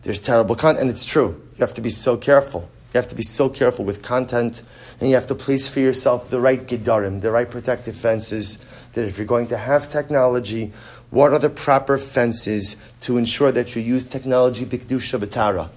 There's 0.03 0.21
terrible 0.21 0.55
content, 0.55 0.83
and 0.83 0.91
it's 0.91 1.05
true. 1.05 1.41
You 1.57 1.59
have 1.59 1.75
to 1.75 1.83
be 1.83 1.91
so 1.91 2.17
careful. 2.17 2.71
You 2.95 2.99
have 2.99 3.09
to 3.09 3.15
be 3.15 3.25
so 3.25 3.51
careful 3.51 3.85
with 3.85 4.01
content, 4.01 4.63
and 5.01 5.11
you 5.11 5.17
have 5.17 5.27
to 5.27 5.35
place 5.35 5.69
for 5.69 5.81
yourself 5.81 6.31
the 6.31 6.41
right 6.41 6.67
gidarim, 6.67 7.21
the 7.21 7.31
right 7.31 7.51
protective 7.51 7.95
fences. 7.95 8.65
That 8.95 9.05
if 9.07 9.19
you're 9.19 9.27
going 9.27 9.49
to 9.49 9.59
have 9.59 9.91
technology, 9.91 10.73
what 11.11 11.33
are 11.33 11.39
the 11.39 11.51
proper 11.51 11.99
fences 11.99 12.77
to 13.03 13.17
ensure 13.17 13.53
that 13.53 13.75
you 13.75 13.83
use 13.83 14.05
technology 14.05 14.65
bikdusha 14.65 15.21
b'tahara? 15.21 15.71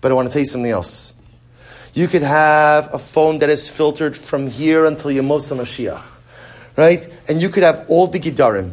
But 0.00 0.12
I 0.12 0.14
want 0.14 0.28
to 0.28 0.32
tell 0.32 0.40
you 0.40 0.46
something 0.46 0.70
else. 0.70 1.14
You 1.92 2.06
could 2.06 2.22
have 2.22 2.92
a 2.94 2.98
phone 2.98 3.38
that 3.40 3.50
is 3.50 3.68
filtered 3.68 4.16
from 4.16 4.48
here 4.48 4.86
until 4.86 5.10
Yemos 5.10 5.52
HaMashiach, 5.52 6.20
right? 6.76 7.06
And 7.28 7.42
you 7.42 7.48
could 7.48 7.64
have 7.64 7.84
all 7.88 8.06
the 8.06 8.20
Gidarim. 8.20 8.72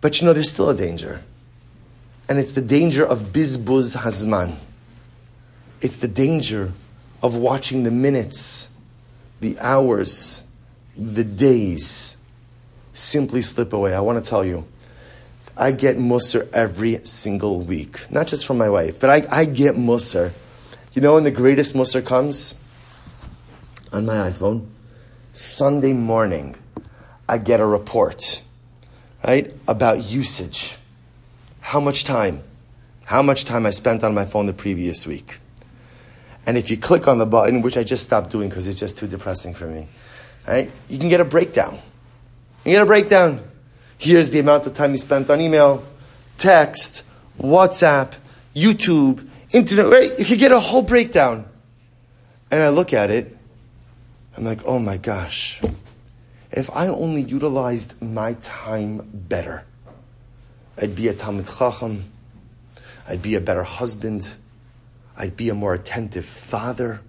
But 0.00 0.20
you 0.20 0.26
know, 0.26 0.32
there's 0.32 0.50
still 0.50 0.68
a 0.68 0.76
danger. 0.76 1.22
And 2.28 2.38
it's 2.38 2.52
the 2.52 2.62
danger 2.62 3.06
of 3.06 3.32
Bizbuz 3.32 3.96
Hazman. 3.96 4.56
It's 5.80 5.96
the 5.96 6.08
danger 6.08 6.72
of 7.22 7.36
watching 7.36 7.84
the 7.84 7.90
minutes, 7.90 8.70
the 9.40 9.58
hours, 9.60 10.44
the 10.96 11.24
days 11.24 12.16
simply 12.92 13.42
slip 13.42 13.72
away. 13.72 13.94
I 13.94 14.00
want 14.00 14.22
to 14.22 14.28
tell 14.28 14.44
you, 14.44 14.66
I 15.56 15.72
get 15.72 15.96
Musser 15.98 16.48
every 16.52 17.04
single 17.04 17.60
week. 17.60 18.10
Not 18.10 18.26
just 18.26 18.46
from 18.46 18.58
my 18.58 18.68
wife, 18.68 19.00
but 19.00 19.10
I, 19.10 19.40
I 19.40 19.44
get 19.44 19.76
Musser 19.76 20.32
you 20.94 21.02
know 21.02 21.14
when 21.14 21.24
the 21.24 21.32
greatest 21.32 21.74
Musar 21.74 22.06
comes? 22.06 22.54
On 23.92 24.06
my 24.06 24.30
iPhone. 24.30 24.68
Sunday 25.32 25.92
morning. 25.92 26.54
I 27.28 27.38
get 27.38 27.58
a 27.58 27.66
report, 27.66 28.42
right, 29.26 29.52
about 29.66 30.04
usage. 30.04 30.76
How 31.60 31.80
much 31.80 32.04
time? 32.04 32.42
How 33.06 33.22
much 33.22 33.44
time 33.44 33.66
I 33.66 33.70
spent 33.70 34.04
on 34.04 34.14
my 34.14 34.24
phone 34.24 34.46
the 34.46 34.52
previous 34.52 35.06
week. 35.06 35.38
And 36.46 36.56
if 36.58 36.70
you 36.70 36.76
click 36.76 37.08
on 37.08 37.18
the 37.18 37.26
button, 37.26 37.62
which 37.62 37.76
I 37.76 37.82
just 37.82 38.04
stopped 38.04 38.30
doing 38.30 38.50
because 38.50 38.68
it's 38.68 38.78
just 38.78 38.98
too 38.98 39.08
depressing 39.08 39.54
for 39.54 39.66
me, 39.66 39.88
right, 40.46 40.70
you 40.88 40.98
can 40.98 41.08
get 41.08 41.20
a 41.20 41.24
breakdown. 41.24 41.78
You 42.64 42.72
get 42.72 42.82
a 42.82 42.86
breakdown. 42.86 43.42
Here's 44.04 44.30
the 44.30 44.38
amount 44.38 44.66
of 44.66 44.74
time 44.74 44.90
you 44.90 44.98
spent 44.98 45.30
on 45.30 45.40
email, 45.40 45.82
text, 46.36 47.04
WhatsApp, 47.40 48.12
YouTube, 48.54 49.26
internet, 49.50 49.86
right? 49.86 50.10
You 50.18 50.26
can 50.26 50.36
get 50.36 50.52
a 50.52 50.60
whole 50.60 50.82
breakdown. 50.82 51.46
And 52.50 52.62
I 52.62 52.68
look 52.68 52.92
at 52.92 53.10
it, 53.10 53.34
I'm 54.36 54.44
like, 54.44 54.60
oh 54.66 54.78
my 54.78 54.98
gosh, 54.98 55.62
if 56.50 56.68
I 56.76 56.88
only 56.88 57.22
utilized 57.22 58.02
my 58.02 58.34
time 58.42 59.08
better, 59.10 59.64
I'd 60.76 60.94
be 60.94 61.08
a 61.08 61.14
Talmud 61.14 61.46
Chacham, 61.46 62.04
I'd 63.08 63.22
be 63.22 63.36
a 63.36 63.40
better 63.40 63.62
husband, 63.62 64.34
I'd 65.16 65.34
be 65.34 65.48
a 65.48 65.54
more 65.54 65.72
attentive 65.72 66.26
father, 66.26 67.00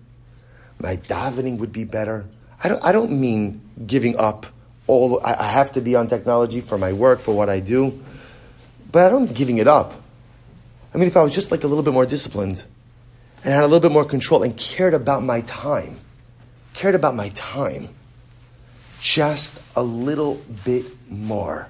my 0.79 0.95
davening 0.95 1.57
would 1.57 1.73
be 1.73 1.83
better. 1.83 2.25
I 2.63 2.69
don't, 2.69 2.81
I 2.85 2.93
don't 2.93 3.19
mean 3.19 3.59
giving 3.85 4.15
up 4.15 4.45
all, 4.87 5.21
I, 5.23 5.35
I 5.39 5.47
have 5.47 5.71
to 5.73 5.81
be 5.81 5.95
on 5.95 6.07
technology 6.07 6.61
for 6.61 6.77
my 6.77 6.93
work, 6.93 7.19
for 7.19 7.35
what 7.35 7.49
I 7.49 7.59
do, 7.59 7.99
but 8.91 9.05
I 9.05 9.09
don't 9.09 9.33
giving 9.33 9.57
it 9.57 9.67
up. 9.67 9.93
I 10.93 10.97
mean, 10.97 11.07
if 11.07 11.17
I 11.17 11.23
was 11.23 11.33
just 11.33 11.51
like 11.51 11.63
a 11.63 11.67
little 11.67 11.83
bit 11.83 11.93
more 11.93 12.05
disciplined 12.05 12.63
and 13.43 13.53
had 13.53 13.63
a 13.63 13.67
little 13.67 13.81
bit 13.81 13.91
more 13.91 14.05
control 14.05 14.43
and 14.43 14.55
cared 14.55 14.93
about 14.93 15.23
my 15.23 15.41
time, 15.41 15.99
cared 16.73 16.95
about 16.95 17.15
my 17.15 17.29
time 17.29 17.89
just 19.01 19.61
a 19.75 19.83
little 19.83 20.41
bit 20.63 20.85
more, 21.09 21.69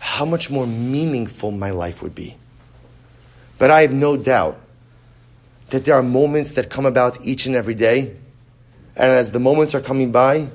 how 0.00 0.24
much 0.24 0.50
more 0.50 0.66
meaningful 0.66 1.50
my 1.50 1.70
life 1.70 2.02
would 2.02 2.14
be. 2.14 2.36
But 3.58 3.70
I 3.70 3.82
have 3.82 3.92
no 3.92 4.16
doubt 4.16 4.58
that 5.70 5.84
there 5.84 5.94
are 5.94 6.02
moments 6.02 6.52
that 6.52 6.70
come 6.70 6.86
about 6.86 7.24
each 7.24 7.46
and 7.46 7.54
every 7.54 7.74
day, 7.74 8.16
and 8.96 9.10
as 9.10 9.30
the 9.30 9.38
moments 9.38 9.74
are 9.74 9.80
coming 9.80 10.12
by, 10.12 10.48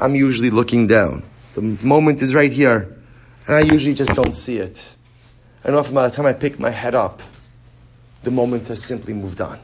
I'm 0.00 0.14
usually 0.14 0.50
looking 0.50 0.86
down. 0.86 1.22
The 1.54 1.62
moment 1.62 2.22
is 2.22 2.34
right 2.34 2.52
here, 2.52 2.96
and 3.46 3.56
I 3.56 3.60
usually 3.60 3.94
just 3.94 4.14
don't 4.14 4.32
see 4.32 4.58
it. 4.58 4.96
And 5.64 5.74
often 5.74 5.94
by 5.94 6.08
the 6.08 6.14
time 6.14 6.26
I 6.26 6.32
pick 6.32 6.58
my 6.58 6.70
head 6.70 6.94
up, 6.94 7.22
the 8.22 8.30
moment 8.30 8.68
has 8.68 8.82
simply 8.82 9.14
moved 9.14 9.40
on. 9.40 9.58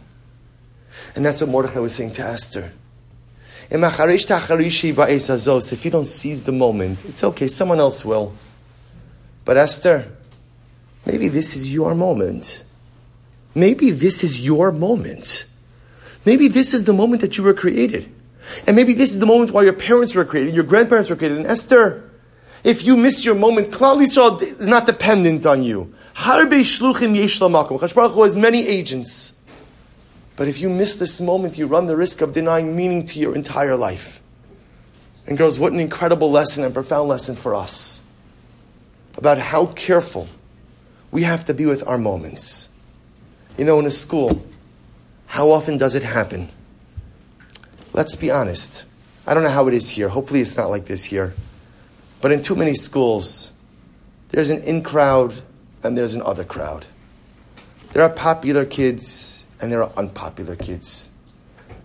And 1.14 1.24
that's 1.24 1.40
what 1.40 1.50
Mordechai 1.50 1.80
was 1.80 1.94
saying 1.94 2.12
to 2.12 2.22
Esther. 2.22 2.72
If 3.70 3.80
you 5.84 5.90
don't 5.90 6.04
seize 6.04 6.42
the 6.42 6.52
moment, 6.52 7.04
it's 7.06 7.24
okay, 7.24 7.48
someone 7.48 7.80
else 7.80 8.04
will. 8.04 8.34
But 9.44 9.56
Esther, 9.56 10.12
maybe 11.06 11.28
this 11.28 11.56
is 11.56 11.72
your 11.72 11.94
moment. 11.94 12.62
Maybe 13.54 13.90
this 13.90 14.22
is 14.22 14.44
your 14.44 14.70
moment. 14.72 15.46
Maybe 16.24 16.48
this 16.48 16.74
is 16.74 16.84
the 16.84 16.92
moment 16.92 17.20
that 17.22 17.38
you 17.38 17.44
were 17.44 17.54
created. 17.54 18.13
And 18.66 18.76
maybe 18.76 18.94
this 18.94 19.14
is 19.14 19.20
the 19.20 19.26
moment 19.26 19.50
why 19.50 19.62
your 19.62 19.72
parents 19.72 20.14
were 20.14 20.24
created, 20.24 20.54
your 20.54 20.64
grandparents 20.64 21.10
were 21.10 21.16
created. 21.16 21.38
And 21.38 21.46
Esther, 21.46 22.10
if 22.62 22.84
you 22.84 22.96
miss 22.96 23.24
your 23.24 23.34
moment, 23.34 23.70
Klal 23.70 24.02
Yisrael 24.02 24.40
is 24.42 24.66
not 24.66 24.86
dependent 24.86 25.44
on 25.44 25.62
you. 25.62 25.94
Harbe 26.14 26.60
shluchim 26.60 27.14
yesh 27.14 27.40
lamakom. 27.40 27.94
Baruch 27.94 28.14
has 28.14 28.36
many 28.36 28.66
agents. 28.66 29.40
But 30.36 30.48
if 30.48 30.60
you 30.60 30.68
miss 30.68 30.96
this 30.96 31.20
moment, 31.20 31.58
you 31.58 31.66
run 31.66 31.86
the 31.86 31.96
risk 31.96 32.20
of 32.20 32.32
denying 32.32 32.74
meaning 32.74 33.04
to 33.06 33.18
your 33.18 33.36
entire 33.36 33.76
life. 33.76 34.20
And 35.26 35.38
girls, 35.38 35.58
what 35.58 35.72
an 35.72 35.80
incredible 35.80 36.30
lesson 36.30 36.64
and 36.64 36.74
profound 36.74 37.08
lesson 37.08 37.36
for 37.36 37.54
us 37.54 38.00
about 39.16 39.38
how 39.38 39.66
careful 39.66 40.28
we 41.10 41.22
have 41.22 41.44
to 41.44 41.54
be 41.54 41.66
with 41.66 41.86
our 41.86 41.98
moments. 41.98 42.70
You 43.56 43.64
know, 43.64 43.78
in 43.78 43.86
a 43.86 43.90
school, 43.90 44.44
how 45.26 45.50
often 45.50 45.78
does 45.78 45.94
it 45.94 46.02
happen? 46.02 46.48
Let's 47.94 48.16
be 48.16 48.30
honest. 48.30 48.84
I 49.24 49.34
don't 49.34 49.44
know 49.44 49.50
how 49.50 49.68
it 49.68 49.74
is 49.74 49.88
here. 49.88 50.08
Hopefully, 50.08 50.40
it's 50.40 50.56
not 50.56 50.68
like 50.68 50.86
this 50.86 51.04
here. 51.04 51.32
But 52.20 52.32
in 52.32 52.42
too 52.42 52.56
many 52.56 52.74
schools, 52.74 53.52
there's 54.30 54.50
an 54.50 54.62
in 54.62 54.82
crowd 54.82 55.42
and 55.84 55.96
there's 55.96 56.14
an 56.14 56.22
other 56.22 56.44
crowd. 56.44 56.86
There 57.92 58.02
are 58.02 58.10
popular 58.10 58.64
kids 58.64 59.46
and 59.60 59.70
there 59.70 59.82
are 59.82 59.92
unpopular 59.96 60.56
kids. 60.56 61.08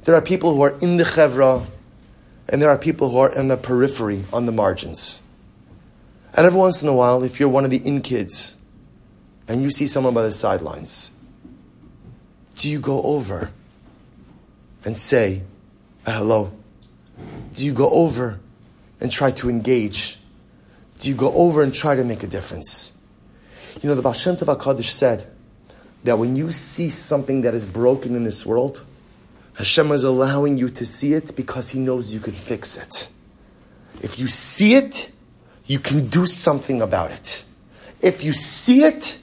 There 0.05 0.16
are 0.16 0.22
people 0.22 0.55
who 0.55 0.64
are 0.64 0.76
in 0.80 0.97
the 0.97 1.03
chevra 1.03 1.68
and 2.47 2.60
there 2.60 2.72
are 2.72 2.78
people 2.78 3.12
who 3.12 3.20
are 3.20 3.32
in 3.32 3.47
the 3.47 3.57
periphery, 3.57 4.26
on 4.34 4.47
the 4.47 4.51
margins. 4.51 5.22
And 6.34 6.47
every 6.47 6.60
once 6.60 6.82
in 6.82 6.89
a 6.89 6.93
while, 6.93 7.24
if 7.24 7.39
you're 7.39 7.49
one 7.49 7.66
of 7.66 7.70
the 7.70 7.86
in 7.86 8.01
kids 8.01 8.57
and 9.47 9.62
you 9.62 9.70
see 9.70 9.86
someone 9.86 10.16
by 10.16 10.24
the 10.24 10.32
sidelines, 10.32 11.12
do 12.55 12.68
you 12.68 12.80
go 12.80 13.03
over 13.03 13.51
and 14.84 14.97
say, 14.97 15.43
Uh, 16.10 16.14
hello? 16.14 16.51
Do 17.53 17.64
you 17.64 17.72
go 17.72 17.88
over 17.91 18.39
and 18.99 19.12
try 19.12 19.30
to 19.30 19.47
engage? 19.47 20.18
Do 20.99 21.07
you 21.07 21.14
go 21.14 21.32
over 21.34 21.62
and 21.62 21.72
try 21.72 21.95
to 21.95 22.03
make 22.03 22.24
a 22.24 22.28
difference? 22.28 22.93
You 23.80 23.89
know, 23.89 23.93
the 23.93 24.01
Baal 24.01 24.14
Shem 24.14 24.36
Tov 24.36 24.57
HaKadosh 24.57 24.89
said 24.89 25.28
that 26.03 26.18
when 26.18 26.36
you 26.36 26.51
see 26.51 26.89
something 26.89 27.41
that 27.41 27.53
is 27.53 27.64
broken 27.64 28.16
in 28.16 28.24
this 28.24 28.43
world, 28.43 28.84
Hashem 29.53 29.91
is 29.91 30.03
allowing 30.03 30.57
you 30.57 30.72
to 30.72 30.84
see 30.84 31.14
it 31.14 31.36
because 31.36 31.70
He 31.70 31.80
knows 31.80 32.12
you 32.12 32.20
can 32.20 32.34
fix 32.34 32.76
it. 32.76 33.10
If 34.01 34.18
you 34.18 34.28
see 34.28 34.74
it, 34.74 35.12
you 35.68 35.78
can 35.78 36.07
do 36.07 36.26
something 36.26 36.82
about 36.82 37.12
it. 37.12 37.45
If 38.01 38.24
you 38.24 38.34
see 38.34 38.82
it, 38.82 39.20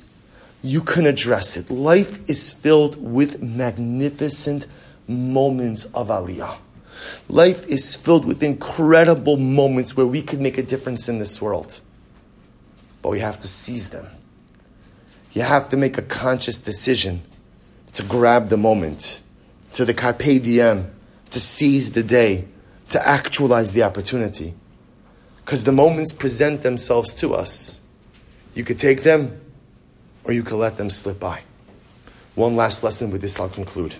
you 0.62 0.82
can 0.82 1.04
address 1.06 1.56
it. 1.56 1.68
Life 1.68 2.30
is 2.30 2.52
filled 2.52 3.02
with 3.02 3.42
magnificent 3.42 4.68
moments 5.08 5.86
of 5.86 6.10
aliyah. 6.10 6.58
Life 7.28 7.66
is 7.66 7.94
filled 7.94 8.24
with 8.24 8.42
incredible 8.42 9.36
moments 9.36 9.96
where 9.96 10.06
we 10.06 10.22
can 10.22 10.42
make 10.42 10.58
a 10.58 10.62
difference 10.62 11.08
in 11.08 11.18
this 11.18 11.40
world. 11.42 11.80
But 13.02 13.10
we 13.10 13.20
have 13.20 13.40
to 13.40 13.48
seize 13.48 13.90
them. 13.90 14.06
You 15.32 15.42
have 15.42 15.68
to 15.70 15.76
make 15.76 15.98
a 15.98 16.02
conscious 16.02 16.58
decision 16.58 17.22
to 17.94 18.02
grab 18.02 18.48
the 18.48 18.56
moment, 18.56 19.20
to 19.72 19.84
the 19.84 19.94
carpe 19.94 20.42
diem, 20.42 20.90
to 21.30 21.40
seize 21.40 21.92
the 21.92 22.02
day, 22.02 22.46
to 22.90 23.06
actualize 23.06 23.72
the 23.72 23.82
opportunity. 23.82 24.54
Because 25.44 25.64
the 25.64 25.72
moments 25.72 26.12
present 26.12 26.62
themselves 26.62 27.12
to 27.14 27.34
us. 27.34 27.80
You 28.54 28.64
could 28.64 28.78
take 28.78 29.02
them 29.02 29.40
or 30.24 30.32
you 30.32 30.42
could 30.42 30.56
let 30.56 30.76
them 30.76 30.90
slip 30.90 31.20
by. 31.20 31.42
One 32.34 32.56
last 32.56 32.82
lesson 32.82 33.10
with 33.10 33.20
this 33.20 33.38
I'll 33.38 33.48
conclude. 33.48 33.94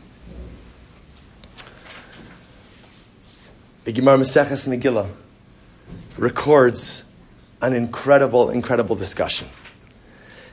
The 3.87 3.93
Gemara 3.93 4.19
Maseches 4.19 4.67
Megillah 4.67 5.09
records 6.19 7.05
an 7.63 7.73
incredible, 7.73 8.51
incredible 8.51 8.97
discussion. 8.97 9.47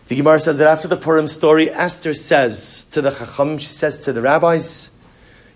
The 0.08 0.16
Gemara 0.16 0.40
says 0.40 0.60
that 0.60 0.68
after 0.68 0.88
the 0.88 0.98
Purim 0.98 1.28
story, 1.28 1.72
Esther 1.72 2.14
says 2.14 2.86
to 2.92 3.02
the 3.02 3.10
Chacham, 3.10 3.58
she 3.58 3.70
says 3.70 3.98
to 4.02 4.14
the 4.14 4.22
rabbis, 4.22 4.92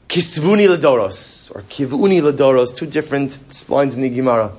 Kisvuni 0.09 0.67
Ladoros, 0.67 1.55
or 1.55 1.61
Kivuni 1.69 2.19
Ladoros, 2.19 2.75
two 2.75 2.87
different 2.87 3.69
lines 3.69 3.93
in 3.93 4.01
the 4.01 4.09
Gemara. 4.09 4.53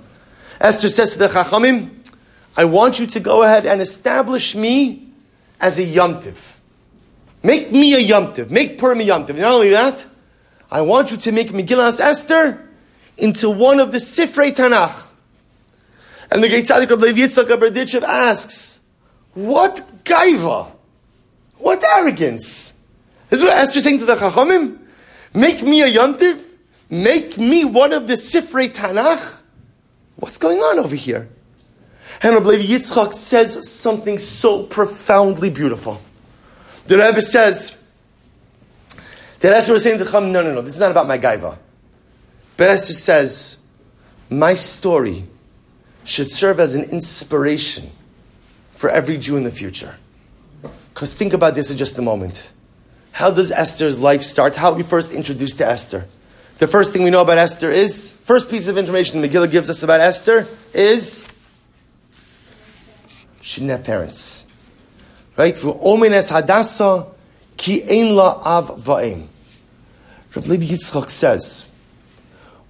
Esther 0.61 0.89
says 0.89 1.14
to 1.14 1.19
the 1.19 1.27
Chachamim, 1.27 1.91
I 2.57 2.66
want 2.66 3.01
you 3.01 3.07
to 3.07 3.19
go 3.19 3.43
ahead 3.43 3.66
and 3.66 3.81
establish 3.81 4.55
me 4.55 5.09
as 5.61 5.81
a 5.81 5.85
yomtiv. 5.85 6.59
Make 7.43 7.73
me 7.73 7.95
a 7.95 8.09
yomtiv. 8.09 8.51
Make 8.51 8.79
Purim 8.79 9.01
a 9.01 9.05
yomtiv. 9.05 9.41
Not 9.41 9.55
only 9.55 9.71
that, 9.71 10.07
I 10.71 10.83
want 10.83 11.11
you 11.11 11.16
to 11.16 11.33
make 11.33 11.49
Megillas 11.49 11.99
Esther 11.99 12.64
into 13.19 13.51
one 13.51 13.81
of 13.81 13.93
the 13.93 13.99
Sifrei 13.99 14.51
Tanakh. 14.55 15.11
And 16.31 16.43
the 16.43 16.49
great 16.49 16.64
tzaddik 16.64 16.89
Rabbi 16.89 17.07
Yitzchak 17.07 17.45
Berditchev 17.45 18.03
asks, 18.03 18.81
what 19.35 20.05
gaiva? 20.05 20.71
What 21.59 21.83
arrogance? 21.85 22.81
Is 23.31 23.43
what 23.43 23.53
Esther 23.53 23.81
saying 23.81 23.99
to 23.99 24.05
the 24.05 24.16
Chachamim. 24.16 24.79
Make 25.35 25.62
me 25.62 25.83
a 25.83 25.87
yontiv? 25.87 26.41
Make 26.91 27.37
me 27.37 27.64
one 27.64 27.93
of 27.93 28.07
the 28.07 28.14
Sifrei 28.14 28.69
Tanakh? 28.69 29.43
What's 30.16 30.39
going 30.39 30.59
on 30.59 30.79
over 30.79 30.97
here? 30.97 31.29
And 32.23 32.35
Rabbi 32.35 32.62
Yitzchak 32.62 33.12
says 33.12 33.71
something 33.71 34.19
so 34.19 34.64
profoundly 34.64 35.51
beautiful. 35.51 36.01
The 36.87 36.97
Rebbe 36.99 37.21
says 37.21 37.77
that 39.41 39.53
Esther 39.53 39.73
was 39.73 39.83
saying 39.83 39.99
to 39.99 40.05
the 40.05 40.11
Chachamim, 40.11 40.31
no, 40.31 40.43
no, 40.43 40.55
no, 40.55 40.62
this 40.62 40.75
is 40.75 40.81
not 40.81 40.91
about 40.91 41.07
my 41.07 41.19
gaiva. 41.19 41.59
But 42.59 42.70
Esther 42.70 42.92
says, 42.92 43.59
my 44.28 44.54
story 44.54 45.24
should 46.04 46.30
serve 46.30 46.59
as 46.59 46.74
an 46.74 46.84
inspiration 46.90 47.90
for 48.74 48.90
every 48.90 49.16
Jew 49.16 49.36
in 49.36 49.44
the 49.44 49.50
future. 49.50 49.96
Because 50.92 51.14
think 51.14 51.32
about 51.32 51.54
this 51.54 51.70
for 51.70 51.76
just 51.76 51.96
a 51.98 52.02
moment. 52.02 52.50
How 53.12 53.30
does 53.30 53.52
Esther's 53.52 54.00
life 54.00 54.22
start? 54.22 54.56
How 54.56 54.72
we 54.72 54.82
first 54.82 55.12
introduced 55.12 55.59
to 55.59 55.66
Esther? 55.66 56.06
The 56.59 56.66
first 56.66 56.92
thing 56.92 57.04
we 57.04 57.11
know 57.11 57.22
about 57.22 57.38
Esther 57.38 57.70
is, 57.70 58.11
first 58.11 58.50
piece 58.50 58.66
of 58.66 58.76
information 58.76 59.22
Megillah 59.22 59.50
gives 59.50 59.70
us 59.70 59.84
about 59.84 60.00
Esther 60.00 60.48
is 60.74 61.24
she 63.40 63.61
didn't 63.61 63.70
have 63.70 63.84
parents. 63.84 64.46
Right? 65.36 65.54
V'omenes 65.54 66.32
hadasa 66.32 67.09
ki 67.56 67.84
ein 67.88 68.16
la 68.16 68.42
av 68.44 68.82
va'em. 68.82 69.28
Rabbi 70.34 70.56
Yitzchak 70.56 71.09
says, 71.09 71.68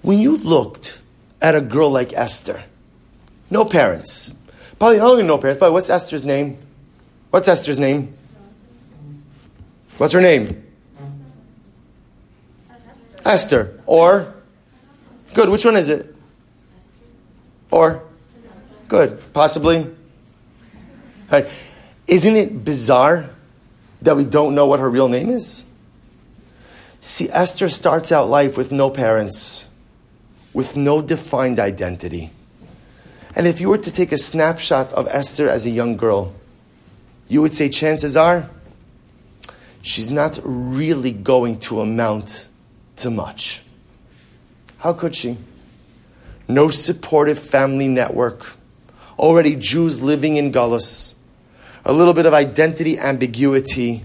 when 0.02 0.18
you 0.18 0.36
looked 0.36 1.00
at 1.40 1.54
a 1.54 1.60
girl 1.60 1.90
like 1.90 2.12
Esther, 2.12 2.64
no 3.50 3.64
parents, 3.64 4.32
probably 4.78 4.98
not 4.98 5.10
only 5.10 5.22
no 5.22 5.38
parents, 5.38 5.60
but 5.60 5.72
what's 5.72 5.90
Esther's 5.90 6.24
name? 6.24 6.58
What's 7.30 7.48
Esther's 7.48 7.78
name? 7.78 8.14
What's 9.98 10.12
her 10.12 10.20
name? 10.20 10.64
Esther. 13.24 13.78
Or? 13.84 14.34
Good. 15.34 15.48
Which 15.50 15.64
one 15.64 15.76
is 15.76 15.88
it? 15.88 16.14
Or? 17.70 18.02
Good. 18.88 19.20
Possibly? 19.32 19.86
Right. 21.30 21.46
Isn't 22.06 22.36
it 22.36 22.64
bizarre 22.64 23.28
that 24.02 24.16
we 24.16 24.24
don't 24.24 24.54
know 24.54 24.66
what 24.66 24.80
her 24.80 24.88
real 24.88 25.08
name 25.08 25.28
is? 25.28 25.66
See, 27.00 27.28
Esther 27.30 27.68
starts 27.68 28.10
out 28.10 28.28
life 28.30 28.56
with 28.56 28.72
no 28.72 28.90
parents, 28.90 29.66
with 30.52 30.76
no 30.76 31.02
defined 31.02 31.58
identity. 31.58 32.30
And 33.34 33.46
if 33.46 33.60
you 33.60 33.68
were 33.68 33.78
to 33.78 33.92
take 33.92 34.12
a 34.12 34.18
snapshot 34.18 34.92
of 34.92 35.06
Esther 35.08 35.48
as 35.48 35.66
a 35.66 35.70
young 35.70 35.96
girl, 35.96 36.34
you 37.28 37.42
would 37.42 37.54
say 37.54 37.68
chances 37.68 38.16
are 38.16 38.48
she's 39.82 40.10
not 40.10 40.40
really 40.42 41.12
going 41.12 41.58
to 41.60 41.80
amount 41.80 42.48
to 42.96 43.10
much. 43.10 43.62
How 44.78 44.92
could 44.92 45.14
she? 45.14 45.36
No 46.48 46.70
supportive 46.70 47.38
family 47.38 47.88
network, 47.88 48.54
already 49.18 49.54
Jews 49.56 50.02
living 50.02 50.36
in 50.36 50.50
Galus, 50.50 51.14
a 51.84 51.92
little 51.92 52.14
bit 52.14 52.26
of 52.26 52.34
identity 52.34 52.98
ambiguity. 52.98 54.04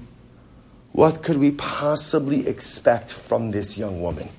What 0.91 1.23
could 1.23 1.37
we 1.37 1.51
possibly 1.51 2.47
expect 2.47 3.13
from 3.13 3.51
this 3.51 3.77
young 3.77 4.01
woman? 4.01 4.29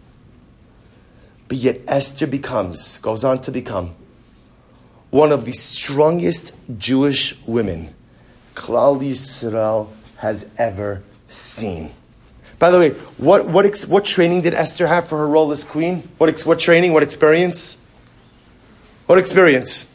But 1.54 1.60
yet 1.60 1.80
Esther 1.86 2.26
becomes, 2.26 2.98
goes 2.98 3.22
on 3.22 3.40
to 3.42 3.52
become, 3.52 3.94
one 5.10 5.30
of 5.30 5.44
the 5.44 5.52
strongest 5.52 6.52
Jewish 6.78 7.38
women 7.46 7.94
Klal 8.56 9.00
Yisrael 9.00 9.86
has 10.16 10.50
ever 10.58 11.04
seen. 11.28 11.92
By 12.58 12.72
the 12.72 12.78
way, 12.80 12.90
what, 13.18 13.46
what, 13.46 13.66
ex, 13.66 13.86
what 13.86 14.04
training 14.04 14.40
did 14.40 14.52
Esther 14.52 14.88
have 14.88 15.06
for 15.06 15.18
her 15.18 15.28
role 15.28 15.52
as 15.52 15.62
queen? 15.62 16.08
What, 16.18 16.28
ex, 16.28 16.44
what 16.44 16.58
training? 16.58 16.92
What 16.92 17.04
experience? 17.04 17.80
What 19.06 19.18
experience? 19.18 19.86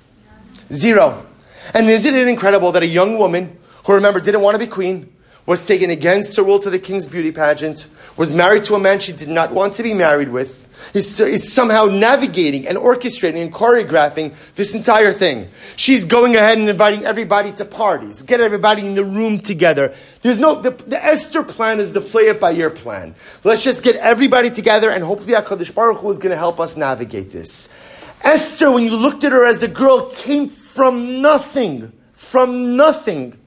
Zero. 0.72 1.26
And 1.74 1.90
isn't 1.90 2.16
it 2.16 2.30
incredible 2.30 2.72
that 2.72 2.84
a 2.84 2.88
young 2.88 3.18
woman 3.18 3.58
who, 3.86 3.96
remember, 3.96 4.22
didn't 4.22 4.40
want 4.40 4.56
to 4.56 4.60
be 4.60 4.68
queen, 4.68 5.14
was 5.46 5.66
taken 5.66 5.90
against 5.90 6.38
her 6.38 6.44
will 6.44 6.60
to 6.60 6.70
the 6.70 6.80
king's 6.80 7.06
beauty 7.06 7.34
pageant, 7.34 7.88
was 8.16 8.32
married 8.32 8.64
to 8.64 8.76
a 8.76 8.80
man 8.80 9.02
she 9.02 9.12
did 9.12 9.28
not 9.28 9.52
want 9.52 9.74
to 9.74 9.84
be 9.84 9.94
married 9.94 10.30
with, 10.30 10.69
is, 10.94 11.20
is 11.20 11.52
somehow 11.52 11.86
navigating 11.86 12.68
and 12.68 12.78
orchestrating 12.78 13.42
and 13.42 13.54
choreographing 13.54 14.34
this 14.56 14.74
entire 14.74 15.14
thing. 15.14 15.48
She's 15.76 16.06
going 16.06 16.36
ahead 16.36 16.58
and 16.58 16.70
inviting 16.70 17.06
everybody 17.06 17.52
to 17.54 17.66
parties, 17.66 18.22
get 18.22 18.42
everybody 18.42 18.86
in 18.86 18.96
the 18.96 19.04
room 19.04 19.40
together. 19.40 19.94
There's 20.22 20.40
no, 20.40 20.62
the, 20.62 20.72
the 20.72 21.04
Esther 21.04 21.44
plan 21.44 21.80
is 21.80 21.94
the 21.94 22.02
play 22.02 22.24
it 22.24 22.40
by 22.40 22.54
ear 22.54 22.70
plan. 22.70 23.16
Let's 23.44 23.64
just 23.64 23.84
get 23.84 23.96
everybody 23.98 24.50
together 24.50 24.90
and 24.90 25.04
hopefully 25.04 25.34
HaKadosh 25.34 25.74
Baruch 25.74 26.00
Hu 26.00 26.10
is 26.10 26.18
going 26.18 26.32
to 26.32 26.38
help 26.38 26.60
us 26.60 26.76
navigate 26.76 27.32
this. 27.32 27.74
Esther, 28.22 28.70
when 28.72 28.84
you 28.84 28.96
looked 28.96 29.24
at 29.24 29.32
her 29.32 29.46
as 29.46 29.64
a 29.64 29.68
girl, 29.68 30.10
came 30.12 30.50
from 30.50 31.22
nothing, 31.22 31.94
from 32.12 32.76
nothing. 32.76 33.38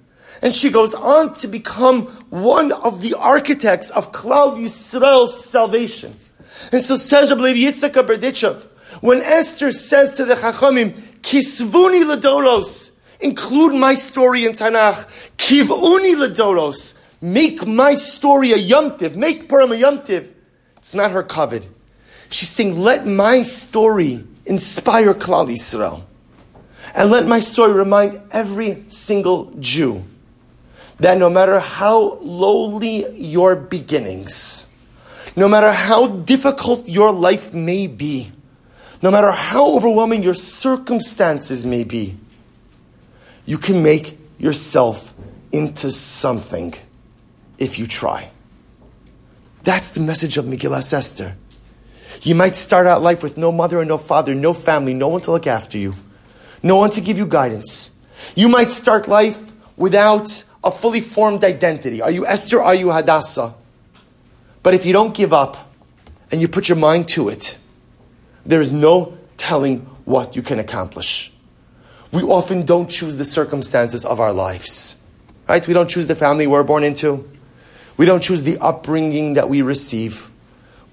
And 0.42 0.54
she 0.54 0.70
goes 0.70 0.94
on 0.94 1.34
to 1.34 1.46
become 1.46 2.06
one 2.30 2.72
of 2.72 3.00
the 3.00 3.14
architects 3.14 3.90
of 3.90 4.10
Klal 4.10 4.58
Yisrael's 4.58 5.44
salvation. 5.44 6.16
And 6.70 6.82
so 6.82 6.96
says 6.96 7.30
Rabbi 7.30 7.54
Yitzchak 7.54 7.94
Berdichev, 7.94 8.66
when 9.00 9.22
Esther 9.22 9.72
says 9.72 10.16
to 10.16 10.24
the 10.24 10.34
Chachamim, 10.34 10.92
Kisvuni 11.22 12.04
Ladoros, 12.04 12.96
include 13.20 13.74
my 13.74 13.94
story 13.94 14.44
in 14.44 14.52
Tanakh, 14.52 15.08
Kivuni 15.38 16.14
Ladoros, 16.14 16.98
make 17.20 17.66
my 17.66 17.94
story 17.94 18.52
a 18.52 18.58
yomtiv, 18.58 19.14
make 19.16 19.48
Purim 19.48 19.72
a 19.72 19.76
yomtiv. 19.76 20.30
It's 20.76 20.94
not 20.94 21.12
her 21.12 21.22
kavod. 21.22 21.66
She's 22.30 22.50
saying, 22.50 22.80
let 22.80 23.06
my 23.06 23.42
story 23.42 24.24
inspire 24.44 25.14
Klal 25.14 25.48
Yisrael. 25.50 26.02
And 26.94 27.10
let 27.10 27.26
my 27.26 27.40
story 27.40 27.72
remind 27.72 28.20
every 28.30 28.84
single 28.88 29.52
Jew 29.60 30.02
that 30.98 31.18
no 31.18 31.30
matter 31.30 31.58
how 31.58 32.18
lowly 32.20 33.08
your 33.16 33.56
beginnings, 33.56 34.66
no 35.36 35.48
matter 35.48 35.72
how 35.72 36.06
difficult 36.06 36.88
your 36.88 37.12
life 37.12 37.54
may 37.54 37.86
be, 37.86 38.30
no 39.02 39.10
matter 39.10 39.30
how 39.30 39.72
overwhelming 39.72 40.22
your 40.22 40.34
circumstances 40.34 41.64
may 41.64 41.84
be, 41.84 42.16
you 43.44 43.58
can 43.58 43.82
make 43.82 44.18
yourself 44.38 45.14
into 45.50 45.90
something 45.90 46.74
if 47.58 47.78
you 47.78 47.86
try. 47.86 48.30
That's 49.64 49.90
the 49.90 50.00
message 50.00 50.38
of 50.38 50.44
Megillah 50.44 50.92
Esther. 50.92 51.36
You 52.22 52.34
might 52.34 52.54
start 52.54 52.86
out 52.86 53.02
life 53.02 53.22
with 53.22 53.36
no 53.36 53.50
mother 53.50 53.80
and 53.80 53.88
no 53.88 53.98
father, 53.98 54.34
no 54.34 54.52
family, 54.52 54.94
no 54.94 55.08
one 55.08 55.20
to 55.22 55.32
look 55.32 55.46
after 55.46 55.78
you, 55.78 55.94
no 56.62 56.76
one 56.76 56.90
to 56.90 57.00
give 57.00 57.18
you 57.18 57.26
guidance. 57.26 57.90
You 58.36 58.48
might 58.48 58.70
start 58.70 59.08
life 59.08 59.50
without 59.76 60.44
a 60.62 60.70
fully 60.70 61.00
formed 61.00 61.42
identity. 61.42 62.00
Are 62.00 62.10
you 62.10 62.26
Esther? 62.26 62.62
Are 62.62 62.74
you 62.74 62.90
Hadassah? 62.90 63.54
But 64.62 64.74
if 64.74 64.86
you 64.86 64.92
don't 64.92 65.14
give 65.14 65.32
up 65.32 65.72
and 66.30 66.40
you 66.40 66.48
put 66.48 66.68
your 66.68 66.78
mind 66.78 67.08
to 67.08 67.28
it, 67.28 67.58
there 68.46 68.60
is 68.60 68.72
no 68.72 69.16
telling 69.36 69.80
what 70.04 70.36
you 70.36 70.42
can 70.42 70.58
accomplish. 70.58 71.32
We 72.12 72.22
often 72.22 72.64
don't 72.64 72.88
choose 72.88 73.16
the 73.16 73.24
circumstances 73.24 74.04
of 74.04 74.20
our 74.20 74.32
lives. 74.32 75.02
Right? 75.48 75.66
We 75.66 75.74
don't 75.74 75.88
choose 75.88 76.06
the 76.06 76.14
family 76.14 76.46
we're 76.46 76.62
born 76.62 76.84
into. 76.84 77.28
We 77.96 78.06
don't 78.06 78.22
choose 78.22 78.42
the 78.42 78.58
upbringing 78.58 79.34
that 79.34 79.48
we 79.48 79.62
receive. 79.62 80.30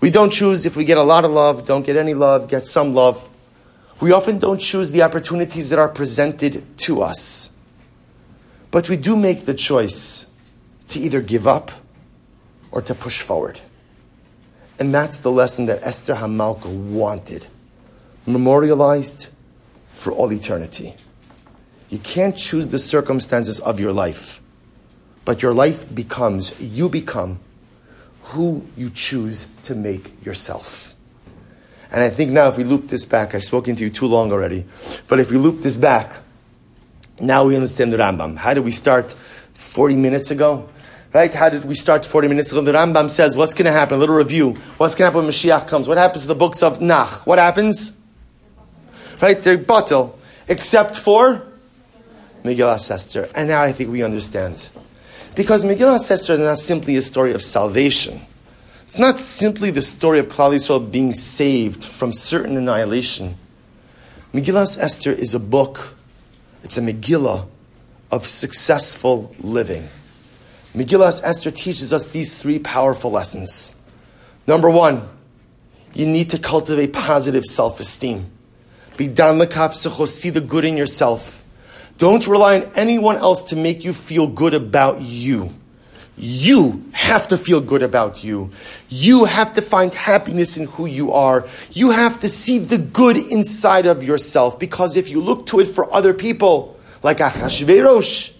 We 0.02 0.10
don't 0.10 0.32
choose 0.32 0.66
if 0.66 0.76
we 0.76 0.86
get 0.86 0.98
a 0.98 1.04
lot 1.04 1.26
of 1.26 1.32
love, 1.32 1.66
don't 1.66 1.86
get 1.86 1.98
any 1.98 2.14
love, 2.14 2.48
get 2.48 2.66
some 2.66 2.94
love. 2.94 3.28
We 4.02 4.12
often 4.14 4.40
don't 4.40 4.60
choose 4.60 4.92
the 4.92 5.02
opportunities 5.02 5.70
that 5.70 5.80
are 5.80 5.90
presented 5.90 6.78
to 6.80 7.02
us. 7.02 7.54
But 8.72 8.88
we 8.88 8.96
do 8.96 9.16
make 9.16 9.46
the 9.46 9.54
choice 9.54 10.26
to 10.90 11.00
either 11.00 11.22
give 11.22 11.48
up 11.48 11.72
or 12.72 12.82
to 12.82 12.96
push 12.96 13.22
forward. 13.22 13.60
And 14.80 14.94
that's 14.94 15.18
the 15.18 15.32
lesson 15.32 15.66
that 15.66 15.84
Esther 15.84 16.16
Hamalka 16.16 16.74
wanted, 16.74 17.48
memorialized 18.26 19.28
for 19.94 20.12
all 20.14 20.32
eternity. 20.32 20.96
You 21.90 21.98
can't 21.98 22.38
choose 22.38 22.68
the 22.68 22.80
circumstances 22.80 23.60
of 23.60 23.80
your 23.80 23.92
life, 23.92 24.40
but 25.26 25.42
your 25.42 25.54
life 25.54 25.94
becomes, 25.94 26.60
you 26.62 26.88
become 26.88 27.40
who 28.24 28.66
you 28.78 28.90
choose 28.90 29.48
to 29.64 29.76
make 29.76 30.24
yourself. 30.24 30.96
And 31.92 32.04
I 32.04 32.12
think 32.12 32.32
now, 32.32 32.48
if 32.48 32.58
we 32.58 32.64
loop 32.64 32.88
this 32.88 33.04
back, 33.04 33.34
I've 33.34 33.44
spoken 33.44 33.76
to 33.76 33.84
you 33.84 33.90
too 33.90 34.06
long 34.06 34.32
already, 34.32 34.66
but 35.08 35.20
if 35.20 35.32
we 35.32 35.38
loop 35.38 35.62
this 35.62 35.78
back, 35.78 36.14
now 37.20 37.46
we 37.46 37.56
understand 37.56 37.92
the 37.92 37.98
Rambam. 37.98 38.38
How 38.38 38.54
did 38.54 38.64
we 38.64 38.72
start 38.72 39.14
40 39.56 39.96
minutes 39.96 40.32
ago? 40.32 40.70
Right? 41.12 41.34
How 41.34 41.49
did 41.49 41.66
we 41.66 41.74
start 41.74 42.05
40 42.05 42.28
minutes 42.28 42.51
ago? 42.51 42.62
The 42.62 42.74
Rambam 42.74 43.10
says, 43.10 43.36
what's 43.36 43.55
going 43.55 43.66
to 43.66 43.72
happen? 43.72 43.95
A 43.95 43.99
little 43.99 44.16
review. 44.16 44.53
What's 44.78 44.93
going 44.93 45.10
to 45.10 45.12
happen 45.12 45.26
when 45.26 45.34
Mashiach 45.34 45.68
comes? 45.68 45.88
What 45.88 45.97
happens 45.97 46.22
to 46.22 46.28
the 46.28 46.36
books 46.36 46.62
of 46.62 46.82
Nach? 46.82 47.26
What 47.26 47.39
happens? 47.39 47.97
Right? 49.20 49.41
They're 49.41 49.57
batel. 49.57 50.14
Except 50.47 50.95
for 50.95 51.43
Megillah 52.43 52.91
Esther. 52.91 53.28
And 53.36 53.47
now 53.47 53.62
I 53.64 53.72
think 53.72 53.91
we 53.91 54.03
understand. 54.03 54.70
Because 55.36 55.64
Megillah 55.64 55.95
Esther 55.95 56.34
is 56.34 56.39
not 56.39 56.57
simply 56.57 56.95
a 56.95 57.01
story 57.01 57.34
of 57.34 57.41
salvation. 57.41 58.22
It's 58.86 58.97
not 58.97 59.20
simply 59.20 59.72
the 59.72 59.82
story 59.82 60.20
of 60.20 60.28
Klal 60.28 60.53
Yisrael 60.53 60.91
being 60.91 61.14
saved 61.14 61.84
from 61.84 62.14
certain 62.14 62.57
annihilation. 62.57 63.36
Megillah 64.34 64.80
Esther 64.80 65.12
is 65.12 65.34
a 65.34 65.39
book, 65.39 65.95
it's 66.64 66.78
a 66.78 66.82
Megillah 66.82 67.47
of 68.12 68.26
successful 68.28 69.36
living. 69.39 69.88
Megillah 70.74 71.22
Esther 71.24 71.52
teaches 71.52 71.92
us 71.92 72.08
these 72.08 72.42
three 72.42 72.60
powerful 72.60 73.10
lessons. 73.12 73.76
Number 74.46 74.70
one, 74.70 75.08
you 75.94 76.06
need 76.06 76.30
to 76.32 76.38
cultivate 76.38 76.94
positive 76.94 77.46
self 77.46 77.80
esteem. 77.80 78.30
Be 78.98 79.08
dan 79.08 79.40
see 79.40 80.30
the 80.30 80.42
good 80.42 80.66
in 80.66 80.78
yourself. 80.78 81.44
Don't 81.98 82.28
rely 82.28 82.62
on 82.62 82.72
anyone 82.76 83.18
else 83.18 83.42
to 83.50 83.56
make 83.56 83.84
you 83.84 83.94
feel 83.94 84.28
good 84.28 84.54
about 84.54 85.02
you. 85.02 85.50
You 86.18 86.84
have 86.92 87.30
to 87.30 87.38
feel 87.38 87.62
good 87.62 87.82
about 87.82 88.24
you. 88.24 88.52
You 88.90 89.26
have 89.26 89.54
to 89.54 89.62
find 89.62 89.94
happiness 89.94 90.58
in 90.58 90.68
who 90.68 90.86
you 90.86 91.14
are. 91.14 91.48
You 91.72 91.92
have 91.92 92.20
to 92.20 92.28
see 92.28 92.60
the 92.60 92.78
good 92.78 93.16
inside 93.16 93.86
of 93.86 94.04
yourself 94.04 94.60
because 94.60 94.98
if 94.98 95.10
you 95.10 95.22
look 95.22 95.46
to 95.48 95.62
it 95.62 95.68
for 95.68 95.92
other 95.94 96.14
people, 96.14 96.78
like 97.02 97.20
Achashverosh, 97.20 98.34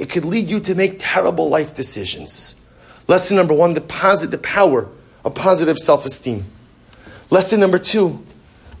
it 0.00 0.08
could 0.08 0.24
lead 0.24 0.48
you 0.48 0.60
to 0.60 0.74
make 0.74 0.96
terrible 0.98 1.50
life 1.50 1.74
decisions. 1.74 2.56
Lesson 3.06 3.36
number 3.36 3.52
one, 3.52 3.74
the 3.74 3.82
positive, 3.82 4.30
the 4.30 4.38
power 4.38 4.88
of 5.24 5.34
positive 5.34 5.78
self-esteem. 5.78 6.46
Lesson 7.28 7.60
number 7.60 7.78
two, 7.78 8.24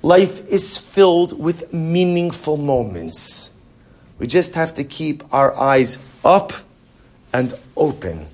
life 0.00 0.46
is 0.48 0.78
filled 0.78 1.38
with 1.38 1.74
meaningful 1.74 2.56
moments. 2.56 3.54
We 4.18 4.26
just 4.26 4.54
have 4.54 4.72
to 4.74 4.84
keep 4.84 5.22
our 5.32 5.54
eyes 5.60 5.98
up 6.24 6.54
and 7.34 7.52
open 7.76 8.26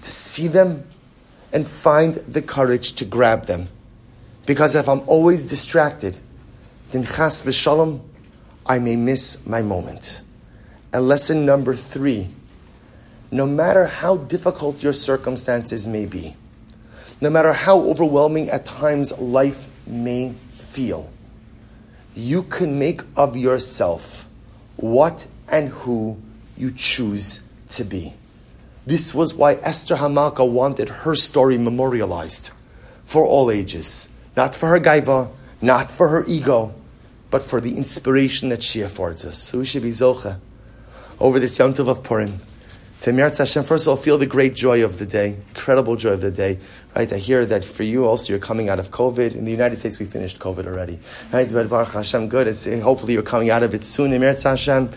to 0.00 0.10
see 0.10 0.48
them 0.48 0.84
and 1.52 1.68
find 1.68 2.14
the 2.14 2.40
courage 2.40 2.94
to 2.94 3.04
grab 3.04 3.44
them. 3.44 3.68
Because 4.46 4.74
if 4.74 4.88
I'm 4.88 5.02
always 5.06 5.42
distracted, 5.42 6.16
then 6.92 7.04
chas 7.04 7.42
v'shalom, 7.42 8.00
I 8.64 8.78
may 8.78 8.96
miss 8.96 9.46
my 9.46 9.60
moment. 9.60 10.22
And 10.92 11.08
lesson 11.08 11.46
number 11.46 11.74
three, 11.74 12.28
no 13.30 13.46
matter 13.46 13.86
how 13.86 14.18
difficult 14.18 14.82
your 14.82 14.92
circumstances 14.92 15.86
may 15.86 16.04
be, 16.04 16.36
no 17.20 17.30
matter 17.30 17.54
how 17.54 17.80
overwhelming 17.80 18.50
at 18.50 18.66
times 18.66 19.16
life 19.18 19.70
may 19.86 20.34
feel, 20.50 21.08
you 22.14 22.42
can 22.42 22.78
make 22.78 23.00
of 23.16 23.36
yourself 23.36 24.28
what 24.76 25.26
and 25.48 25.70
who 25.70 26.20
you 26.58 26.70
choose 26.70 27.48
to 27.70 27.84
be. 27.84 28.12
This 28.84 29.14
was 29.14 29.32
why 29.32 29.54
Esther 29.54 29.96
Hamalka 29.96 30.46
wanted 30.46 30.88
her 30.90 31.14
story 31.14 31.56
memorialized 31.56 32.50
for 33.06 33.24
all 33.24 33.50
ages. 33.50 34.10
Not 34.36 34.54
for 34.54 34.68
her 34.68 34.80
gaiva, 34.80 35.30
not 35.62 35.90
for 35.90 36.08
her 36.08 36.24
ego, 36.26 36.74
but 37.30 37.42
for 37.42 37.62
the 37.62 37.76
inspiration 37.76 38.50
that 38.50 38.62
she 38.62 38.82
affords 38.82 39.24
us. 39.24 39.38
So 39.38 39.58
we 39.58 39.64
should 39.64 39.82
be 39.82 39.90
zocha 39.90 40.38
over 41.20 41.38
this 41.38 41.58
Yom 41.58 41.74
Tov 41.74 41.88
of 41.88 42.02
Purim. 42.02 42.40
To 43.02 43.10
Mirat 43.10 43.36
Hashem, 43.36 43.64
first 43.64 43.86
of 43.86 43.90
all, 43.90 43.96
feel 43.96 44.16
the 44.16 44.26
great 44.26 44.54
joy 44.54 44.84
of 44.84 45.00
the 45.00 45.06
day, 45.06 45.36
incredible 45.48 45.96
joy 45.96 46.10
of 46.10 46.20
the 46.20 46.30
day. 46.30 46.60
Right? 46.94 47.12
I 47.12 47.16
hear 47.16 47.44
that 47.46 47.64
for 47.64 47.82
you 47.82 48.06
also, 48.06 48.32
you're 48.32 48.38
coming 48.38 48.68
out 48.68 48.78
of 48.78 48.92
COVID. 48.92 49.34
In 49.34 49.44
the 49.44 49.50
United 49.50 49.80
States, 49.80 49.98
we 49.98 50.06
finished 50.06 50.38
COVID 50.38 50.66
already. 50.66 51.00
Right? 51.32 51.52
But 51.52 51.68
Baruch 51.68 51.88
Hashem, 51.88 52.28
good. 52.28 52.46
It's, 52.46 52.64
eh, 52.64 52.78
hopefully, 52.78 53.14
you're 53.14 53.24
coming 53.24 53.50
out 53.50 53.64
of 53.64 53.74
it 53.74 53.84
soon. 53.84 54.12
Eh, 54.12 54.18
Mirat 54.18 54.40
Hashem, 54.44 54.90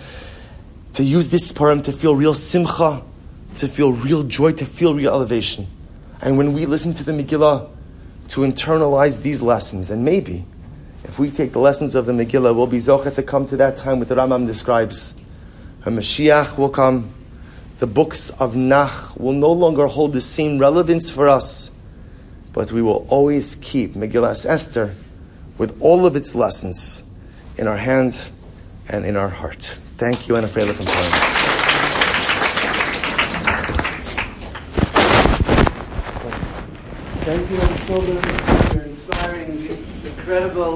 to 0.93 1.03
use 1.03 1.30
this 1.30 1.51
Purim 1.51 1.82
to 1.82 1.91
feel 1.91 2.16
real 2.16 2.36
simcha, 2.36 3.01
to 3.57 3.68
feel 3.68 3.91
real 3.91 4.22
joy, 4.22 4.51
to 4.51 4.68
feel 4.68 4.93
real 4.93 5.11
elevation. 5.11 5.66
And 6.22 6.38
when 6.38 6.53
we 6.53 6.68
listen 6.68 6.93
to 6.93 7.03
the 7.03 7.11
Megillah, 7.11 7.70
to 8.28 8.41
internalize 8.41 9.24
these 9.24 9.41
lessons, 9.41 9.89
and 9.89 10.05
maybe 10.05 10.45
if 11.05 11.18
we 11.18 11.32
take 11.32 11.53
the 11.53 11.59
lessons 11.59 11.95
of 11.95 12.05
the 12.05 12.13
Megillah, 12.13 12.55
we'll 12.55 12.68
be 12.68 12.78
zocha 12.78 13.16
to 13.16 13.24
come 13.24 13.47
to 13.47 13.57
that 13.57 13.78
time 13.78 13.97
what 13.97 14.09
the 14.09 14.16
Rambam 14.16 14.45
describes. 14.45 15.16
A 15.86 15.89
Mashiach 15.89 16.57
will 16.57 16.69
come. 16.69 17.13
The 17.77 17.86
books 17.86 18.31
of 18.31 18.55
Nach 18.55 19.15
will 19.17 19.33
no 19.33 19.51
longer 19.51 19.86
hold 19.86 20.13
the 20.13 20.21
same 20.21 20.57
relevance 20.57 21.11
for 21.11 21.27
us, 21.27 21.71
but 22.53 22.71
we 22.71 22.81
will 22.81 23.05
always 23.07 23.53
keep 23.55 23.93
Megillah 23.93 24.47
Esther 24.47 24.95
with 25.59 25.79
all 25.79 26.07
of 26.07 26.15
its 26.15 26.33
lessons 26.33 27.03
in 27.59 27.67
our 27.67 27.77
hand 27.77 28.31
and 28.89 29.05
in 29.05 29.15
our 29.15 29.29
heart. 29.29 29.77
Thank 29.97 30.27
you, 30.27 30.36
and 30.36 30.47
Afrela 30.47 30.73
from 30.73 30.88
Poland. 30.88 31.13
Thank 37.25 37.51
you, 37.51 37.86
children, 37.86 38.21
for 38.71 38.81
inspiring 38.81 39.57
these 39.57 40.05
incredible 40.05 40.73